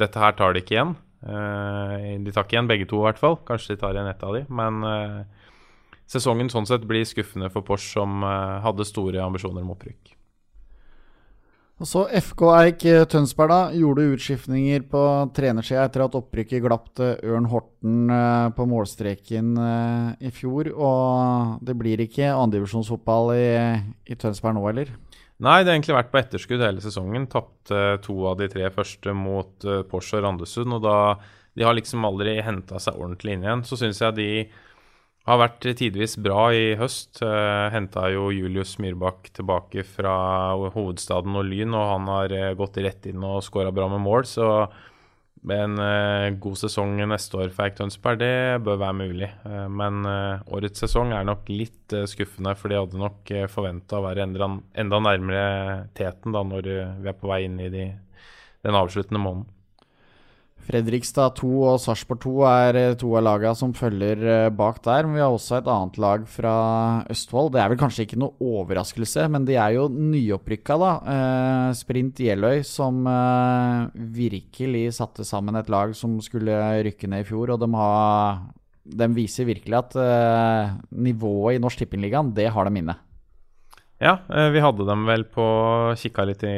[0.00, 0.94] dette her tar de ikke igjen.
[1.20, 3.36] De tar ikke igjen begge to, i hvert fall.
[3.44, 4.80] Kanskje de tar igjen ett av de, men
[6.08, 10.16] sesongen sånn sett blir skuffende for Pors, som hadde store ambisjoner om opprykk.
[11.80, 15.02] Og så FK Eik eh, Tønsberg da, gjorde utskiftninger på
[15.32, 20.68] trenersida etter at opprykket glapp til Ørn Horten eh, på målstreken eh, i fjor.
[20.76, 23.48] Og det blir ikke andredivisjonsfotball i,
[24.12, 24.92] i Tønsberg nå, eller?
[25.40, 27.24] Nei, det har egentlig vært på etterskudd hele sesongen.
[27.32, 30.76] Tapte to av de tre første mot Porsche og Randesund.
[30.76, 30.98] Og da
[31.56, 33.64] de har liksom aldri henta seg ordentlig inn igjen.
[33.64, 34.28] Så syns jeg de
[35.30, 37.20] har vært tidvis bra i høst.
[37.24, 40.12] Eh, Henta jo Julius Myrbakk tilbake fra
[40.74, 44.26] hovedstaden og Lyn, og han har uh, gått rett inn og skåra bra med mål.
[44.28, 44.48] Så
[45.50, 49.30] en uh, god sesong neste år for Eik Tønsberg, det bør være mulig.
[49.72, 54.50] Men årets sesong er nok litt skuffende, for de hadde nok forventa å være enda,
[55.00, 55.46] nærmere
[55.96, 57.88] teten da når vi er på vei inn i de,
[58.66, 59.48] den avsluttende måneden.
[60.70, 65.06] Fredrikstad 2 og Sarpsborg 2 er eh, to av lagene som følger eh, bak der.
[65.06, 66.52] Men vi har også et annet lag fra
[67.10, 67.50] Østfold.
[67.56, 70.92] Det er vel kanskje ikke noe overraskelse, men de er jo nyopprykka, da.
[71.14, 73.02] Eh, Sprint Jeløy, som
[74.20, 76.54] virkelig satte sammen et lag som skulle
[76.86, 77.56] rykke ned i fjor.
[77.56, 78.42] Og de, har,
[79.02, 79.98] de viser virkelig at
[80.94, 83.00] nivået i Norsk Tippingligaen, det har de inne.
[84.00, 85.44] Ja, eh, vi hadde dem vel på
[86.00, 86.56] Kikka litt i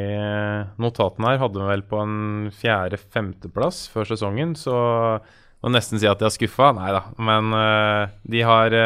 [0.78, 1.40] notatene her.
[1.42, 4.74] Hadde dem vel på en fjerde-femteplass før sesongen, så
[5.62, 6.70] må nesten si at de har skuffa.
[6.76, 8.76] Nei da, men uh, de har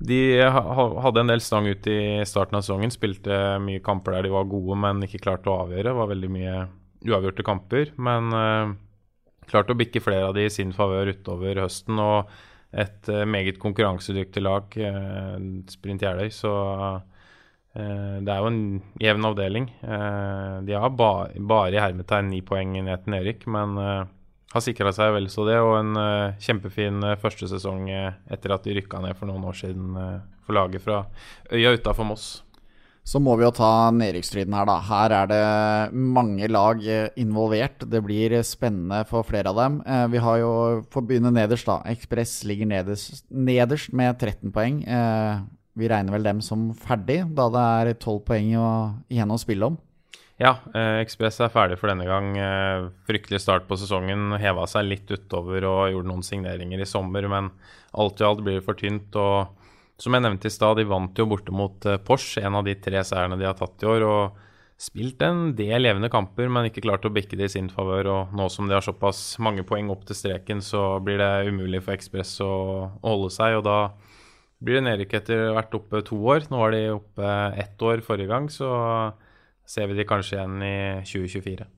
[0.00, 2.92] De hadde en del stang ut i starten av sesongen.
[2.94, 5.90] Spilte mye kamper der de var gode, men ikke klarte å avgjøre.
[5.90, 6.54] Det var veldig mye
[7.04, 7.92] uavgjorte kamper.
[8.00, 8.32] Men
[9.52, 12.00] klarte å bikke flere av de i sin favør utover høsten.
[12.00, 12.32] Og
[12.72, 14.72] et meget konkurransedyktig lag,
[15.68, 16.56] Sprint Jeløy, så
[17.00, 17.09] Eh,
[17.70, 18.62] det er jo en
[18.98, 19.68] jevn avdeling.
[19.84, 24.10] Eh, de har bare i hermetegn ni poeng ned til nedrykk, men eh,
[24.50, 25.60] har sikra seg vel så det.
[25.62, 25.94] Og en
[26.42, 29.92] kjempefin første sesong etter at de rykka ned for noen år siden
[30.42, 31.04] for laget fra
[31.54, 32.30] øya utafor Moss.
[33.06, 34.74] Så må vi jo ta nedrykksstriden her, da.
[34.84, 36.82] Her er det mange lag
[37.18, 37.86] involvert.
[37.86, 39.78] Det blir spennende for flere av dem.
[40.12, 40.50] Vi har jo,
[40.92, 41.78] for å begynne nederst, da.
[41.94, 44.82] Ekspress ligger nederst, nederst med 13 poeng.
[45.80, 49.78] Vi regner vel dem som ferdig, da det er tolv poeng igjen å spille om.
[50.40, 52.32] Ja, eh, er ferdig for denne gang.
[52.38, 54.38] Eh, fryktelig start på sesongen.
[54.40, 57.50] Heva seg litt utover og gjorde noen signeringer i sommer, men
[57.92, 59.14] alt i alt blir det for tynt.
[59.16, 59.48] og
[59.98, 62.74] Som jeg nevnte i stad, de vant jo borte mot eh, Porsche, en av de
[62.74, 64.02] tre seierne de har tatt i år.
[64.02, 64.32] og
[64.80, 68.06] spilt en del jevne kamper, men ikke klart å bikke det i sin favør.
[68.08, 71.82] Og nå som de har såpass mange poeng opp til streken, så blir det umulig
[71.84, 73.58] for Ekspress å, å holde seg.
[73.58, 73.92] Og da
[74.60, 76.46] blir det nedrykk etter å ha vært oppe to år.
[76.52, 78.70] Nå var de oppe ett år forrige gang, så
[79.68, 81.68] ser vi de kanskje igjen i 2024.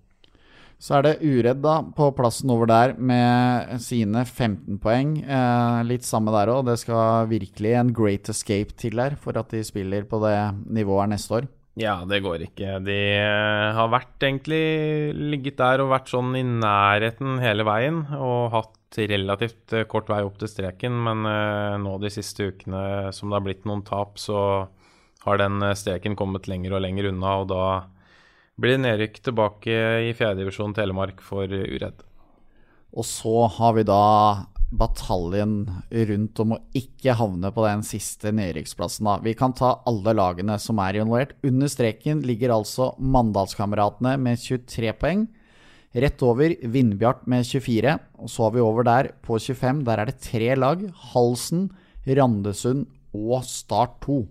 [0.83, 1.62] Så er det Uredd
[1.95, 5.14] på plassen over der med sine 15 poeng.
[5.22, 6.64] Eh, litt samme der òg.
[6.66, 10.35] Det skal virkelig en great escape til der for at de spiller på det
[10.66, 11.47] nivået neste år.
[11.80, 12.76] Ja, det går ikke.
[12.84, 18.02] De eh, har vært egentlig ligget der og vært sånn i nærheten hele veien.
[18.18, 23.08] Og hatt relativt eh, kort vei opp til streken, men uh, nå de siste ukene
[23.16, 24.68] som det har blitt noen tap, så
[25.24, 27.64] har den streken kommet lenger og lenger unna, og da
[28.60, 29.76] blir det nedrykk tilbake
[30.10, 32.02] i fjerdedivisjon Telemark for Uredd.
[32.92, 34.02] Og så har vi da
[34.72, 39.08] bataljen rundt om å ikke havne på den siste nedrykksplassen.
[39.24, 41.36] Vi kan ta alle lagene som er involvert.
[41.44, 45.26] Under streken ligger altså Mandalskameratene med 23 poeng.
[45.92, 47.98] Rett over Vindbjart med 24.
[48.24, 49.84] Og så har vi over der på 25.
[49.88, 50.86] Der er det tre lag.
[51.12, 51.68] Halsen,
[52.08, 54.22] Randesund og Start 2.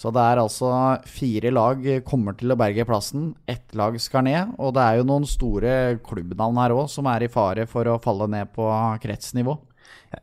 [0.00, 0.68] Så det er altså
[1.08, 3.32] fire lag kommer til å berge plassen.
[3.48, 4.54] Ett lag skal ned.
[4.60, 5.74] Og det er jo noen store
[6.04, 8.68] klubbnavn her òg som er i fare for å falle ned på
[9.02, 9.56] kretsnivå.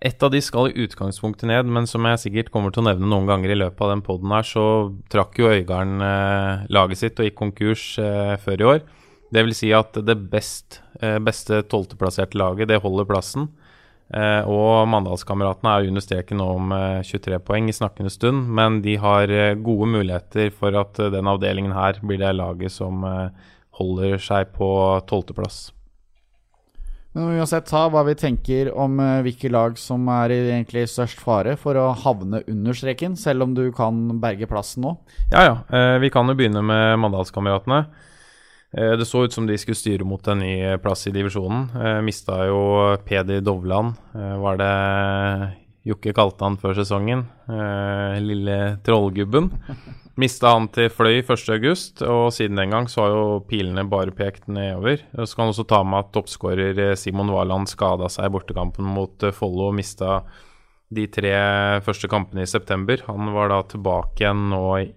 [0.04, 3.08] Et av de skal i utgangspunktet ned, men som jeg sikkert kommer til å nevne
[3.08, 4.64] noen ganger i løpet av den poden her, så
[5.12, 8.82] trakk jo Øygarden eh, laget sitt og gikk konkurs eh, før i år.
[9.32, 13.48] Det vil si at det best, eh, beste tolvteplasserte laget, det holder plassen.
[14.08, 18.96] Eh, og Mandalskameratene er under streken nå med 23 poeng i snakkende stund, men de
[19.04, 23.48] har eh, gode muligheter for at eh, den avdelingen her blir det laget som eh,
[23.80, 24.70] holder seg på
[25.08, 25.70] tolvteplass.
[27.16, 31.22] Men uansett ta hva vi tenker om uh, hvilke lag som er i egentlig størst
[31.24, 34.94] fare for å havne under streken, selv om du kan berge plassen nå.
[35.32, 35.56] Ja, ja.
[35.72, 37.86] Uh, vi kan jo begynne med Mandalskameratene.
[38.78, 40.54] Uh, det så ut som de skulle styre mot en ny
[40.84, 41.70] plass i divisjonen.
[42.06, 42.60] Mista jo
[43.08, 43.96] Pedi Dovland.
[44.14, 44.74] var det
[45.88, 47.24] Jokke kalte han før sesongen?
[48.28, 49.48] lille trollgubben.
[50.18, 54.48] Mista han til Fløy 1.8, og siden den gang så har jo pilene bare pekt
[54.50, 55.04] nedover.
[55.14, 58.88] Så kan han også ta med at toppskårer eh, Simon Waland skada seg i bortekampen
[58.96, 60.24] mot eh, Follo og mista
[60.90, 61.36] de tre
[61.86, 63.04] første kampene i september.
[63.06, 64.90] Han var da tilbake igjen nå i,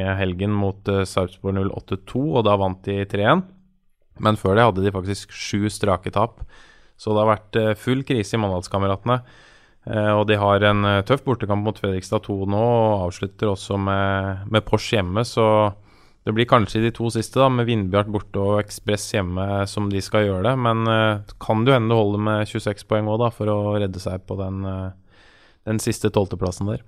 [0.00, 3.44] eh, helgen mot Sarpsborg 082, og da vant de 3-1.
[4.24, 6.40] Men før det hadde de faktisk sju strake tap.
[6.96, 9.20] Så det har vært full krise i Mandalskameratene.
[9.82, 13.78] Uh, og de har en uh, tøff bortekamp mot Fredrikstad 2 nå, og avslutter også
[13.82, 15.24] med, med Porsche hjemme.
[15.26, 15.44] Så
[16.22, 20.04] det blir kanskje de to siste, da, med Vindbjart borte og Ekspress hjemme, som de
[20.04, 20.54] skal gjøre det.
[20.68, 24.02] Men uh, kan det jo hende det holder med 26 poeng òg, for å redde
[24.02, 24.62] seg på den,
[25.66, 26.86] den siste tolvteplassen der.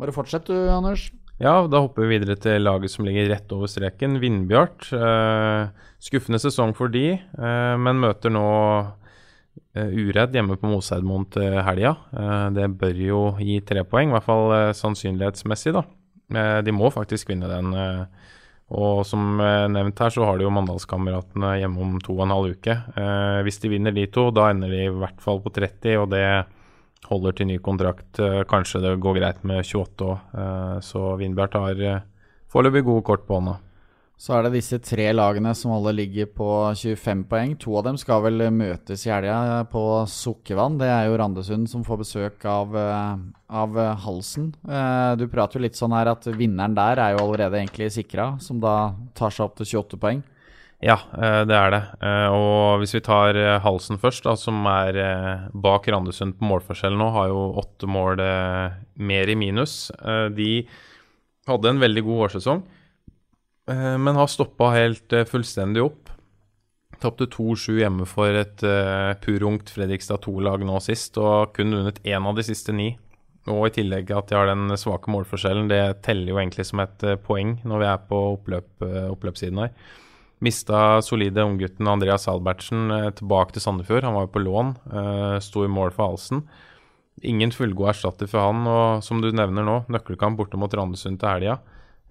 [0.00, 1.08] Bare fortsett du, Anders.
[1.40, 4.90] Ja, da hopper vi videre til laget som ligger rett over streken, Vindbjart.
[6.02, 8.44] skuffende sesong for de, men møter nå
[9.72, 11.94] uredd hjemme på Moseidmoen til helga.
[12.12, 15.86] Uh, det bør jo gi tre poeng, i hvert fall sannsynlighetsmessig, da.
[16.64, 17.74] de må faktisk vinne den.
[18.72, 22.54] og som nevnt her, så har de jo Mandalskameratene hjemme om to og en halv
[22.56, 22.76] uke.
[23.44, 26.24] hvis de vinner de to, da ender de i hvert fall på 30, og det
[27.10, 28.16] holder til ny kontrakt.
[28.48, 32.04] kanskje det går greit med 28 òg, så Vindbjart har
[32.48, 33.58] foreløpig gode kort på hånda.
[34.22, 36.46] Så er det disse tre lagene som alle ligger på
[36.78, 37.56] 25 poeng.
[37.58, 40.76] To av dem skal vel møtes i helga på Sukkervann.
[40.78, 43.16] Det er jo Randesund som får besøk av, eh,
[43.50, 44.52] av Halsen.
[44.62, 48.40] Eh, du prater jo litt sånn her at vinneren der er jo allerede egentlig sikra,
[48.40, 50.22] som da tar seg opp til 28 poeng.
[50.80, 51.82] Ja, eh, det er det.
[52.30, 57.26] Og hvis vi tar Halsen først, da, som er bak Randesund på målforskjell nå, har
[57.26, 58.22] jo åtte mål
[58.98, 59.90] mer i minus.
[59.98, 60.64] De
[61.48, 62.62] hadde en veldig god årssesong.
[63.70, 66.10] Eh, men har stoppa helt eh, fullstendig opp.
[67.02, 72.22] Tapte 2-7 hjemme for et uh, purungt Fredrikstad 2-lag nå sist, og kun vunnet én
[72.22, 72.92] av de siste ni.
[73.50, 77.02] Og i tillegg at de har den svake målforskjellen, det teller jo egentlig som et
[77.02, 79.74] uh, poeng når vi er på oppløp, uh, oppløpssiden her.
[80.46, 82.86] Mista solide unggutten Andreas Albertsen
[83.18, 84.06] tilbake til Sandefjord.
[84.06, 84.72] Han var jo på lån,
[85.38, 86.40] sto i mål for halsen.
[87.22, 91.30] Ingen fullgod erstatter for han, og som du nevner nå, nøkkelkamp borte mot Randesund til
[91.30, 91.60] helga.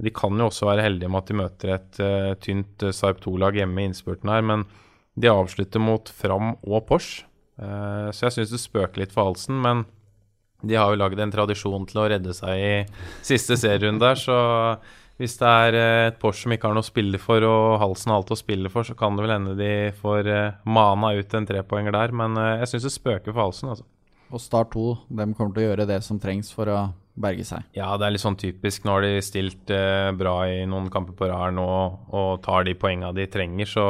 [0.01, 3.21] De kan jo også være heldige med at de møter et uh, tynt uh, Sarp
[3.23, 4.65] 2-lag hjemme i innspurten her, men
[5.19, 7.27] de avslutter mot Fram og Porsche.
[7.61, 9.83] Uh, så jeg syns det spøker litt for halsen, men
[10.65, 12.73] de har jo lagd en tradisjon til å redde seg i
[13.25, 14.37] siste serierunde der, så
[15.21, 18.21] hvis det er et Porsche som ikke har noe å spille for, og halsen har
[18.21, 20.29] alt å spille for, så kan det vel hende de får
[20.65, 23.85] mana ut en trepoenger der, men jeg syns det spøker for halsen, altså.
[24.31, 26.79] Og Start 2 de kommer til å gjøre det som trengs for å
[27.19, 27.65] berge seg.
[27.75, 28.85] Ja, det er litt sånn typisk.
[28.85, 32.75] Nå har de stilt eh, bra i noen kamper på rad nå og tar de
[32.79, 33.69] poengene de trenger.
[33.69, 33.87] Så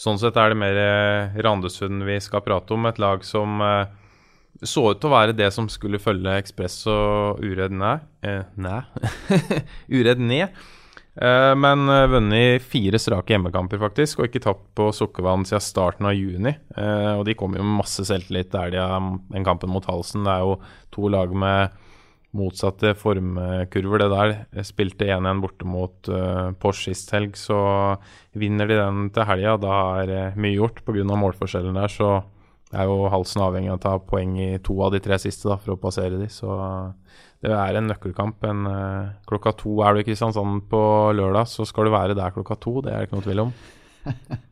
[0.00, 2.88] sånn sett er det mer eh, Randesund vi skal prate om.
[2.90, 3.96] Et lag som eh,
[4.60, 7.94] så ut til å være det som skulle følge Ekspress og Uredd næ.
[8.26, 9.08] Eh, ned?
[10.00, 10.60] Uredd ned.
[11.20, 16.08] Eh, men uh, vunnet fire strake hjemmekamper, faktisk, og ikke tapt på Sukkervann siden starten
[16.08, 16.54] av juni.
[16.76, 20.24] Eh, og de kom jo med masse selvtillit der de har den kampen mot halsen.
[20.26, 20.58] Det er jo
[20.94, 21.80] to lag med
[22.36, 24.64] motsatte formkurver, det der.
[24.66, 27.58] Spilte 1-1 borte mot uh, Porsche sist helg, så
[28.38, 31.06] vinner de den til helga, da er uh, mye gjort pga.
[31.10, 31.90] målforskjellen der.
[31.90, 32.12] Så
[32.70, 35.58] er jo Halsen avhengig av å ta poeng i to av de tre siste da,
[35.58, 36.28] for å passere de.
[36.30, 36.50] Så
[37.42, 38.46] det er en nøkkelkamp.
[38.46, 40.82] En, uh, klokka to er du i Kristiansand på
[41.16, 42.78] lørdag, så skal du være der klokka to.
[42.84, 43.56] Det er det ikke noe tvil om.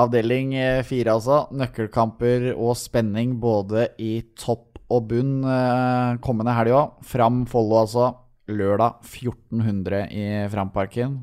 [0.00, 1.44] Avdeling eh, fire, altså.
[1.56, 7.00] Nøkkelkamper og spenning både i topp og bunn uh, kommende helg òg.
[7.06, 8.10] Fram Follo, altså.
[8.50, 11.18] Lørdag 1400 i Framparken.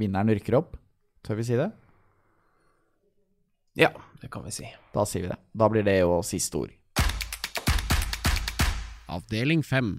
[0.00, 0.74] Vinneren rykker opp.
[1.24, 1.70] Tør vi si det?
[3.78, 3.90] Ja,
[4.22, 4.66] det kan vi si.
[4.94, 5.38] Da sier vi det.
[5.54, 6.74] Da blir det jo siste ord.
[9.14, 9.94] Avdeling 5.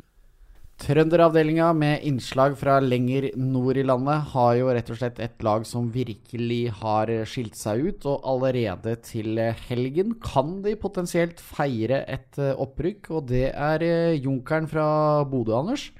[0.76, 5.63] Trønderavdelinga med innslag fra lenger nord i landet har jo rett og slett et lag
[5.65, 8.07] som virkelig har skilt seg ut.
[8.11, 14.17] Og allerede til helgen kan de potensielt feire et eh, opprykk, og det er eh,
[14.19, 14.88] Junkeren fra
[15.32, 15.93] Bodø, Anders.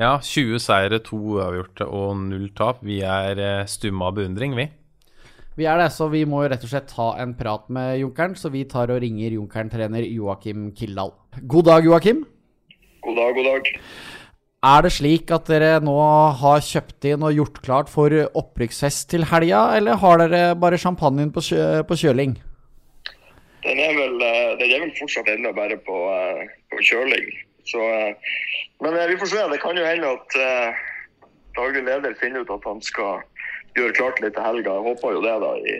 [0.00, 2.80] Ja, 20 seire, to uavgjorte og null tap.
[2.80, 4.70] Vi er eh, stumme av beundring, vi.
[5.60, 8.32] Vi er det, så vi må jo rett og slett ta en prat med Junkeren.
[8.40, 11.12] Så vi tar og ringer Junkeren-trener Joakim Kildahl.
[11.44, 12.24] God dag, Joakim.
[13.04, 13.72] God dag, god dag.
[14.62, 15.96] Er det slik at dere nå
[16.38, 21.32] har kjøpt inn og gjort klart for opprykksfest til helga, eller har dere bare champagnen
[21.34, 22.36] på, kjø på kjøling?
[23.64, 27.26] Den er vel, eh, den er vel fortsatt ennå bare på, eh, på, kjøling.
[27.66, 28.14] Så, eh,
[28.82, 29.42] men vi får se.
[29.50, 30.78] Det kan jo hende at uh,
[31.58, 33.20] daglig leder finner ut at han skal
[33.78, 34.78] gjøre klart litt til helga.
[34.78, 35.52] Jeg håper jo det, da.
[35.62, 35.76] Det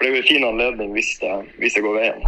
[0.00, 2.24] blir jo en fin anledning hvis det, hvis det går veien.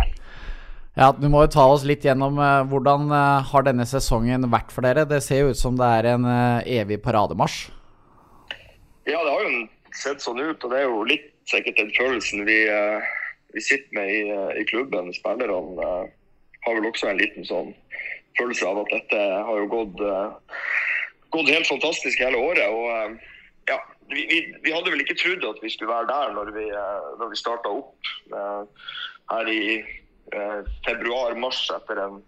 [0.94, 4.70] Ja, Du må jo ta oss litt gjennom uh, hvordan uh, har denne sesongen vært
[4.70, 5.02] for dere?
[5.10, 7.64] Det ser jo ut som det er en uh, evig parademarsj.
[9.10, 9.64] Ja, det har jo
[9.98, 10.62] sett sånn ut.
[10.62, 12.60] Og det er jo litt sikkert den følelsen vi,
[13.52, 14.20] vi sitter med i,
[14.62, 15.10] i klubben.
[15.12, 15.88] Spillerne
[16.64, 17.74] har vel også en liten sånn
[18.38, 20.00] følelse av at dette har jo gått,
[21.36, 22.64] gått helt fantastisk hele året.
[22.64, 23.76] og ja,
[24.08, 26.64] vi, vi, vi, hadde vel ikke trodd at vi skulle være der når vi,
[27.20, 28.08] når vi starta opp
[29.34, 29.60] her i
[30.86, 32.22] februar-mars etter en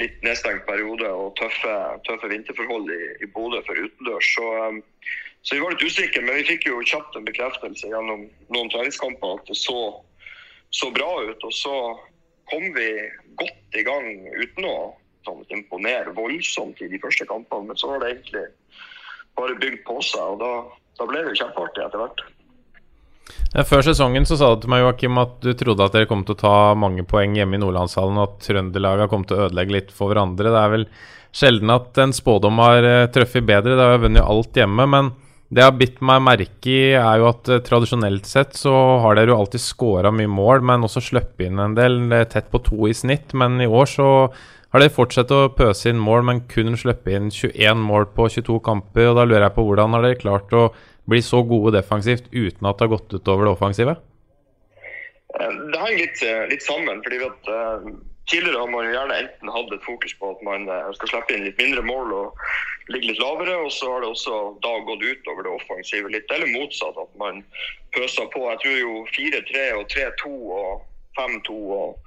[0.00, 1.74] litt nedstengt periode og tøffe,
[2.06, 4.30] tøffe vinterforhold i, i Bodø for utendørs.
[4.36, 5.10] Så, eh,
[5.42, 9.36] så, vi var litt usikre, men vi fikk jo kjapt en bekreftelse gjennom noen treningskamper
[9.36, 9.78] at det så,
[10.72, 11.44] så bra ut.
[11.48, 11.76] Og så
[12.52, 12.88] kom vi
[13.40, 14.76] godt i gang uten å
[15.26, 17.70] sånn, imponere voldsomt i de første kampene.
[17.70, 18.46] Men så var det egentlig
[19.38, 20.52] bare bygd på seg, og da,
[21.00, 22.24] da ble det jo kjempeartig etter hvert.
[23.68, 26.32] Før sesongen så sa du til meg Joakim, at du trodde at dere kom til
[26.38, 29.90] å ta mange poeng hjemme i Nordlandshallen, og at Trøndelaga kom til å ødelegge litt
[29.92, 30.48] for hverandre.
[30.54, 30.86] Det er vel
[31.36, 33.76] sjelden at en spådom har uh, truffet bedre.
[33.76, 34.86] Det har jo vunnet alt hjemme.
[34.94, 35.12] Men
[35.52, 38.72] det jeg har bitt meg merke i, er jo at uh, tradisjonelt sett så
[39.04, 42.00] har dere jo alltid scora mye mål, men også sluppet inn en del,
[42.32, 43.36] tett på to i snitt.
[43.36, 44.08] Men i år så
[44.72, 48.62] har dere fortsatt å pøse inn mål, men kun sluppet inn 21 mål på 22
[48.64, 49.10] kamper.
[49.10, 50.70] og Da lurer jeg på hvordan har dere klart å
[51.08, 53.96] bli så gode defensivt uten at det har gått utover det offensive?
[55.34, 57.02] Eh, det henger litt, eh, litt, sammen.
[57.04, 57.92] fordi at uh,
[58.30, 61.58] Tidligere har man gjerne enten hatt et fokus på at man skal slippe inn litt
[61.58, 62.44] mindre mål og
[62.94, 66.30] ligge litt lavere, og så har det også da gått utover det offensive litt.
[66.30, 67.42] Eller motsatt, at man
[67.96, 68.44] pøser på.
[68.46, 70.86] Jeg tror jo 4-3 og 3-2 og
[71.18, 71.98] 5-2 og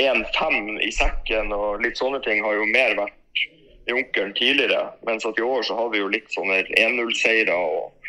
[0.00, 3.44] 1-5 i sekken og litt sånne ting har jo mer vært
[3.90, 4.90] junkeren tidligere.
[5.06, 7.99] Mens at i år så har vi jo litt sånne 1-0-seirer og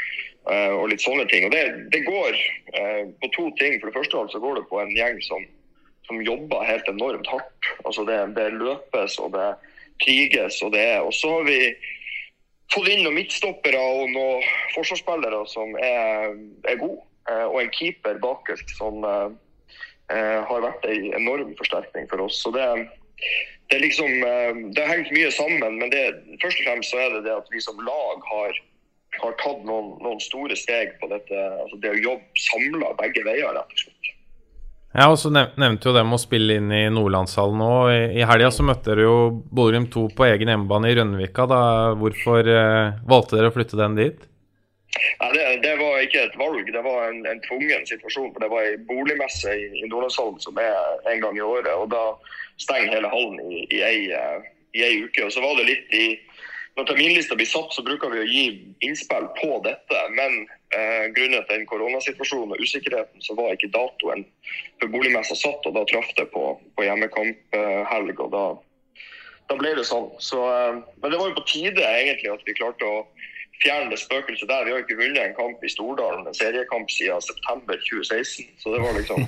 [0.50, 1.46] og litt sånne ting.
[1.46, 1.64] Og det,
[1.94, 2.38] det går
[2.74, 3.78] eh, på to ting.
[3.80, 5.46] For det første så går det på en gjeng som,
[6.10, 7.72] som jobber helt enormt hardt.
[7.86, 9.52] Altså det, det løpes og det
[10.02, 11.60] kriges og det er Og så har vi
[12.74, 16.34] fått inn noen midtstoppere og noen forsvarsspillere som er,
[16.66, 17.04] er gode.
[17.30, 19.30] Eh, og en keeper bakerst som eh,
[20.10, 22.42] har vært en enorm forsterkning for oss.
[22.42, 22.66] Så det,
[23.70, 24.10] det, liksom,
[24.74, 25.78] det har hengt mye sammen.
[25.78, 26.04] Men det,
[26.42, 28.58] først og fremst så er det det at vi som lag har
[29.20, 33.52] har tatt noen, noen, store steg på dette, altså det å jobbe samla begge veier,
[33.58, 34.12] rett og slett.
[34.92, 37.76] Ja, og så nevnte jo det med å spille inn i Nordlandshallen nå.
[37.94, 39.16] I, i helga så møtte dere jo
[39.48, 41.46] Bodø 2 på egen hjemmebane i Rønvika.
[41.48, 41.62] Da.
[42.00, 44.28] Hvorfor eh, valgte dere å flytte den dit?
[45.22, 48.34] Ja, det, det, var ikke et valg, det var en, en tvungen situasjon.
[48.34, 50.76] for Det var ei boligmesse i, i Nordlandshallen som er
[51.14, 51.72] en gang i året.
[51.72, 52.04] og Da
[52.60, 55.24] stenger hele hallen i, i, ei, eh, i ei uke.
[55.24, 56.06] og Så var det litt i
[56.80, 58.44] når terminlista blir satt, så bruker vi å gi
[58.88, 60.04] innspill på dette.
[60.16, 64.24] Men eh, grunnet den koronasituasjonen og usikkerheten, så var ikke datoen
[64.80, 65.68] for boligmessa satt.
[65.68, 66.46] Og da traff det på,
[66.78, 68.46] på hjemmekamphelg, og da,
[69.52, 70.08] da, ble det sånn.
[70.24, 73.04] Så, eh, men det var jo på tide egentlig at vi klarte å
[73.62, 74.66] fjerne det spøkelset der.
[74.66, 78.48] Vi har ikke vunnet en kamp i Stordalen, en seriekamp siden september 2016.
[78.64, 79.28] Så det var liksom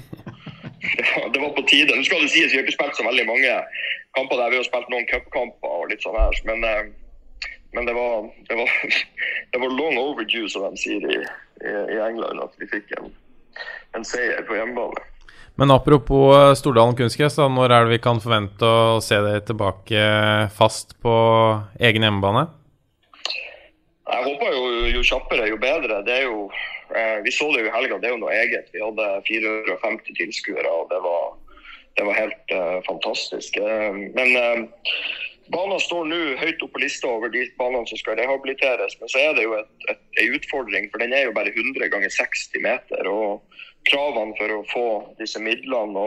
[1.33, 1.91] det var, på tide.
[1.91, 3.61] Nå skal det sies, Vi har ikke spilt så veldig mange
[4.15, 4.55] kamper der.
[4.55, 6.45] Vi har spilt noen cupkamper og litt sånn her.
[6.47, 6.83] Men eh,
[7.73, 8.69] men det var, det, var,
[9.51, 11.19] det var, long overdue, som de sier i,
[11.63, 13.11] i, England, at vi fikk en,
[13.97, 15.09] en seier på hjemmebane.
[15.61, 20.01] Men apropos eh, Stordalen kunstgress, når er det vi kan forvente å se deg tilbake
[20.57, 21.15] fast på
[21.77, 22.47] egen hjemmebane?
[24.03, 24.63] Jeg håper jo
[24.93, 26.01] jo kjappere, jo bedre.
[26.07, 26.49] Det jo,
[26.95, 28.69] eh, vi så det jo i helga, det er jo noe eget.
[28.73, 31.25] Vi hadde 450 tilskuere, og det var,
[31.97, 33.57] det var helt eh, fantastisk.
[33.57, 34.69] Eh, men
[35.53, 38.95] Banen står nå høyt oppe på lista over de banene som skal rehabiliteres.
[38.99, 42.63] Men så er det jo en utfordring, for den er jo bare 100 ganger 60
[42.65, 43.09] meter.
[43.09, 44.87] og Kravene for å få
[45.19, 46.05] disse midlene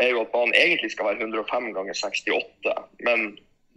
[0.00, 2.76] er jo at banen egentlig skal være 105 ganger 68.
[3.08, 3.32] Men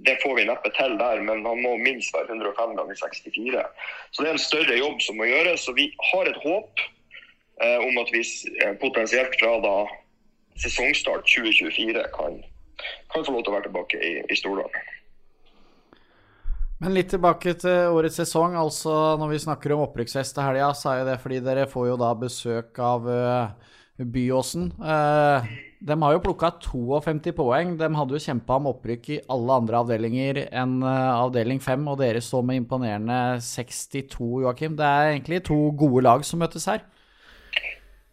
[0.06, 3.66] det får vi neppe til der, men han må minst være 105 ganger 64.
[4.12, 5.66] Så det er en større jobb som må gjøres.
[5.66, 6.86] Så vi har et håp
[7.64, 9.76] eh, om at vi eh, potensielt fra da
[10.62, 12.44] sesongstart 2024 kan
[13.14, 14.92] kan få lov til å være tilbake i, i Stordalen.
[16.84, 18.58] Men litt tilbake til årets sesong.
[18.60, 21.94] altså Når vi snakker om opprykkshest til helga, så er jo det fordi dere får
[21.94, 24.66] jo da besøk av uh, Byåsen.
[24.82, 25.48] Uh,
[25.84, 27.76] de har jo plukka 52 poeng.
[27.80, 32.02] De hadde jo kjempa om opprykk i alle andre avdelinger enn uh, avdeling 5, og
[32.04, 34.76] dere står med imponerende 62, Joakim.
[34.80, 36.84] Det er egentlig to gode lag som møtes her.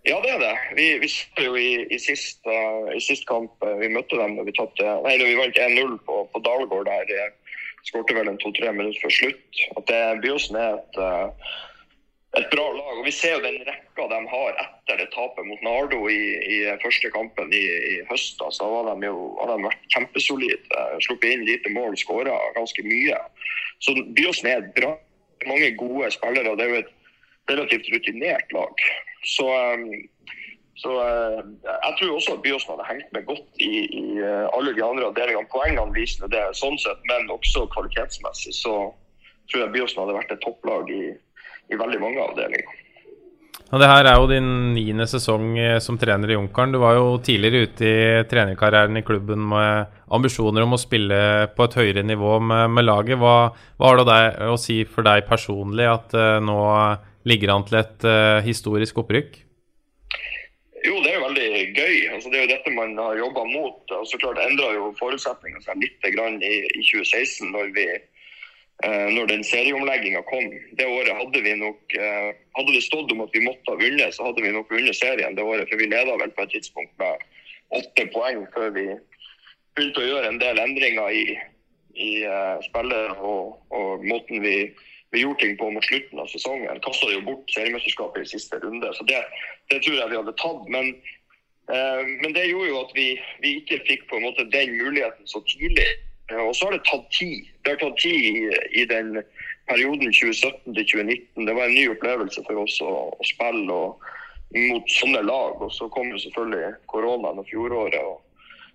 [0.08, 0.54] Ja, det er det.
[0.76, 4.38] Vi, vi så jo i, i, sist, uh, i sist kamp uh, vi møtte dem
[4.38, 6.88] da vi, tatt, da vi vant 1-0 på, på Dalgård.
[6.88, 7.28] der de
[7.88, 9.60] Skårte vel en to-tre minutter før slutt.
[9.76, 11.52] At det, Byåsen er et, uh,
[12.36, 12.94] et, bra lag.
[12.96, 16.58] og Vi ser jo den rekka de har etter det tapet mot Nardo i, i
[16.84, 17.64] første kampen i,
[18.08, 18.38] høst.
[18.38, 20.86] så altså, har de jo har de vært kjempesolide.
[21.04, 23.20] Sluppet inn lite mål, skåra ganske mye.
[23.84, 24.96] Så Byåsen er et bra
[25.48, 26.52] mange gode spillere.
[26.52, 26.96] og Det er jo et
[27.50, 28.84] relativt rutinert lag.
[29.28, 29.86] Så, um,
[30.80, 34.74] så uh, jeg tror også at Byåsen hadde hengt med godt i, i uh, alle
[34.76, 35.50] de andre avdelingene.
[35.52, 38.76] Poengene viser det sånn sett, men også kvalitetsmessig så
[39.50, 41.10] tror jeg Byåsen hadde vært et topplag i,
[41.70, 42.78] i veldig mange avdelinger.
[43.70, 46.72] Ja, det her er jo din niende sesong eh, som trener i Junkeren.
[46.74, 51.20] Du var jo tidligere ute i trenerkarrieren i klubben med ambisjoner om å spille
[51.54, 53.20] på et høyere nivå med, med laget.
[53.20, 56.58] Hva, hva, har det å si for deg personlig at uh, nå
[57.28, 59.38] ligger an til et uh, historisk opprykk?
[60.80, 61.96] Jo, det er jo veldig gøy.
[62.14, 63.82] Altså, det er jo dette man har jobba mot.
[63.98, 67.84] Og så klart endra jo forutsetningene seg litt i, i 2016, når, vi,
[68.86, 70.48] uh, når den serieomlegginga kom.
[70.78, 74.12] Det året hadde vi nok uh, Hadde det stått om at vi måtte ha vunnet,
[74.16, 75.68] så hadde vi nok vunnet serien det året.
[75.70, 77.22] For vi leda vel på et tidspunkt med
[77.78, 78.88] åtte poeng før vi
[79.78, 81.24] begynte å gjøre en del endringer i,
[81.94, 84.56] i uh, spillet og, og måten vi
[85.10, 86.80] vi gjorde ting på mot slutten av sesongen.
[86.84, 89.18] Kasta jo bort seriemesterskapet i siste runde, så det,
[89.72, 90.68] det tror jeg vi hadde tatt.
[90.70, 90.92] Men,
[91.72, 93.08] eh, men det gjorde jo at vi,
[93.42, 95.88] vi, ikke fikk på en måte den muligheten så tidlig.
[96.30, 97.50] Eh, og så har det tatt tid.
[97.64, 98.46] Det har tatt tid i,
[98.82, 99.18] i den
[99.70, 101.46] perioden 2017 til 2019.
[101.46, 104.10] Det var en ny opplevelse for oss å, å spille og,
[104.54, 105.58] mot sånne lag.
[105.58, 108.02] Og så kom jo selvfølgelig koronaen og fjoråret.
[108.06, 108.18] og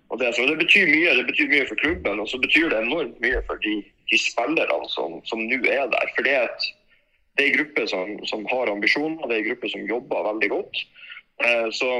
[0.06, 3.16] og det, det, betyr mye det betyr mye for klubben, og så betyr det enormt
[3.24, 3.80] mye for de,
[4.10, 6.12] de spillerne som, som nå er der.
[6.16, 6.68] For det er, et,
[7.36, 10.50] det er en gruppe som, som, har ambisjoner, det er en gruppe som jobber veldig
[10.52, 10.82] godt.
[11.44, 11.90] Eh, så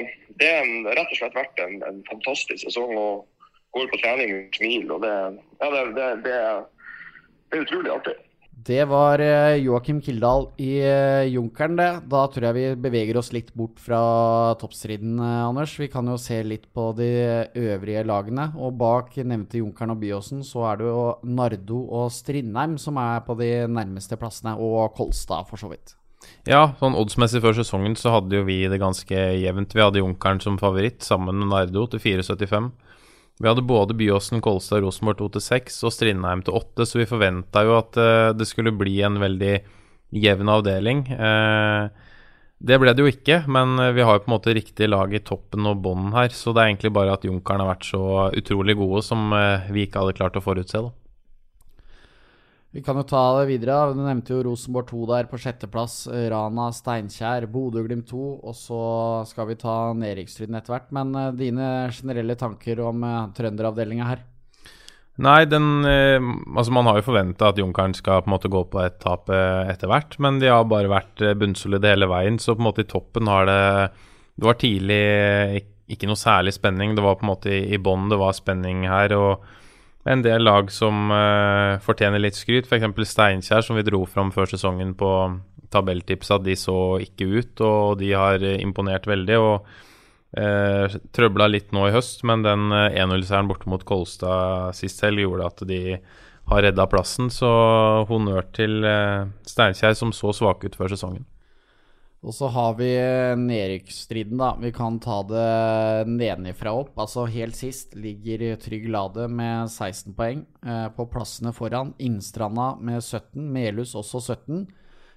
[0.41, 2.95] det har rett og slett vært en, en fantastisk sesong.
[2.97, 3.27] og
[3.77, 4.91] Går på trening med smil.
[4.95, 5.13] og det,
[5.61, 6.37] ja, det, det, det,
[7.53, 8.15] er utrolig artig.
[8.57, 11.91] Det var eh, Joakim Kildahl i eh, Junkeren, det.
[12.09, 13.99] Da tror jeg vi beveger oss litt bort fra
[14.57, 15.75] toppstriden, eh, Anders.
[15.77, 17.11] Vi kan jo se litt på de
[17.53, 18.49] øvrige lagene.
[18.57, 23.21] Og bak nevnte Junkeren og Byåsen så er det jo Nardo og Strindheim som er
[23.29, 25.93] på de nærmeste plassene, og Kolstad for så vidt.
[26.49, 29.77] Ja, sånn oddsmessig før sesongen så hadde jo vi det ganske jevnt.
[29.77, 32.73] Vi hadde Junkeren som favoritt, sammen med Nardo til 4,75.
[33.37, 37.09] Vi hadde både Byåsen, Kolstad Rosenborg 2 til 6 og Strindheim til 8, så vi
[37.09, 39.59] forventa jo at uh, det skulle bli en veldig
[40.17, 41.03] jevn avdeling.
[41.13, 41.93] Uh,
[42.57, 45.13] det ble det jo ikke, men eh, vi har jo på en måte riktig lag
[45.13, 48.01] i toppen og bånden her, så det er egentlig bare at Junkeren har vært så
[48.33, 49.29] utrolig gode som
[49.69, 50.81] vi ikke hadde klart å forutse.
[50.81, 51.06] da.
[52.77, 53.95] Vi kan jo ta det videre.
[53.97, 55.95] Du nevnte jo Rosenborg 2 der på sjetteplass.
[56.13, 58.25] Rana, Steinkjer, Bodø-Glimt 2.
[58.45, 58.81] Og så
[59.31, 60.91] skal vi ta Nerikstryden etter hvert.
[60.93, 64.27] Men uh, dine generelle tanker om uh, trønderavdelinga her?
[65.17, 66.21] Nei, den eh,
[66.57, 69.31] Altså, man har jo forventa at Junkeren skal på en måte gå på et tap
[69.33, 72.69] eh, etter hvert, men de har bare vært eh, bunnsolide hele veien, så på en
[72.69, 73.63] måte i toppen har det
[74.37, 75.03] Det var tidlig
[75.89, 76.93] ikke noe særlig spenning.
[76.95, 79.47] Det var på en måte i, i bånn det var spenning her, og
[80.07, 83.11] en del lag som uh, fortjener litt skryt, f.eks.
[83.11, 85.11] Steinkjer, som vi dro fram før sesongen på
[85.75, 86.39] tabelltipsa.
[86.39, 89.39] de så ikke ut, og de har eh, imponert veldig.
[89.43, 89.67] og
[90.37, 95.23] Eh, trøbla litt nå i høst, men den eh, 1-0-seieren borte mot Kolstad sist helg
[95.23, 95.81] gjorde at de
[96.51, 97.31] har redda plassen.
[97.33, 97.49] Så
[98.11, 101.25] honnør til eh, Steinkjer, som så svake ut før sesongen.
[102.25, 102.89] Og så har vi
[103.39, 104.55] nedrykksstriden, da.
[104.59, 106.95] Vi kan ta det nedenifra opp.
[106.99, 110.47] Altså Helt sist ligger Trygg Lade med 16 poeng.
[110.65, 114.65] Eh, på plassene foran Innstranda med 17, Melhus også 17.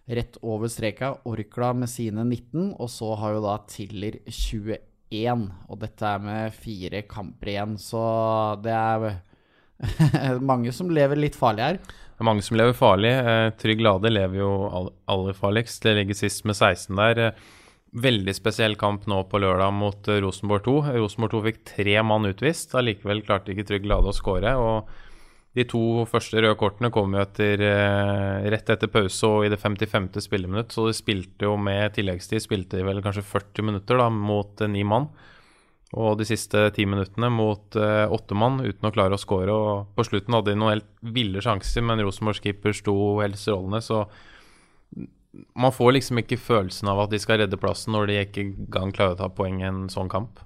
[0.09, 5.47] Rett over streka Orkla med sine 19, og så har jo da Tiller 21.
[5.69, 8.03] Og dette er med fire kamper igjen, så
[8.61, 9.09] det er
[10.51, 11.81] mange som lever litt farlig her.
[12.19, 13.13] Det er mange som lever farlig.
[13.15, 14.49] Eh, Trygg Lade lever jo
[15.07, 15.85] aller farligst.
[15.85, 17.21] Det ligger sist med 16 der.
[17.29, 17.45] Eh,
[17.89, 20.73] Veldig spesiell kamp nå på lørdag mot eh, Rosenborg 2.
[20.99, 22.75] Rosenborg 2 fikk tre mann utvist.
[22.75, 24.51] Allikevel klarte ikke Trygg Lade å skåre.
[25.55, 27.63] De to første røde kortene kom jo etter,
[28.51, 30.11] rett etter pause og i det 55.
[30.27, 34.67] spilleminutt, så de spilte jo med tilleggstid spilte de vel kanskje 40 minutter da, mot
[34.69, 35.07] ni mann.
[35.97, 39.53] Og de siste ti minuttene mot eh, åtte mann uten å klare å skåre.
[39.53, 43.81] Og på slutten hadde de noen helt ville sjanser, men Rosenborgs keeper sto helt strålende,
[43.81, 44.03] så
[45.57, 48.93] man får liksom ikke følelsen av at de skal redde plassen når de ikke engang
[48.93, 50.41] klarer å ta poeng i en sånn kamp.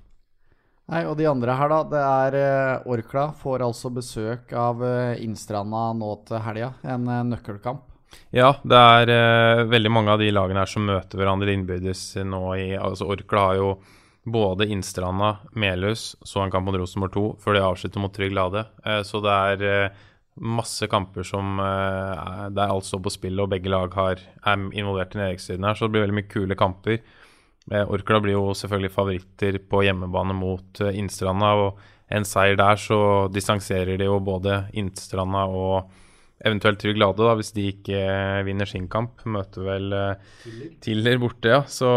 [0.92, 1.80] Nei, og de andre her, da.
[1.88, 6.74] Det er eh, Orkla får altså besøk av eh, Innstranda nå til helga.
[6.84, 7.86] En eh, nøkkelkamp.
[8.36, 12.44] Ja, det er eh, veldig mange av de lagene her som møter hverandre innbyrdes nå
[12.60, 13.70] i Altså Orkla har jo
[14.26, 18.66] både Innstranda, Melhus, så en kamp mot Rosenborg 2 før de avslutter mot Trygg Lade.
[18.86, 20.04] Eh, så det er eh,
[20.40, 24.64] masse kamper som eh, er- der alt står på spill, og begge lag har, er
[24.72, 27.02] involvert i nedrykksstriden her, så det blir veldig mye kule kamper.
[27.72, 31.78] Orkla blir jo selvfølgelig favoritter på hjemmebane mot Innstranda, og
[32.12, 32.98] en seier der så
[33.32, 35.88] distanserer de jo både Innstranda og
[36.44, 38.02] eventuelt Trygg Lade, da, hvis de ikke
[38.44, 39.24] vinner sin kamp.
[39.32, 39.96] Møter vel
[40.84, 41.62] Tiller borte, ja.
[41.72, 41.88] Så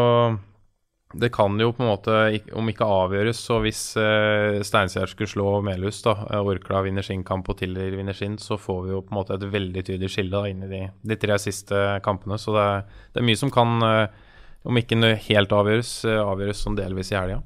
[1.15, 2.15] det kan jo på en måte,
[2.59, 7.23] om ikke avgjøres, så hvis eh, Steinkjer skulle slå Melhus, da, eh, Orkla vinner sin
[7.25, 10.11] kamp og Tiller vinner sin, så får vi jo på en måte et veldig tydelig
[10.13, 12.37] skille da, inn i de, de tre siste kampene.
[12.43, 14.25] Så det, er- det er mye som kan, eh,
[14.67, 14.99] om ikke
[15.29, 17.39] helt avgjøres, avgjøres sånn delvis i helga.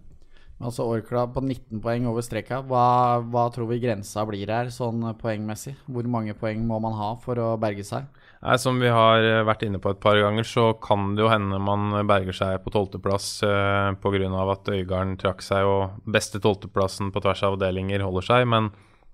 [0.61, 2.59] Altså Orkla på 19 poeng over streka.
[2.69, 5.77] Hva, hva tror vi grensa blir her, sånn poengmessig?
[5.89, 8.09] Hvor mange poeng må man ha for å berge seg?
[8.41, 11.33] Nei, Som vi har eh, vært inne på et par ganger, så kan det jo
[11.33, 14.31] hende man berger seg på tolvteplass eh, pga.
[14.55, 18.47] at Øygarden trakk seg og beste tolvteplassen på tvers av avdelinger holder seg.
[18.49, 18.71] Men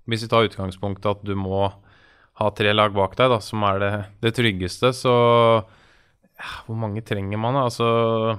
[0.07, 1.65] hvis vi tar utgangspunktet at du må
[2.37, 3.91] ha tre lag bak deg, da, som er det,
[4.23, 5.15] det tryggeste, så
[6.37, 7.57] ja, Hvor mange trenger man?
[7.57, 7.65] da?
[7.67, 8.37] Altså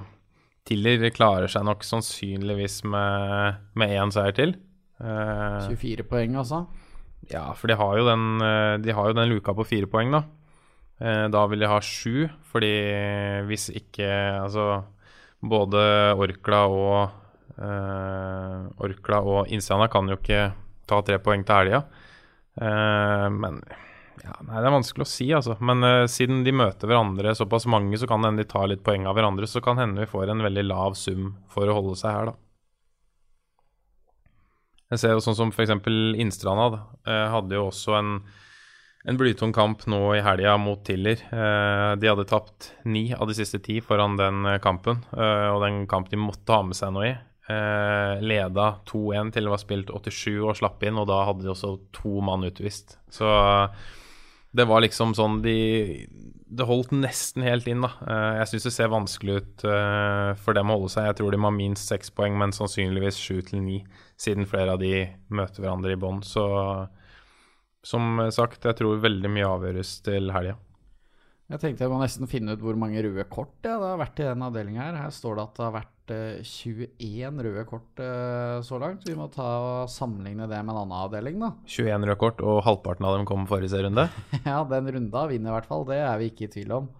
[0.65, 4.55] Tiller klarer seg nok sannsynligvis med, med én seier til.
[5.01, 6.65] Eh, 24 poeng, altså.
[7.31, 10.13] ja, for de har jo den, eh, de har jo den luka på fire poeng,
[10.17, 10.23] da.
[10.99, 12.73] Eh, Da vil jeg ha sju, fordi
[13.47, 14.09] hvis ikke
[14.43, 14.83] Altså
[15.39, 15.81] både
[16.19, 20.49] Orkla og eh, Orkla og Innstranda kan jo ikke
[20.89, 21.83] ta tre poeng til helga.
[22.59, 23.61] Eh, men
[24.19, 25.55] ja, nei, det er vanskelig å si, altså.
[25.63, 28.83] Men eh, siden de møter hverandre såpass mange, så kan det hende de tar litt
[28.83, 29.47] poeng av hverandre.
[29.47, 32.35] Så kan hende vi får en veldig lav sum for å holde seg her, da.
[34.89, 35.71] Jeg ser jo sånn som f.eks.
[36.19, 36.79] Innstranda da,
[37.35, 38.15] hadde jo også en,
[39.09, 41.21] en blytung kamp nå i helga mot Tiller.
[41.33, 45.63] Eh, de hadde tapt ni av de siste ti foran den eh, kampen, eh, og
[45.63, 47.17] den kampen de måtte ha med seg noe i.
[47.49, 51.71] Leda 2-1 til det var spilt 87 og slapp inn, og da hadde de også
[51.97, 52.99] to mann utvist.
[53.09, 53.25] Så
[54.53, 55.55] det var liksom sånn de
[56.45, 57.89] Det holdt nesten helt inn, da.
[58.37, 59.65] Jeg syns det ser vanskelig ut
[60.43, 61.09] for dem å holde seg.
[61.09, 63.81] Jeg tror de må ha minst seks poeng, men sannsynligvis sju til ni,
[64.13, 66.21] siden flere av de møter hverandre i bånn.
[66.21, 66.45] Så
[67.85, 70.57] som sagt, jeg tror veldig mye avgjøres til helga.
[71.49, 74.19] Jeg tenkte jeg må nesten finne ut hvor mange røde kort ja, det har vært
[74.21, 74.99] i den avdelinga her.
[75.01, 79.07] Her står det at det har vært eh, 21 røde kort eh, så langt.
[79.09, 81.49] Vi må ta og sammenligne det med en annen avdeling, da.
[81.65, 84.05] 21 røde kort, og halvparten av dem kom forrige serierunde.
[84.45, 85.89] ja, den runda vinner i hvert fall.
[85.89, 86.93] Det er vi ikke i tvil om.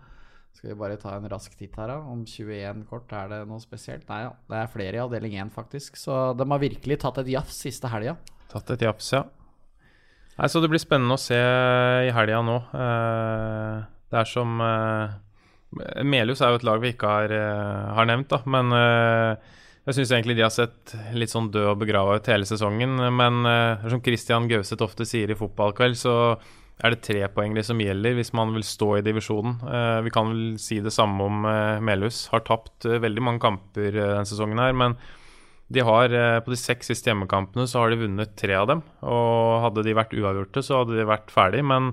[0.58, 2.02] Skal vi bare ta en rask titt her, da.
[2.10, 4.10] Om 21 kort, er det noe spesielt?
[4.10, 6.00] Nei ja, det er flere i avdeling 1, faktisk.
[6.02, 8.18] Så de har virkelig tatt et jafs siste helga.
[8.50, 9.28] Tatt et jafs, ja.
[10.40, 12.60] Nei, Så det blir spennende å se i helga nå.
[12.72, 13.80] Eh,
[14.10, 15.18] det er som eh,
[16.08, 18.40] Melhus er jo et lag vi ikke har, eh, har nevnt, da.
[18.48, 18.72] Men
[19.90, 23.00] Jeg syns egentlig de har sett litt sånn død og begrava ut hele sesongen.
[23.16, 23.42] Men
[23.90, 26.14] som Christian Gauseth ofte sier i Fotballkveld, så
[26.84, 29.56] er det tre poeng som gjelder hvis man vil stå i divisjonen.
[30.06, 31.42] Vi kan vel si det samme om
[31.82, 32.28] Melhus.
[32.30, 35.00] Har tapt veldig mange kamper denne sesongen her, men
[35.70, 36.14] de har
[36.46, 38.80] på de seks siste hjemmekampene så har de vunnet tre av dem.
[39.06, 41.62] Og hadde de vært uavgjorte, så hadde de vært ferdig.
[41.70, 41.92] Men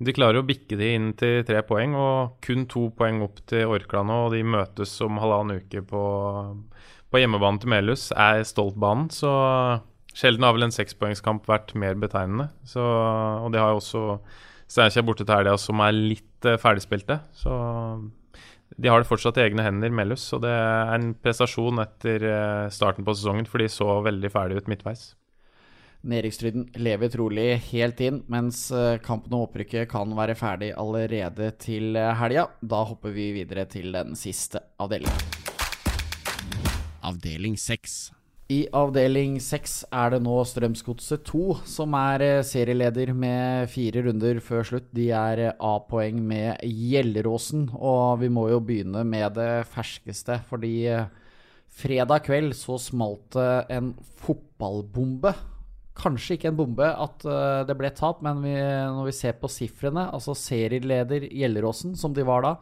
[0.00, 3.68] de klarer å bikke de inn til tre poeng, og kun to poeng opp til
[3.68, 4.22] Orkla nå.
[4.26, 6.04] Og de møtes om halvannen uke på
[7.08, 9.30] på hjemmebanen til Melhus er Stoltbanen, så
[10.16, 12.50] sjelden har vel en sekspoengskamp vært mer betegnende.
[12.68, 14.04] Så, og de har jo også
[14.68, 17.22] Steinkjer borte til helga som er litt uh, ferdigspilte.
[17.32, 17.52] Så
[18.76, 20.26] de har det fortsatt i egne hender, Melhus.
[20.36, 24.60] Og det er en prestasjon etter uh, starten på sesongen, for de så veldig ferdig
[24.60, 25.08] ut midtveis.
[26.08, 31.98] Nedrykksstriden lever trolig helt inn, mens eh, kampen og opprykket kan være ferdig allerede til
[31.98, 32.46] helga.
[32.62, 35.56] Da hopper vi videre til den siste avdelingen
[37.08, 38.17] avdeling 6.
[38.48, 44.38] I avdeling 6 er det nå Strømsgodset 2 som er eh, serieleder med fire runder
[44.40, 44.86] før slutt.
[44.96, 50.38] De er eh, A-poeng med Gjelleråsen, og vi må jo begynne med det ferskeste.
[50.48, 51.10] Fordi eh,
[51.68, 53.92] fredag kveld så smalt det en
[54.22, 55.34] fotballbombe.
[56.00, 57.28] Kanskje ikke en bombe at
[57.68, 62.24] det ble tap, men vi, når vi ser på sifrene, altså serieleder Gjelleråsen, som de
[62.24, 62.54] var da,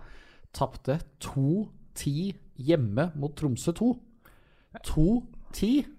[0.56, 2.32] tapte 2-10
[2.64, 3.92] hjemme mot Tromsø 2.
[5.52, 5.92] 2-10.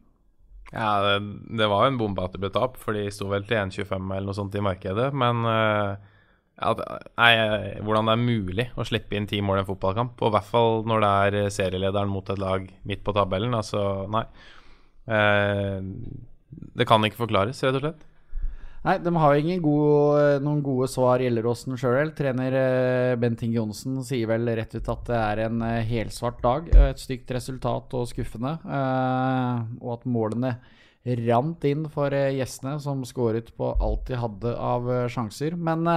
[0.73, 1.15] Ja, det,
[1.55, 3.95] det, var jo en bombe at det ble tap, for de sto vel til 1,25
[4.11, 5.07] eller noe sånt i markedet.
[5.15, 5.45] Men
[6.57, 6.73] ja,
[7.21, 7.31] nei,
[7.85, 10.49] hvordan det er mulig å slippe inn ti mål i en fotballkamp, og i hvert
[10.49, 14.25] fall når det er serielederen mot et lag midt på tabellen, altså nei.
[15.07, 15.79] Uh,
[16.49, 18.05] det kan ikke forklares, rett og slett.
[18.85, 22.11] Nei, de har jo ingen gode, noen gode svar Gjelleråsen sjøl.
[22.15, 26.43] Trener eh, Bent Inge Johnsen sier vel rett ut at det er en eh, helsvart
[26.43, 26.69] dag.
[26.91, 28.53] Et stygt resultat og skuffende.
[28.61, 30.53] Eh, og at målene
[31.23, 35.55] rant inn for gjestene, som skåret på alt de hadde av sjanser.
[35.55, 35.87] Men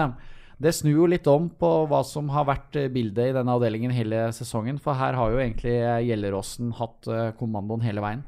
[0.62, 4.28] det snur jo litt om på hva som har vært bildet i denne avdelingen hele
[4.36, 4.78] sesongen.
[4.78, 5.74] For her har jo egentlig
[6.07, 8.23] Gjelleråsen hatt kommandoen hele veien.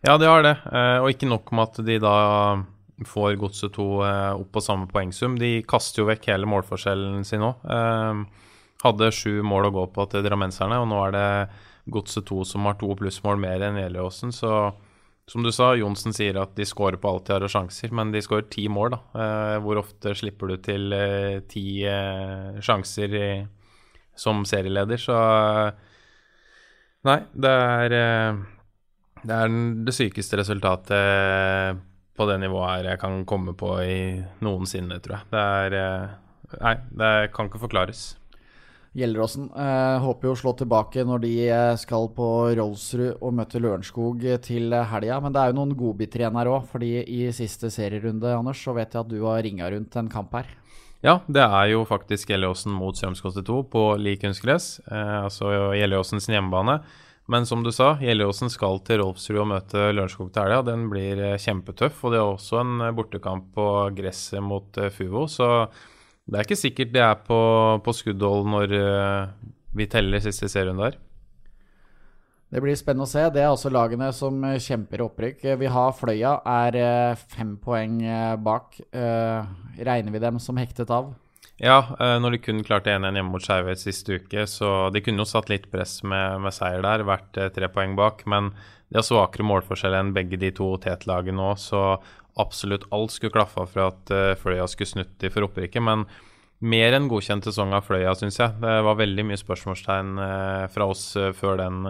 [0.00, 0.54] Ja, de har det.
[1.04, 2.16] Og ikke nok med at de da
[3.08, 5.36] får Godset 2 eh, opp på samme poengsum.
[5.40, 7.52] De kaster jo vekk hele målforskjellen sin nå.
[7.64, 8.22] Eh,
[8.82, 11.26] hadde sju mål å gå på til drammenserne, og nå er det
[11.92, 14.34] Godset 2 som har to plussmål mer enn Gjelleråsen.
[14.34, 14.52] Så
[15.30, 18.10] som du sa, Johnsen sier at de skårer på alt de har av sjanser, men
[18.12, 19.02] de skårer ti mål, da.
[19.22, 20.96] Eh, hvor ofte slipper du til
[21.50, 21.66] ti
[22.62, 23.28] sjanser i,
[24.18, 25.00] som serieleder?
[25.00, 25.18] Så
[27.02, 27.94] Nei, det er
[29.22, 29.52] det er
[29.86, 31.82] det sykeste resultatet
[32.22, 34.00] på det nivået her jeg kan komme på i
[34.44, 35.30] noensinne, tror jeg.
[35.32, 36.18] Det er eh,
[36.52, 38.00] Nei, det kan ikke forklares.
[38.92, 42.26] Gjelleråsen eh, håper jo å slå tilbake når de eh, skal på
[42.58, 45.20] Rollsrud og møte Lørenskog til helga.
[45.24, 46.66] Men det er jo noen godbiter igjen her òg.
[46.68, 50.36] fordi i siste serierunde Anders, så vet jeg at du har ringa rundt en kamp
[50.36, 50.52] her.
[51.02, 54.76] Ja, det er jo faktisk Gjelleråsen mot Strømsgodset 2 på lik kunstgress.
[54.86, 56.82] Eh, altså Gjelleråsens hjemmebane.
[57.30, 60.64] Men som du sa, Gjelleråsen skal til Rolfsrud og møte Lørenskog til helga.
[60.66, 62.02] Den blir eh, kjempetøff.
[62.02, 63.66] Og det er også en eh, bortekamp på
[63.96, 65.28] gresset mot eh, Fuvo.
[65.30, 65.48] Så
[66.26, 67.38] det er ikke sikkert det er på,
[67.82, 68.74] på skuddhold når
[69.74, 70.94] vi teller siste serien der.
[72.52, 73.24] Det blir spennende å se.
[73.32, 75.42] Det er også lagene som kjemper opprykk.
[75.58, 77.96] Vi har Fløya, er fem poeng
[78.44, 78.78] bak.
[78.92, 81.10] Regner vi dem som hektet av?
[81.62, 85.22] Ja, eh, når de kun klarte 1-1 hjemme mot Skeive siste uke, så de kunne
[85.22, 88.24] jo satt litt press med, med seier der, vært eh, tre poeng bak.
[88.26, 88.50] Men
[88.90, 92.00] de har svakere målforskjell enn begge de to Tet-lagene nå, så
[92.42, 95.84] absolutt alt skulle klaffa for at uh, Fløya skulle snutt de for opprykket.
[95.84, 96.06] Men
[96.64, 98.56] mer enn godkjent sesong av Fløya, syns jeg.
[98.62, 100.16] Det var veldig mye spørsmålstegn
[100.72, 101.04] fra oss
[101.36, 101.82] før den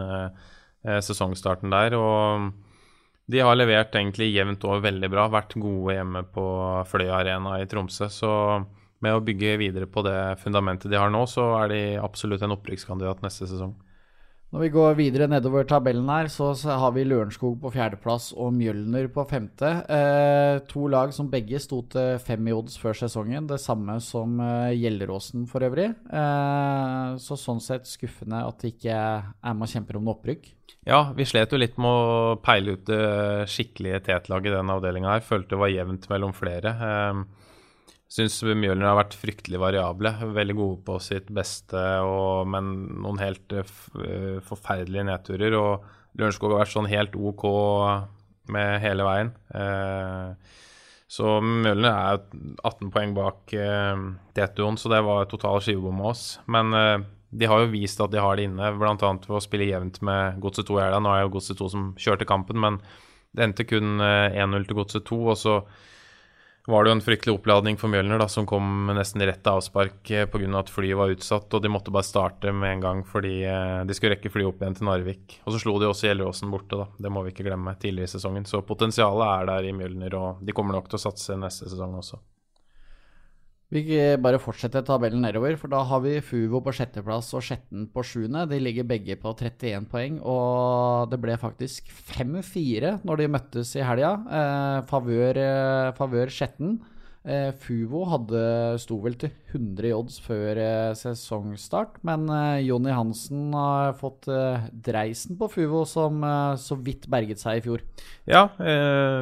[1.07, 1.94] sesongstarten der.
[1.94, 2.49] Og
[3.31, 5.28] de har levert egentlig jevnt over veldig bra.
[5.31, 6.47] Vært gode hjemme på
[6.90, 8.11] Fløya Arena i Tromsø.
[8.11, 8.32] Så
[9.03, 12.55] med å bygge videre på det fundamentet de har nå, så er de absolutt en
[12.57, 13.74] opprykkskandidat neste sesong.
[14.53, 19.07] Når vi går videre nedover tabellen her, så har vi Lørenskog på fjerdeplass og Mjølner
[19.09, 19.70] på femte.
[19.89, 23.47] Eh, to lag som begge sto til fem i odds før sesongen.
[23.49, 25.89] Det samme som eh, Gjelleråsen for øvrig.
[26.05, 30.51] Eh, så sånn sett skuffende at de ikke er med og kjemper om noe opprykk.
[30.85, 35.15] Ja, vi slet jo litt med å peile ut det skikkelige tetlaget i den avdelinga
[35.15, 35.24] her.
[35.24, 36.77] Følte det var jevnt mellom flere.
[36.77, 37.41] Eh,
[38.12, 40.10] Syns Mjølner har vært fryktelig variable.
[40.36, 45.56] Veldig gode på sitt beste, og, men noen helt uh, forferdelige nedturer.
[45.56, 45.86] Og
[46.20, 47.47] Lørenskog har vært sånn helt OK
[48.52, 49.30] med hele veien.
[49.55, 50.34] Uh,
[51.12, 52.20] så Mjølner er
[52.68, 54.05] 18 poeng bak uh,
[54.36, 56.26] Tetoen, så det var total skivebom med oss.
[56.52, 56.98] Men uh,
[57.32, 58.97] de har jo vist at de har det inne, bl.a.
[58.98, 61.01] ved å spille jevnt med Godset 2 i helga.
[61.01, 62.76] Nå er det jo Godset 2 som kjørte kampen, men
[63.32, 65.20] det endte kun 1-0 til Godset 2.
[65.32, 65.56] Og så
[66.66, 70.12] var det jo en fryktelig oppladning for Mjølner, da, som kom nesten rett til avspark
[70.30, 70.51] pga.
[70.59, 71.51] at flyet var utsatt.
[71.51, 73.40] Og de måtte bare starte med en gang fordi
[73.86, 75.40] de skulle rekke flyet opp igjen til Narvik.
[75.43, 76.86] Og så slo de også Gjelleråsen borte, da.
[76.98, 78.47] Det må vi ikke glemme tidligere i sesongen.
[78.47, 81.98] Så potensialet er der i Mjølner, og de kommer nok til å satse neste sesong
[81.98, 82.22] også.
[83.73, 88.03] Vi bare fortsetter tabellen nedover, for da har vi Fuvo på sjetteplass og Skjetten på
[88.05, 88.44] sjuende.
[88.51, 93.86] De ligger begge på 31 poeng, og det ble faktisk 5-4 når de møttes i
[93.89, 94.12] helga.
[94.28, 96.82] Eh, favør, eh, favør Skjetten.
[97.23, 98.40] Eh, Fuvo hadde,
[98.82, 104.27] sto vel til 100 i odds før eh, sesongstart, men eh, Jonny Hansen har fått
[104.73, 106.24] dreisen på Fuvo, som
[106.59, 107.85] så vidt berget seg i fjor.
[108.27, 108.49] Ja,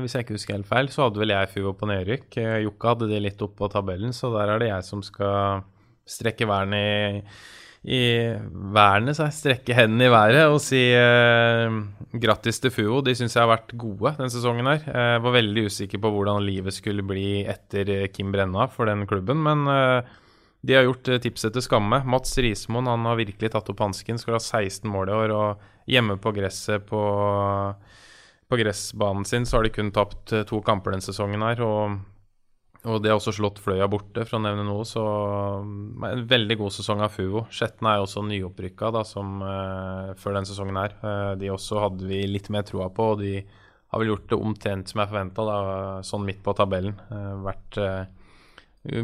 [0.01, 2.41] hvis jeg ikke husker helt feil, så hadde vel jeg Fuvo på nedrykk.
[2.65, 5.65] Jokke hadde det litt opp på tabellen, så der er det jeg som skal
[6.09, 7.25] strekke vernet i
[7.81, 8.01] i
[8.75, 11.77] vernet seg, strekke hendene i været og si eh,
[12.21, 12.99] grattis til Fuo.
[13.05, 14.69] De syns jeg har vært gode denne sesongen.
[14.69, 14.85] her.
[14.85, 19.41] Jeg var veldig usikker på hvordan livet skulle bli etter Kim Brenna for den klubben,
[19.47, 20.11] men eh,
[20.61, 22.03] de har gjort eh, tipset til skamme.
[22.05, 24.21] Mats Rismoen han har virkelig tatt opp hansken.
[24.21, 27.03] Skal ha 16 mål i år, og hjemme på gresset på,
[28.45, 31.65] på gressbanen sin så har de kun tapt eh, to kamper denne sesongen her.
[31.65, 32.01] og
[32.89, 34.87] og de har også slått Fløya borte, for å nevne noe.
[34.89, 37.45] Så mm, en veldig god sesong av Fuvo.
[37.53, 40.95] Skjetten er også nyopprykka da, som, uh, før den sesongen her.
[41.03, 43.35] Uh, de også hadde vi litt mer troa på, og de
[43.91, 45.45] har vel gjort det omtrent som jeg forventa,
[46.07, 46.97] sånn midt på tabellen.
[47.13, 47.81] Uh, vært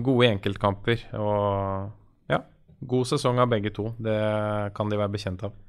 [0.00, 2.38] gode enkeltkamper og ja,
[2.80, 3.90] god sesong av begge to.
[4.00, 4.16] Det
[4.78, 5.65] kan de være bekjent av.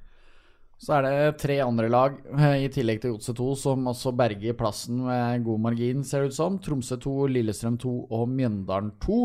[0.78, 4.54] Så er det tre andre lag, eh, i tillegg til Godset 2, som også berger
[4.54, 6.60] plassen med god margin, ser det ut som.
[6.62, 9.18] Tromsø 2, Lillestrøm 2 og Mjøndalen 2.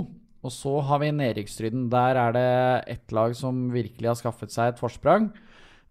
[0.43, 1.91] Og så har vi nedrykksstriden.
[1.93, 5.29] Der er det ett lag som virkelig har skaffet seg et forsprang.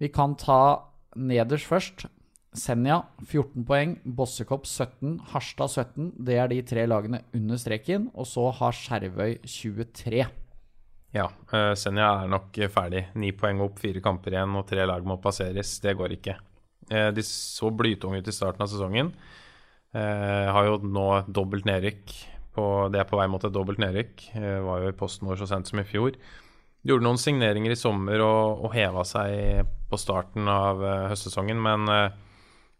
[0.01, 0.81] Vi kan ta
[1.15, 2.07] nederst først.
[2.51, 6.11] Senja 14 poeng, Bossekopp 17, Harstad 17.
[6.19, 8.09] Det er de tre lagene under streken.
[8.11, 10.25] Og så har Skjervøy 23.
[11.11, 13.05] Ja, uh, Senja er nok ferdig.
[13.19, 15.73] Ni poeng opp, fire kamper igjen og tre lag må passeres.
[15.83, 16.37] Det går ikke.
[16.87, 19.11] Uh, de så blytunge ut i starten av sesongen.
[19.91, 22.15] Uh, har jo nå dobbelt nedrykk.
[22.55, 24.25] På, det er på vei mot et dobbelt nedrykk.
[24.65, 26.17] var jo i posten vår så sent som i fjor.
[26.81, 30.83] De gjorde noen signeringer i sommer og, og heva seg på starten av
[31.13, 31.87] høstsesongen, men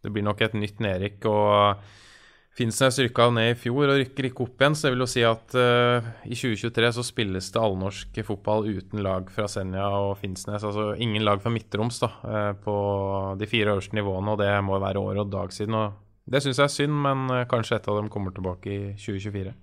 [0.04, 1.30] det blir nok et nytt nedrykk.
[1.32, 1.86] og
[2.52, 5.22] Finnsnes rykka ned i fjor og rykker ikke opp igjen, så det vil jo si
[5.24, 10.66] at uh, i 2023 så spilles det allnorsk fotball uten lag fra Senja og Finnsnes.
[10.68, 12.76] Altså ingen lag fra Midtroms da, uh, på
[13.40, 15.80] de fire øverste nivåene, og det må være år og dag siden.
[15.80, 15.96] og
[16.28, 19.56] Det syns jeg er synd, men uh, kanskje et av dem kommer tilbake i 2024.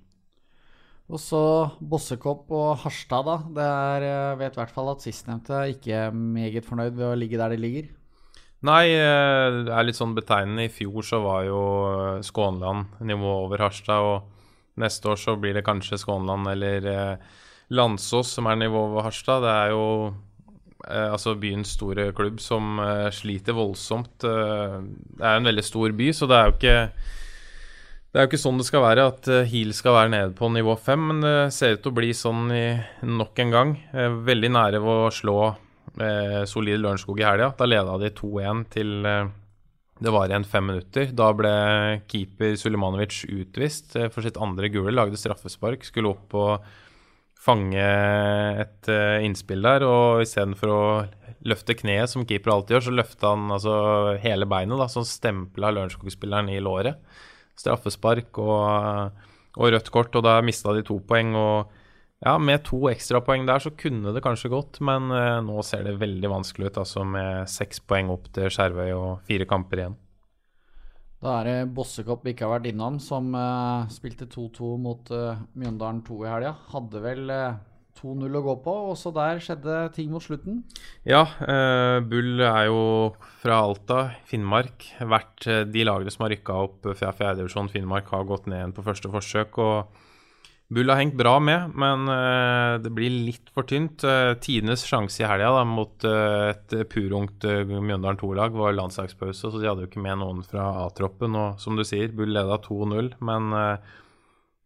[1.09, 1.43] Og så
[1.81, 3.37] Bossekopp og Harstad, da.
[3.53, 4.09] Det er,
[4.41, 5.61] vet i hvert fall at sistnevnte
[5.93, 7.93] er meget fornøyd ved å ligge der de ligger.
[8.67, 10.67] Nei, eh, det er litt sånn betegnende.
[10.67, 15.55] I fjor så var jo eh, Skånland nivået over Harstad, og neste år så blir
[15.55, 17.37] det kanskje Skånland eller eh,
[17.71, 19.45] Landsås som er nivået over Harstad.
[19.47, 19.85] Det er jo
[20.89, 24.27] eh, altså byens store klubb som eh, sliter voldsomt.
[24.27, 24.75] Eh,
[25.21, 26.77] det er en veldig stor by, så det er jo ikke
[28.09, 30.75] det er jo ikke sånn det skal være, at Heal skal være nede på nivå
[30.81, 32.67] 5, men det ser ut til å bli sånn i
[33.05, 33.75] nok en gang.
[34.27, 35.37] Veldig nære ved å slå
[36.03, 37.53] eh, solid Lørenskog i helga.
[37.59, 39.29] Da leda de 2-1 til eh,
[39.99, 41.11] det var igjen fem minutter.
[41.17, 41.53] Da ble
[42.11, 44.95] keeper Sulimanovic utvist eh, for sitt andre gule.
[44.95, 45.87] Lagde straffespark.
[45.87, 46.69] Skulle opp og
[47.39, 47.83] fange
[48.63, 49.87] et uh, innspill der.
[49.87, 50.83] Og istedenfor å
[51.49, 53.75] løfte kneet, som keeper alltid gjør, så løfta han altså
[54.23, 54.79] hele beinet.
[54.79, 56.99] da, Sånn stempla Lørenskog-spilleren i låret.
[57.59, 59.19] Straffespark og,
[59.57, 61.35] og, rødt kort, og da mista de to poeng.
[61.39, 61.78] og
[62.19, 66.01] ja, med to ekstrapoeng der så kunne det kanskje gått, men uh, nå ser det
[66.01, 69.99] veldig vanskelig ut, altså med seks poeng opp til Skjervøy og fire kamper igjen.
[71.23, 75.39] Da er det Bossekopp vi ikke har vært innom, som uh, spilte 2-2 mot uh,
[75.59, 76.53] Mjøndalen 2 i helga.
[76.73, 77.31] Hadde vel
[77.99, 80.61] 2-0 å gå på, og så der skjedde ting mot slutten?
[81.07, 81.25] Ja,
[82.07, 82.83] Bull er jo
[83.43, 84.01] fra Alta,
[84.31, 84.87] Finnmark.
[85.03, 88.87] Vært de lagene som har rykka opp fra fjerdedivisjon Finnmark, har gått ned igjen på
[88.87, 89.59] første forsøk.
[89.59, 90.07] og
[90.69, 94.03] Bull har hengt bra med, men uh, det blir litt for tynt.
[94.05, 99.65] Uh, Tidenes sjanse i helga mot uh, et purungt Mjøndalen 2-lag var landslagspause, så de
[99.65, 101.39] hadde jo ikke med noen fra A-troppen.
[101.41, 103.57] Og som du sier, Bull leda 2-0 men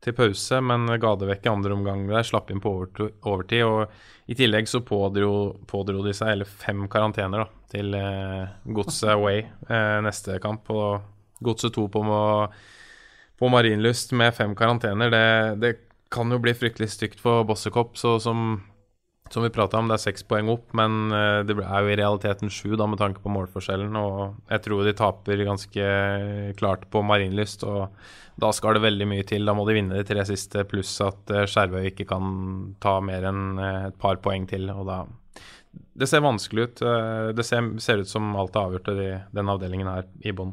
[0.03, 2.27] til pause, men ga det vekk i andre omgang der.
[2.27, 3.63] Slapp inn på overtid.
[3.63, 5.31] Og i tillegg så pådro,
[5.71, 7.95] pådro de seg hele fem karantener da, til
[8.75, 9.47] Godset Away
[10.03, 10.67] neste kamp.
[10.75, 11.07] Og
[11.47, 12.03] Godset 2 på,
[13.39, 15.25] på Marienlyst med fem karantener, det,
[15.63, 15.75] det
[16.13, 17.97] kan jo bli fryktelig stygt for Bossekopp.
[17.99, 18.61] Så som
[19.33, 21.97] som vi prata om, det er seks poeng opp, men eh, det er jo i
[21.97, 23.95] realiteten sju da med tanke på målforskjellen.
[23.97, 25.87] Og jeg tror de taper ganske
[26.59, 27.95] klart på Marienlyst, og
[28.43, 29.49] da skal det veldig mye til.
[29.49, 33.31] Da må de vinne de tre siste, pluss at eh, Skjervøy ikke kan ta mer
[33.31, 34.69] enn eh, et par poeng til.
[34.75, 35.01] og da
[35.73, 36.85] Det ser vanskelig ut.
[37.33, 40.53] Det ser, ser ut som alt er avgjort i den avdelingen her i bånn.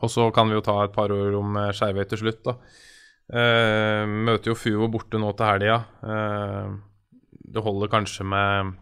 [0.00, 2.56] Og så kan vi jo ta et par ord om Skjervøy til slutt, da.
[3.32, 5.76] Eh, møter jo Fuvo borte nå til helga.
[6.04, 6.72] Eh,
[7.52, 8.72] det holder kanskje med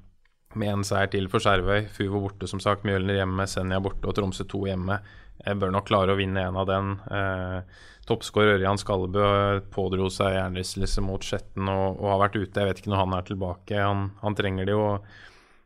[0.59, 1.87] med én seier til for Skjervøy.
[1.95, 2.87] Fuvo borte, som sagt.
[2.87, 4.99] Mjølner hjemme, Senja borte og Tromsø 2 hjemme.
[5.41, 6.93] Jeg bør nok klare å vinne en av den.
[7.07, 7.79] Eh,
[8.09, 9.27] Toppskårer Ørjan Skallebø
[9.71, 12.59] pådro seg hjernerystelse mot Skjetten og, og, har vært ute.
[12.59, 13.79] Jeg vet ikke når han er tilbake.
[13.79, 14.87] Han, han trenger det jo.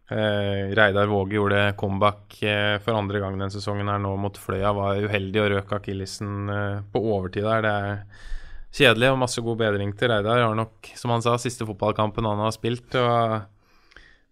[0.08, 4.74] Eh, Reidar Våge gjorde comeback eh, for andre gang den sesongen her nå mot Fløya.
[4.76, 7.64] Var uheldig og røk akillesen eh, på overtid der.
[7.64, 8.28] Det er
[8.74, 10.42] kjedelig og masse god bedring til Reidar.
[10.44, 12.98] Har nok, som han sa, siste fotballkampen han har spilt.
[13.00, 13.38] Og,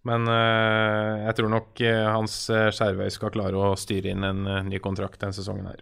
[0.03, 4.41] men uh, jeg tror nok uh, Hans uh, Skjervøy skal klare å styre inn en
[4.67, 5.79] ny kontrakt denne sesongen her.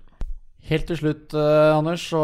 [0.69, 2.21] Helt til slutt, uh, Anders, så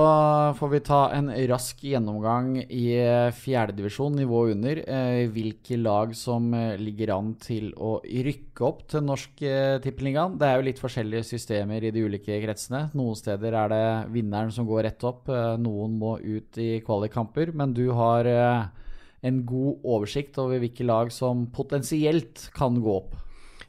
[0.60, 4.82] får vi ta en rask gjennomgang i eh, fjerdedivisjon, nivået under.
[4.86, 10.38] Uh, hvilke lag som ligger an til å rykke opp til Norsk eh, Tippeligaen.
[10.38, 12.86] Det er jo litt forskjellige systemer i de ulike kretsene.
[12.96, 13.84] Noen steder er det
[14.14, 15.28] vinneren som går rett opp.
[15.58, 17.56] noen må ut i kvalikkamper.
[17.58, 23.18] Men du har en god oversikt over hvilke lag som potensielt kan gå opp.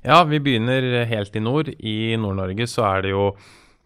[0.04, 1.72] Ja, vi begynner helt i nord.
[1.80, 3.32] I Nord-Norge så er det jo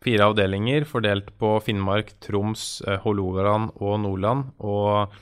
[0.02, 4.50] fire avdelinger fordelt på Finnmark, Troms, eh, Hålogaland og Nordland.
[4.58, 5.12] Og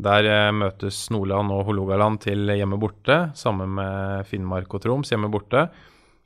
[0.00, 5.30] der eh, møtes Nordland og Hålogaland til hjemme borte, sammen med Finnmark og Troms hjemme
[5.32, 5.68] borte.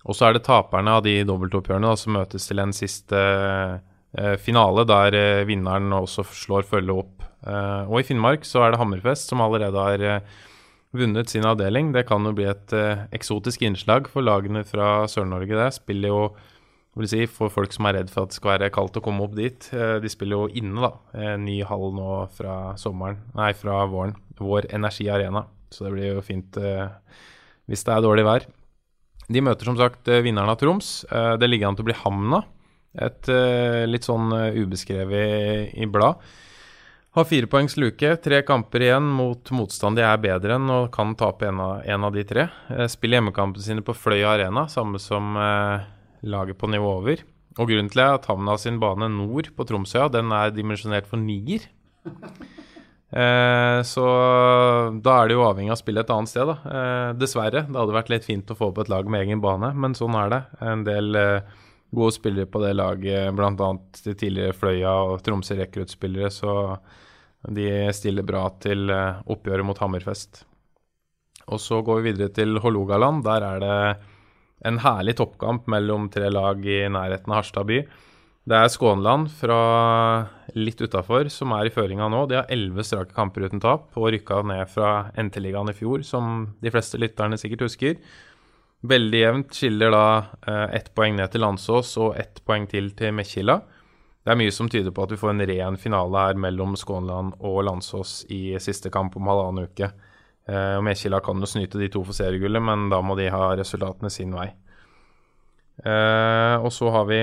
[0.05, 4.85] Og så er det taperne av de dobbeltoppgjørene som møtes til en siste eh, finale,
[4.87, 7.13] der vinneren også slår følge opp.
[7.45, 10.23] Og i Finnmark så er det Hammerfest, som allerede har
[10.97, 11.91] vunnet sin avdeling.
[11.93, 12.73] Det kan jo bli et
[13.13, 15.53] eksotisk innslag for lagene fra Sør-Norge.
[15.53, 16.23] Det spiller jo
[17.03, 19.25] vil si, For folk som er redd for at det skal være kaldt å komme
[19.27, 19.69] opp dit.
[19.75, 20.93] Eh, de spiller jo inne, da.
[21.35, 24.15] En ny hall nå fra sommeren, nei, fra våren.
[24.39, 25.45] Vår Energi Arena.
[25.75, 26.87] Så det blir jo fint eh,
[27.71, 28.47] hvis det er dårlig vær.
[29.25, 30.97] De møter som sagt eh, vinneren av Troms.
[31.11, 32.45] Det ligger an til å bli Hamna.
[32.95, 33.27] Et
[33.91, 36.21] litt sånn ubeskrevet i blad.
[37.15, 41.15] Har fire poengs luke, tre kamper igjen mot motstand de er bedre enn og kan
[41.19, 42.47] tape en av, en av de tre.
[42.91, 45.35] Spiller hjemmekampene sine på Fløya Arena, samme som
[46.25, 47.23] laget på nivå over.
[47.55, 51.69] Og grunnen til at Hamna sin bane nord på Tromsøya, den er dimensjonert for nier.
[53.15, 54.05] Eh, så
[55.05, 56.55] da er det jo avhengig av å spille et annet sted, da.
[56.67, 57.61] Eh, dessverre.
[57.69, 60.17] Det hadde vært litt fint å få på et lag med egen bane, men sånn
[60.19, 60.41] er det.
[60.67, 61.53] En del eh,
[61.95, 63.69] gode spillere på det laget, bl.a.
[64.01, 66.57] de tidligere Fløya og Tromsø rekruttspillere, så
[67.55, 70.43] de stiller bra til eh, oppgjøret mot Hammerfest.
[71.53, 73.23] Og så går vi videre til Hålogaland.
[73.27, 73.79] Der er det
[74.65, 77.83] en herlig toppkamp mellom tre lag i nærheten av Harstad by.
[78.45, 79.59] Det er Skånland fra
[80.53, 82.27] litt utafor som er i føringa nå.
[82.29, 86.51] De har elleve strake kamper uten tap og rykka ned fra NT-ligaen i fjor, som
[86.61, 87.97] de fleste lytterne sikkert husker.
[88.85, 90.07] Veldig jevnt skiller da
[90.45, 93.63] eh, ett poeng ned til Landsås og ett poeng til til Mekkila.
[94.25, 97.39] Det er mye som tyder på at vi får en ren finale her mellom Skånland
[97.41, 99.89] og Landsås i siste kamp om halvannen uke.
[100.45, 104.11] Uh, Mekila kan jo snyte de to for seriegullet, men da må de ha resultatene
[104.13, 104.51] sin vei.
[105.75, 107.17] Eh, og så har vi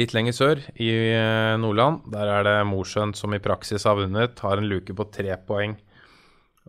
[0.00, 2.06] litt lenger sør, i uh, Nordland.
[2.12, 4.38] Der er det Mosjøen som i praksis har vunnet.
[4.40, 5.76] Har en luke på tre poeng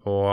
[0.07, 0.27] og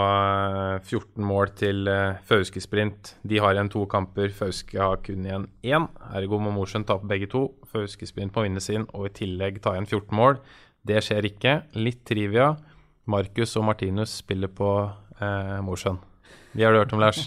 [0.85, 1.89] 14 mål til
[2.29, 3.15] Fauske Sprint.
[3.27, 4.29] De har igjen to kamper.
[4.35, 5.89] Fauske har kun igjen én.
[6.15, 7.47] Ergo må Mosjøen tape begge to.
[7.71, 10.39] Fauske Sprint må vinne sin og i tillegg ta igjen 14 mål.
[10.87, 11.57] Det skjer ikke.
[11.81, 12.53] Litt trivia.
[13.11, 14.71] Markus og Martinus spiller på
[15.21, 15.99] eh, Mosjøen.
[16.55, 17.27] De har du hørt om, Lars?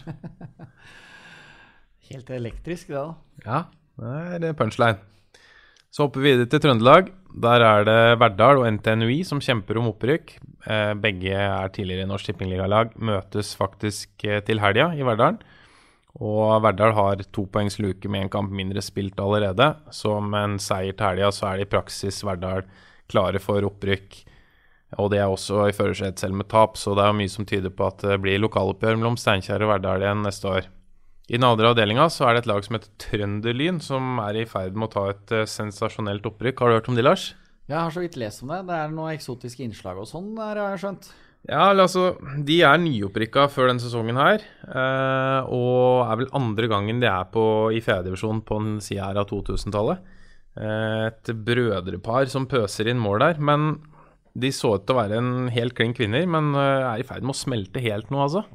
[2.10, 3.14] Helt elektrisk, det, da.
[3.46, 5.00] Ja, det er punchline.
[5.92, 7.12] Så hopper vi videre til Trøndelag.
[7.38, 10.34] Der er det Verdal og NTNUI som kjemper om opprykk.
[10.68, 12.96] Eh, begge er tidligere Norsk Tippingligalag.
[12.98, 15.40] Møtes faktisk eh, til helga i Verdalen.
[16.18, 19.70] Og Verdal har to poengs luke med en kamp mindre spilt allerede.
[19.94, 22.66] Så med en seier til helga så er det i praksis Verdal
[23.12, 24.24] klare for opprykk.
[24.96, 27.74] Og det er også i førersetet selv med tap, så det er mye som tyder
[27.76, 30.70] på at det blir lokaloppgjør mellom Steinkjer og Verdal igjen neste år.
[31.28, 34.48] I den andre avdelinga så er det et lag som heter Trønderlyn, som er i
[34.48, 36.64] ferd med å ta et uh, sensasjonelt opprykk.
[36.64, 37.34] Har du hørt om de, Lars?
[37.68, 38.62] Jeg har så vidt lest om det.
[38.70, 41.10] Det er noen eksotiske innslag og sånn, har jeg skjønt.
[41.48, 42.14] Ja, altså,
[42.48, 44.46] de er nyopprykka før denne sesongen her.
[44.64, 47.44] Uh, og er vel andre gangen de er på,
[47.76, 50.16] i fjerdedivisjon på den sida her av 2000-tallet.
[50.56, 53.44] Uh, et brødrepar som pøser inn mål der.
[53.52, 53.70] Men
[54.38, 57.26] De så ut til å være en helt klin kvinner, men eh, er i ferd
[57.26, 58.46] med å smelte helt nå, altså.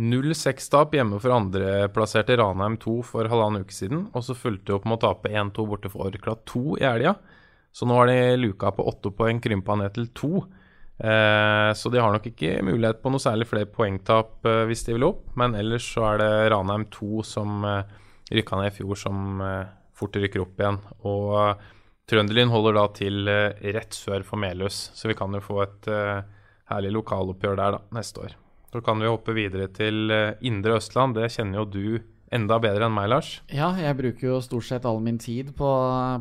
[0.00, 4.06] 0-6-tap hjemme for andreplasserte Ranheim 2 for halvannen uke siden.
[4.16, 7.14] Og så fulgte de opp med å tape 1-2 borte for Orkla 2 i helga.
[7.70, 10.44] Så nå har de luka på åtte poeng krympa ned til to.
[11.00, 14.96] Eh, så de har nok ikke mulighet på noe særlig flere poengtap eh, hvis de
[14.96, 15.26] vil opp.
[15.38, 17.98] Men ellers så er det Ranheim 2 som eh,
[18.40, 20.80] rykka ned i fjor, som eh, fort rykker opp igjen.
[21.08, 21.30] Og
[22.10, 25.88] Trønderlyn holder da til eh, rett sør for Melhus, så vi kan jo få et
[25.94, 26.22] eh,
[26.72, 28.34] herlig lokaloppgjør der da, neste år.
[28.70, 31.14] Så kan vi hoppe videre til eh, Indre Østland.
[31.14, 31.84] Det kjenner jo du
[32.30, 33.30] enda bedre enn meg, Lars.
[33.50, 35.68] Ja, jeg bruker jo stort sett all min tid på,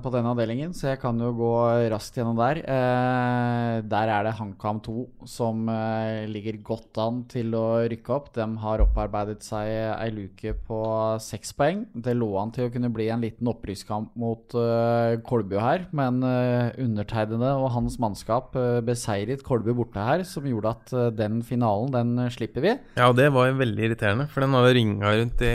[0.02, 1.52] på denne avdelingen, så jeg kan jo gå
[1.94, 2.62] raskt gjennom der.
[2.66, 4.96] Eh, der er det HamKam 2
[5.30, 8.32] som eh, ligger godt an til å rykke opp.
[8.36, 10.82] De har opparbeidet seg ei luke på
[11.22, 11.86] seks poeng.
[11.94, 16.24] Det lå an til å kunne bli en liten opprykkskamp mot eh, Kolbu her, men
[16.26, 21.44] eh, undertegnede og hans mannskap eh, beseiret Kolbu borte her, som gjorde at eh, den
[21.46, 22.76] finalen, den slipper vi.
[22.98, 25.54] Ja, det var veldig irriterende, for den har ringa rundt i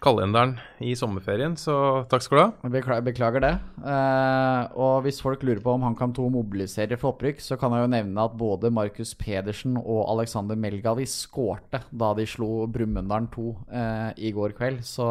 [0.00, 1.74] kalenderen i sommerferien, så
[2.10, 2.72] takk skal du ha.
[2.72, 3.52] Beklager, beklager det.
[3.84, 7.84] Eh, og hvis folk lurer på om HamKam 2 mobiliserer for opprykk, så kan jeg
[7.84, 13.48] jo nevne at både Markus Pedersen og Alexander Melgavi skårte da de slo Brumunddal 2
[13.68, 14.80] eh, i går kveld.
[14.88, 15.08] Så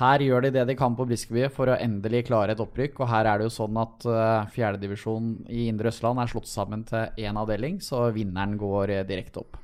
[0.00, 3.02] her gjør de det de kan på Briskeby for å endelig klare et opprykk.
[3.02, 5.10] Og her er det jo sånn at uh, eh,
[5.52, 9.61] i Indre Østland er slått sammen til én avdeling, så vinneren går eh, direkte opp.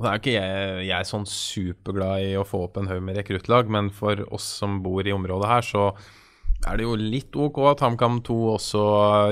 [0.00, 3.02] Og det er ikke jeg, jeg er sånn superglad i å få opp en haug
[3.04, 5.82] med rekruttlag, men for oss som bor i området her, så
[6.64, 8.84] er det jo litt ok at HamKam 2 også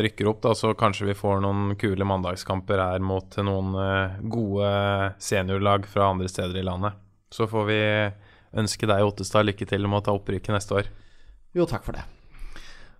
[0.05, 4.74] rykker opp, da, så kanskje vi får noen kule mandagskamper her mot noen eh, gode
[5.24, 7.01] seniorlag fra andre steder i landet.
[7.32, 7.81] Så får vi
[8.61, 10.93] ønske deg, Ottestad, lykke til med å ta opprykket neste år.
[11.57, 12.05] Jo, takk for det.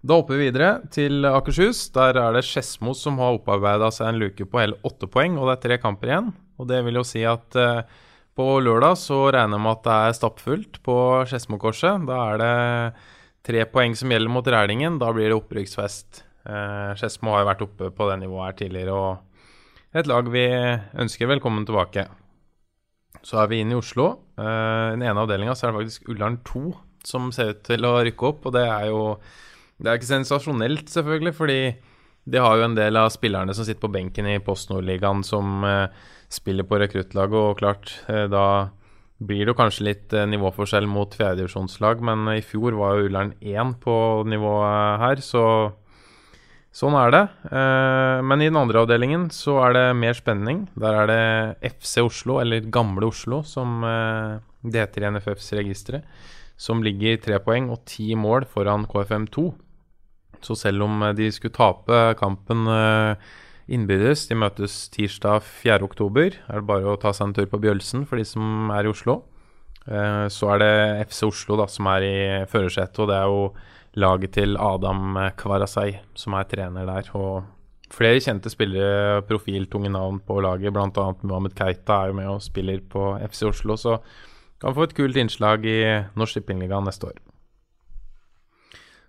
[0.01, 1.90] Da hopper vi videre til Akershus.
[1.93, 5.51] Der er det Skedsmo som har opparbeida seg en luke på hele åtte poeng, og
[5.51, 6.36] det er tre kamper igjen.
[6.59, 7.83] Og det vil jo si at eh,
[8.39, 12.07] på lørdag så regner jeg med at det er stappfullt på Skedsmokorset.
[12.07, 12.53] Da er det
[13.49, 14.99] tre poeng som gjelder mot Rælingen.
[15.03, 16.23] Da blir det opprykksfest.
[16.47, 20.47] Eh, Skedsmo har jo vært oppe på det nivået her tidligere, og et lag vi
[21.03, 22.07] ønsker velkommen tilbake.
[23.27, 24.11] Så er vi inne i Oslo.
[24.39, 26.65] Eh, I den ene avdelinga er det faktisk Ullern 2
[27.07, 29.03] som ser ut til å rykke opp, og det er jo
[29.79, 31.61] Det er ikke sensasjonelt, selvfølgelig, fordi
[32.27, 35.63] de har jo en del av spillerne som sitter på benken i Post Nord-ligaen som
[35.63, 35.87] eh,
[36.33, 38.71] spiller på rekruttlaget, og klart, eh, da
[39.19, 43.35] blir det jo kanskje litt eh, nivåforskjell mot fjerdedivisjonslag, men i fjor var jo Ullern
[43.41, 43.97] 1 på
[44.29, 45.45] nivået her, så
[46.79, 47.23] sånn er det.
[47.51, 50.67] Eh, men i den andre avdelingen så er det mer spenning.
[50.79, 56.03] Der er det FC Oslo, eller Gamle Oslo, som eh, det heter i NFFs registre,
[56.59, 59.49] som ligger tre poeng og ti mål foran KFM2.
[60.45, 63.31] Så selv om eh, de skulle tape kampen eh,
[63.69, 68.07] innbyrdes, de møtes tirsdag 4.10, er det bare å ta seg en tur på Bjølsen
[68.09, 69.23] for de som er i Oslo.
[69.86, 72.16] Eh, Så er det FC Oslo da, som er i
[72.49, 73.53] førersetet, og det er jo
[73.99, 77.09] laget til Adam Kvarasei som er trener der.
[77.15, 77.45] Og
[77.90, 80.89] flere kjente spillere, profiltunge navn på laget, bl.a.
[81.23, 83.99] Mohammed Keita er jo med og spiller på FC Oslo, så
[84.61, 85.81] kan få et kult innslag i
[86.19, 87.19] Norsk Shippingliga neste år.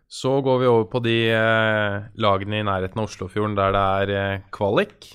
[0.09, 4.13] Så går vi over på de eh, lagene i nærheten av Oslofjorden der det er
[4.17, 5.11] eh, kvalik.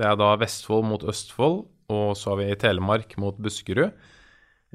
[0.00, 1.58] Det er da Vestfold mot Østfold,
[1.92, 3.92] og så har vi Telemark mot Buskerud.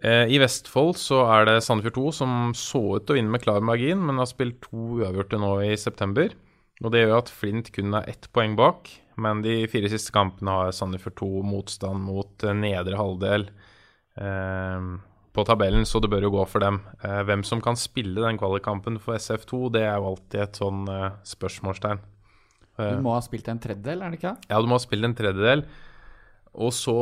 [0.06, 3.42] Eh, I Vestfold så er det Sandefjord 2 som så ut til å vinne med
[3.42, 6.38] klar margin, men har spilt to uavgjorte nå i september.
[6.86, 10.54] Og det gjør at Flint kun er ett poeng bak, men de fire siste kampene
[10.54, 13.50] har Sandefjord 2 motstand mot nedre halvdel
[15.38, 16.80] på tabellen, så det bør jo gå for dem.
[17.06, 20.88] Eh, hvem som kan spille den kvalikkampen for SF2, det er jo alltid et sånn
[20.90, 22.02] eh, spørsmålstegn.
[22.80, 24.34] Eh, Du må ha spilt en tredjedel, er det ikke?
[24.42, 24.50] det?
[24.52, 25.64] ja, du må ha spilt en tredjedel.
[26.58, 26.94] Og så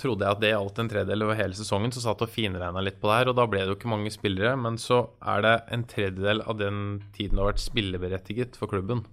[0.00, 2.96] trodde jeg at det gjaldt en tredjedel over hele sesongen, så satt og finregna litt
[3.02, 4.54] på det her, og da ble det jo ikke mange spillere.
[4.56, 6.78] Men så er det en tredjedel av den
[7.12, 9.04] tiden du har vært spilleberettiget for klubben.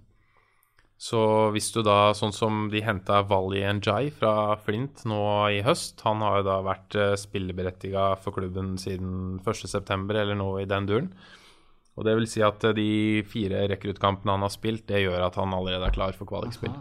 [1.02, 1.18] Så
[1.50, 5.18] hvis du da, sånn som de henta Wally Njay fra Flint nå
[5.50, 9.82] i høst Han har jo da vært eh, spilleberettiga for klubben siden 1.9.,
[10.14, 11.08] eller noe i den duren.
[11.98, 12.92] Og det vil si at eh, de
[13.26, 16.76] fire rekruttkampene han har spilt, det gjør at han allerede er klar for kvalikspill.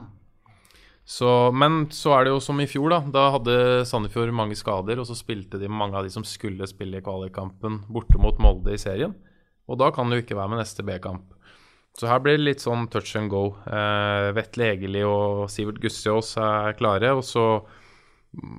[1.02, 3.02] Så, men så er det jo som i fjor, da.
[3.10, 3.58] Da hadde
[3.90, 7.82] Sandefjord mange skader, og så spilte de mange av de som skulle spille i kvalikkampen,
[7.90, 9.18] borte mot Molde i serien.
[9.66, 11.26] Og da kan jo ikke være med neste B-kamp.
[12.00, 13.52] Så her blir det litt sånn touch and go.
[13.68, 17.46] Eh, Vetle Egeli og Sivert Gussiås er klare, og så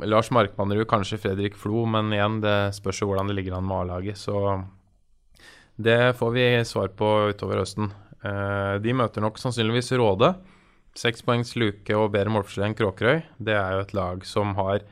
[0.05, 3.87] Lars Markmannerud, kanskje Fredrik Flo, men igjen, det spørs jo hvordan det ligger an med
[3.87, 4.21] A-laget.
[4.21, 4.37] Så
[5.81, 7.89] det får vi svar på utover høsten.
[8.23, 10.35] Eh, de møter nok sannsynligvis Råde.
[10.99, 13.23] Seks poengs luke og bedre målforskjell enn Kråkerøy.
[13.41, 14.85] Det er jo et lag som har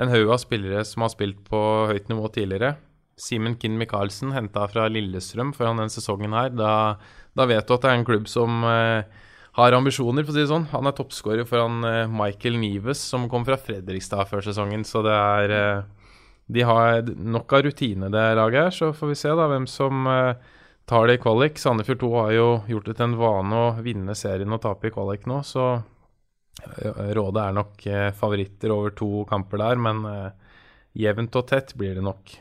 [0.00, 2.78] en haug av spillere som har spilt på høyt nivå tidligere.
[3.20, 6.50] Simen Kinn Michaelsen henta fra Lillestrøm foran denne sesongen her.
[6.54, 6.72] Da,
[7.36, 9.06] da, vet du at det er en klubb som eh,
[9.58, 10.66] har ambisjoner, for å si det sånn.
[10.72, 14.82] Han er toppskårer foran eh, Michael Nives, som kom fra Fredrikstad før sesongen.
[14.88, 16.10] Så det er eh,
[16.54, 18.74] De har nok av rutine, det laget her.
[18.74, 20.52] Så får vi se da hvem som eh,
[20.90, 21.60] tar det i kvalik.
[21.62, 24.94] Sandefjord 2 har jo gjort det til en vane å vinne serien og tape i
[24.94, 30.02] kvalik nå, så eh, Rådet er nok eh, favoritter over to kamper der, men
[30.94, 32.40] jevnt og tett blir det nok.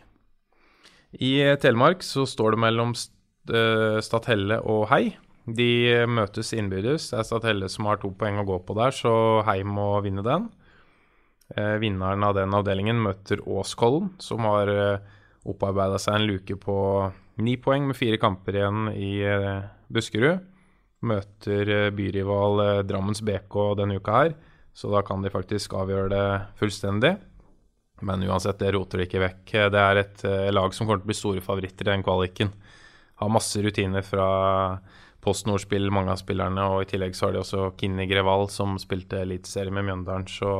[1.19, 5.15] I Telemark så står det mellom Stathelle og Hei.
[5.43, 7.09] De møtes innbyrdes.
[7.11, 10.25] Det er Stathelle som har to poeng å gå på der, så Hei må vinne
[10.25, 10.49] den.
[11.53, 15.03] vinneren av den avdelingen møter Åskollen, som har eh,
[15.45, 16.77] opparbeida seg en luke på
[17.41, 20.43] Ni poeng med fire kamper igjen i eh, Buskerud.
[21.03, 24.35] Møter eh, byrival eh, Drammens BK denne uka her,
[24.77, 26.25] så da kan de faktisk avgjøre det
[26.61, 27.15] fullstendig.
[28.03, 29.55] Men uansett, det roter de ikke vekk.
[29.73, 32.51] Det er et lag som kommer til å bli store favoritter i den kvaliken.
[33.21, 34.27] Har masse rutiner fra
[35.23, 38.75] Post Nord-spill, mange av spillerne, og i tillegg så har de også Kinni Greval, som
[38.81, 40.51] spilte eliteserie med Mjøndalen, så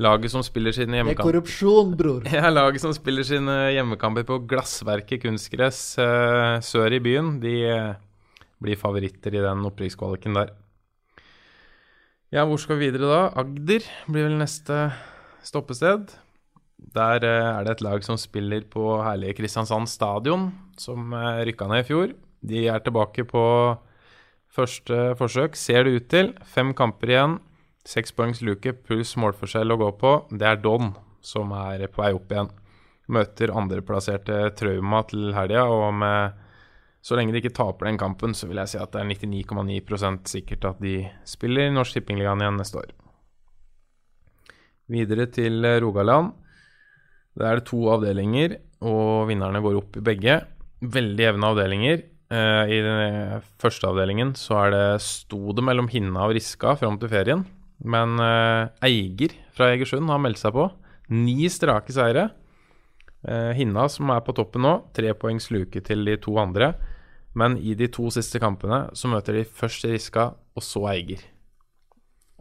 [0.00, 2.24] Laget som spiller sine hjemmekamper Det er korrupsjon, bror.
[2.32, 7.92] Ja, laget som spiller sine hjemmekamper på Glassverket kunstgress uh, sør i byen, de uh,
[8.62, 10.54] blir favoritter i den opprykkskvaliken der.
[12.32, 13.22] Ja, hvor skal vi videre da?
[13.44, 14.86] Agder blir vel neste
[15.44, 16.14] stoppested.
[16.92, 20.50] Der uh, er det et lag som spiller på herlige Kristiansand stadion,
[20.80, 22.12] som uh, rykka ned i fjor.
[22.42, 23.44] De er tilbake på
[24.52, 26.32] første forsøk, ser det ut til.
[26.44, 27.38] Fem kamper igjen.
[27.88, 30.12] Seks poengs luke pluss målforskjell å gå på.
[30.30, 30.92] Det er Don
[31.22, 32.50] som er på vei opp igjen.
[33.12, 36.36] Møter andreplasserte Trauma til helga, og med,
[37.02, 40.30] så lenge de ikke taper den kampen, så vil jeg si at det er 99,9%
[40.30, 42.92] sikkert at de spiller i Norsk Tippingligaen igjen neste år.
[44.92, 46.34] Videre til Rogaland.
[47.38, 50.40] Det er det to avdelinger, og vinnerne går opp i begge.
[50.82, 52.04] Veldig jevne avdelinger.
[52.32, 56.98] Eh, I den første avdelingen så er det sto det mellom Hinna og Riska fram
[57.00, 57.44] til ferien.
[57.82, 60.68] Men uh, Eiger fra Egersund har meldt seg på.
[61.10, 62.28] Ni strake seire.
[63.22, 66.72] Hinna, som er på toppen nå, tre poengs luke til de to andre.
[67.38, 71.22] Men i de to siste kampene så møter de først Riska, og så Eiger.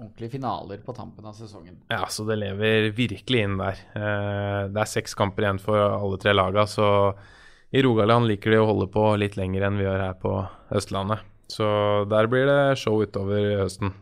[0.01, 1.75] Ordentlige finaler på tampen av sesongen.
[1.91, 3.81] Ja, så det lever virkelig inn der.
[3.93, 6.87] Uh, det er seks kamper igjen for alle tre laga, så
[7.71, 10.33] i Rogaland liker de å holde på litt lenger enn vi gjør her på
[10.73, 11.21] Østlandet.
[11.51, 11.67] Så
[12.09, 13.93] der blir det show utover høsten.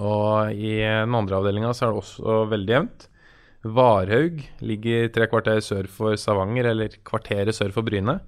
[0.00, 3.06] Og i den andre avdelinga så er det også veldig jevnt.
[3.76, 8.18] Varhaug ligger tre kvarter sør for Stavanger, eller kvarteret sør for Bryne.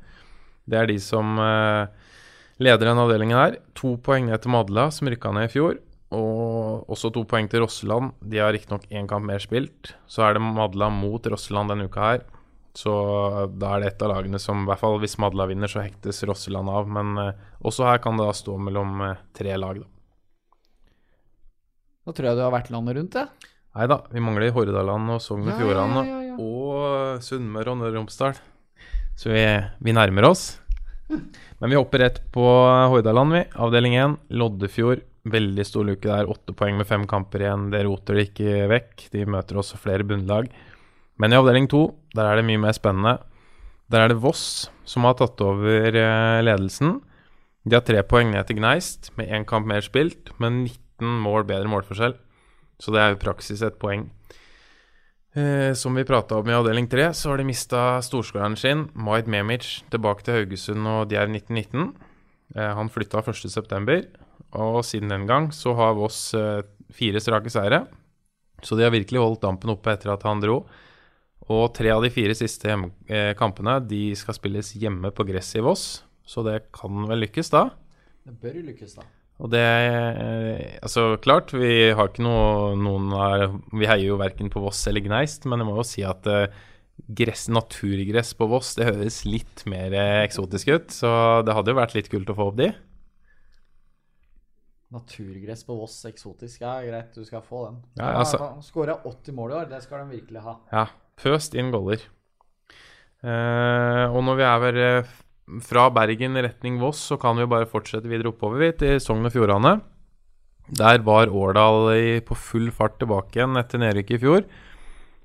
[0.67, 1.89] Det er de som uh,
[2.63, 3.59] leder den avdelingen her.
[3.81, 5.81] To poeng ned til Madla, som rykka ned i fjor.
[6.15, 8.13] Og også to poeng til Rosseland.
[8.23, 9.95] De har riktignok én kamp mer spilt.
[10.07, 12.25] Så er det Madla mot Rosseland denne uka her.
[12.77, 12.93] Så
[13.57, 16.23] da er det et av lagene som, i hvert fall hvis Madla vinner, så hektes
[16.29, 16.91] Rosseland av.
[16.93, 19.89] Men uh, også her kan det da stå mellom uh, tre lag, da.
[22.07, 23.17] Da tror jeg du har vært landet rundt.
[23.19, 23.55] Ja.
[23.77, 27.97] Nei da, vi mangler Hordaland og Sogn og Fjordane ja, ja, og Sunnmøre og Nøre
[27.99, 28.39] Romsdal.
[29.19, 29.43] Så vi,
[29.83, 30.45] vi, nærmer oss.
[31.59, 32.45] Men vi hopper rett på
[32.93, 33.43] Hordaland, vi.
[33.59, 35.03] Avdeling 1, Loddefjord.
[35.27, 36.31] Veldig stor luke der.
[36.31, 37.69] Åtte poeng med fem kamper igjen.
[37.73, 39.09] Det roter de ikke vekk.
[39.15, 40.49] De møter også flere bunnlag.
[41.19, 41.83] Men i avdeling 2,
[42.15, 43.19] der er det mye mer spennende.
[43.91, 47.01] Der er det Voss som har tatt over eh, ledelsen.
[47.67, 51.23] De har tre poeng ned til Gneist, med én kamp mer spilt, men 19 19
[51.23, 52.17] mål bedre målforskjell.
[52.81, 54.09] Så det er jo praksis et poeng.
[55.37, 59.29] Eh, som vi prata om i avdeling 3, så har de mista storskåreren sin, Maid
[59.29, 61.93] Memic, tilbake til Haugesund og Djerv 1919.
[62.57, 64.07] Eh, han flytta 1.9.,
[64.57, 66.65] og siden den gang så har Voss eh,
[66.95, 67.85] fire strake seire.
[68.65, 70.63] Så de har virkelig holdt dampen oppe etter at han dro.
[71.53, 75.67] Og tre av de fire siste eh, kampene de skal spilles hjemme på gresset i
[75.67, 75.87] Voss,
[76.27, 77.69] så det kan vel lykkes da?
[78.27, 79.05] Det bør jo lykkes, da.
[79.37, 83.45] Og det eh, Altså, klart, vi har ikke noe noen her
[83.77, 86.27] Vi heier jo verken på Voss eller Gneist, men jeg må jo si at
[86.97, 89.93] gress, naturgress på Voss, det høres litt mer
[90.25, 90.95] eksotisk ut.
[90.97, 91.11] Så
[91.45, 92.73] det hadde jo vært litt kult å få opp de.
[94.95, 97.81] Naturgress på Voss eksotisk, ja greit, du skal få den.
[97.99, 100.55] Ja, altså, Skåra 80 mål i år, det skal de virkelig ha.
[100.71, 100.85] Ja,
[101.19, 102.05] pøst inn goller.
[103.27, 105.15] Eh, og når vi er ved
[105.63, 109.35] fra Bergen retning Voss så kan vi bare fortsette videre oppover vi, til Sogn og
[109.35, 109.77] Fjordane.
[110.77, 114.47] Der var Årdal på full fart tilbake igjen etter nedrykket i fjor.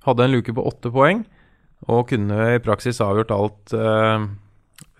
[0.05, 1.23] Hadde en luke på åtte poeng
[1.89, 4.25] og kunne i praksis avgjort alt eh,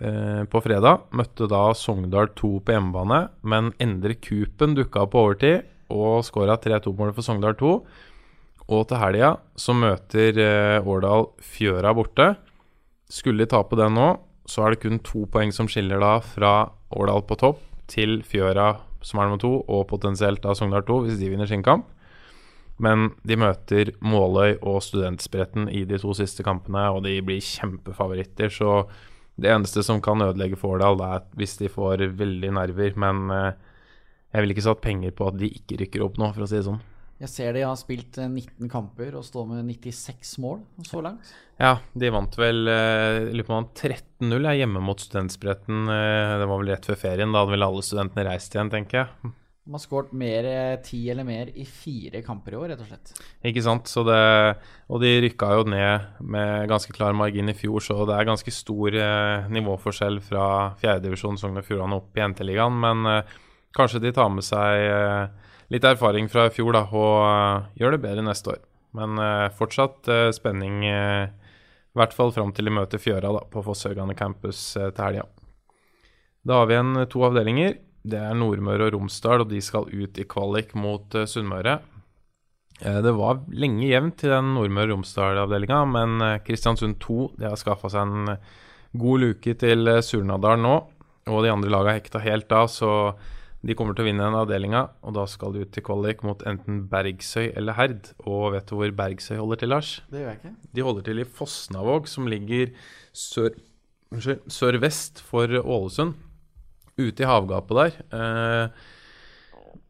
[0.02, 1.04] på fredag.
[1.14, 7.18] Møtte da Sogndal 2 på hjemmebane, men Endre Kupen dukka på overtid og skåra 3-2-målet
[7.18, 7.74] for Sogndal 2.
[8.72, 12.34] Og til helga så møter eh, Årdal Fjøra borte.
[13.12, 14.14] Skulle de tape den nå,
[14.48, 16.54] så er det kun to poeng som skiller da fra
[16.96, 18.74] Årdal på topp til Fjøra
[19.04, 21.90] som er nummer to, og potensielt da Sogndal 2 hvis de vinner sin kamp.
[22.82, 28.50] Men de møter Måløy og Studentspretten i de to siste kampene, og de blir kjempefavoritter.
[28.54, 28.86] Så
[29.42, 32.96] det eneste som kan ødelegge for Årdal, det er hvis de får veldig nerver.
[33.02, 33.52] Men eh,
[34.32, 36.60] jeg ville ikke satt penger på at de ikke rykker opp nå, for å si
[36.60, 36.82] det sånn.
[37.22, 41.34] Jeg ser de har spilt eh, 19 kamper og står med 96 mål så langt.
[41.62, 45.84] Ja, de vant vel eh, lurer på om 13-0 hjemme mot Studentspretten.
[45.94, 47.30] eh, Det var vel rett før ferien.
[47.36, 49.34] Da hadde vel alle studentene reist igjen, tenker jeg.
[49.62, 52.88] De har skåret mer, eh, ti eller mer i fire kamper i år, rett og
[52.90, 53.12] slett.
[53.46, 53.86] Ikke sant?
[53.86, 54.22] Det,
[54.90, 58.50] og de rykka jo ned med ganske klar margin i fjor, så det er ganske
[58.52, 60.46] stor eh, nivåforskjell fra
[60.82, 62.80] fjerdedivisjon Sogn og Fjordane opp i NT-ligaen.
[62.82, 63.38] Men eh,
[63.78, 67.96] kanskje de tar med seg eh, litt erfaring fra i fjor da, og eh, gjør
[67.96, 68.66] det bedre neste år.
[68.98, 74.18] Men eh, fortsatt spenning, i hvert fall fram til de møter Fjøra da, på Fosshaugane
[74.18, 75.30] campus til helga.
[76.42, 77.78] Da har vi igjen to avdelinger.
[78.02, 81.80] Det er Nordmøre og Romsdal, og de skal ut i kvalik mot uh, Sunnmøre.
[82.82, 87.50] Eh, Det var lenge jevnt til den Nordmøre og Romsdal-avdelinga, men eh, Kristiansund 2 de
[87.50, 88.34] har skaffa seg en
[88.98, 90.74] god luke til Surnadal nå.
[91.30, 93.14] Og de andre laga hekta helt da, så
[93.62, 94.82] de kommer til å vinne den avdelinga.
[95.06, 98.10] Og da skal de ut til kvalik mot enten Bergsøy eller Herd.
[98.26, 99.92] Og vet du hvor Bergsøy holder til, Lars?
[100.10, 100.54] Det gjør jeg ikke.
[100.74, 102.74] De holder til i Fosnavåg, som ligger
[103.14, 103.54] sør,
[104.10, 106.18] unnskyld, sørvest for Ålesund.
[107.10, 108.02] Ute i havgapet der.
[108.18, 108.90] Eh,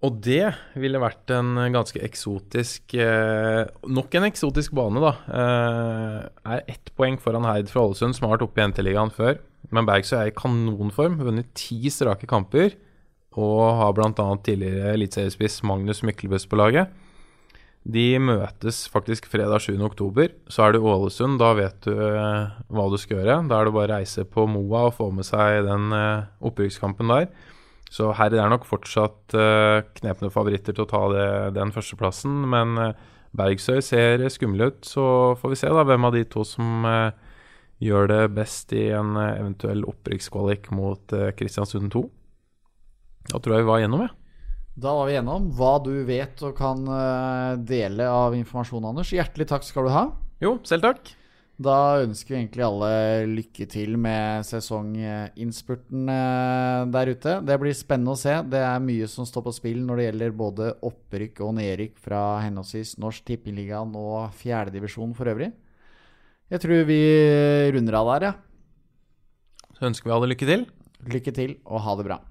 [0.01, 0.47] og det
[0.81, 5.11] ville vært en ganske eksotisk eh, Nok en eksotisk bane, da.
[5.29, 6.15] Eh,
[6.55, 9.37] er ett poeng foran Heid fra Ålesund, som har vært oppe i NT-ligaen før.
[9.69, 12.73] Men Bergsøy er i kanonform, vunnet ti strake kamper.
[13.39, 14.11] Og har bl.a.
[14.43, 16.89] tidligere eliteseriespiss Magnus Myklebust på laget.
[17.81, 19.73] De møtes faktisk fredag 7.
[19.81, 20.29] oktober.
[20.51, 21.39] Så er det Ålesund.
[21.41, 23.39] Da vet du eh, hva du skal gjøre.
[23.49, 27.09] Da er det bare å reise på Moa og få med seg den eh, opprykkskampen
[27.09, 27.31] der.
[27.91, 31.27] Så Herred er nok fortsatt eh, knepne favoritter til å ta det,
[31.57, 32.45] den førsteplassen.
[32.53, 32.77] Men
[33.37, 36.85] Bergsøy ser skumle ut, så får vi se da hvem av de to som
[37.81, 42.03] gjør det best i en eventuell opprykkskvalik mot Kristiansund 2.
[43.31, 44.20] Da tror jeg vi var igjennom, jeg.
[44.79, 49.11] Da var vi gjennom hva du vet og kan eh, dele av informasjon, Anders.
[49.11, 50.05] Hjertelig takk skal du ha.
[50.41, 51.11] Jo, selv takk.
[51.61, 52.93] Da ønsker vi egentlig alle
[53.29, 57.35] lykke til med sesonginnspurten eh, der ute.
[57.45, 58.37] Det blir spennende å se.
[58.47, 62.23] Det er mye som står på spill når det gjelder både opprykk og nedrykk fra
[62.45, 65.51] henholdsvis Norsk Tippeligaen og fjerdedivisjon for øvrig.
[66.51, 67.01] Jeg tror vi
[67.75, 68.33] runder av der, ja.
[69.75, 70.67] Så ønsker vi alle lykke til.
[71.11, 72.23] Lykke til, og ha det bra.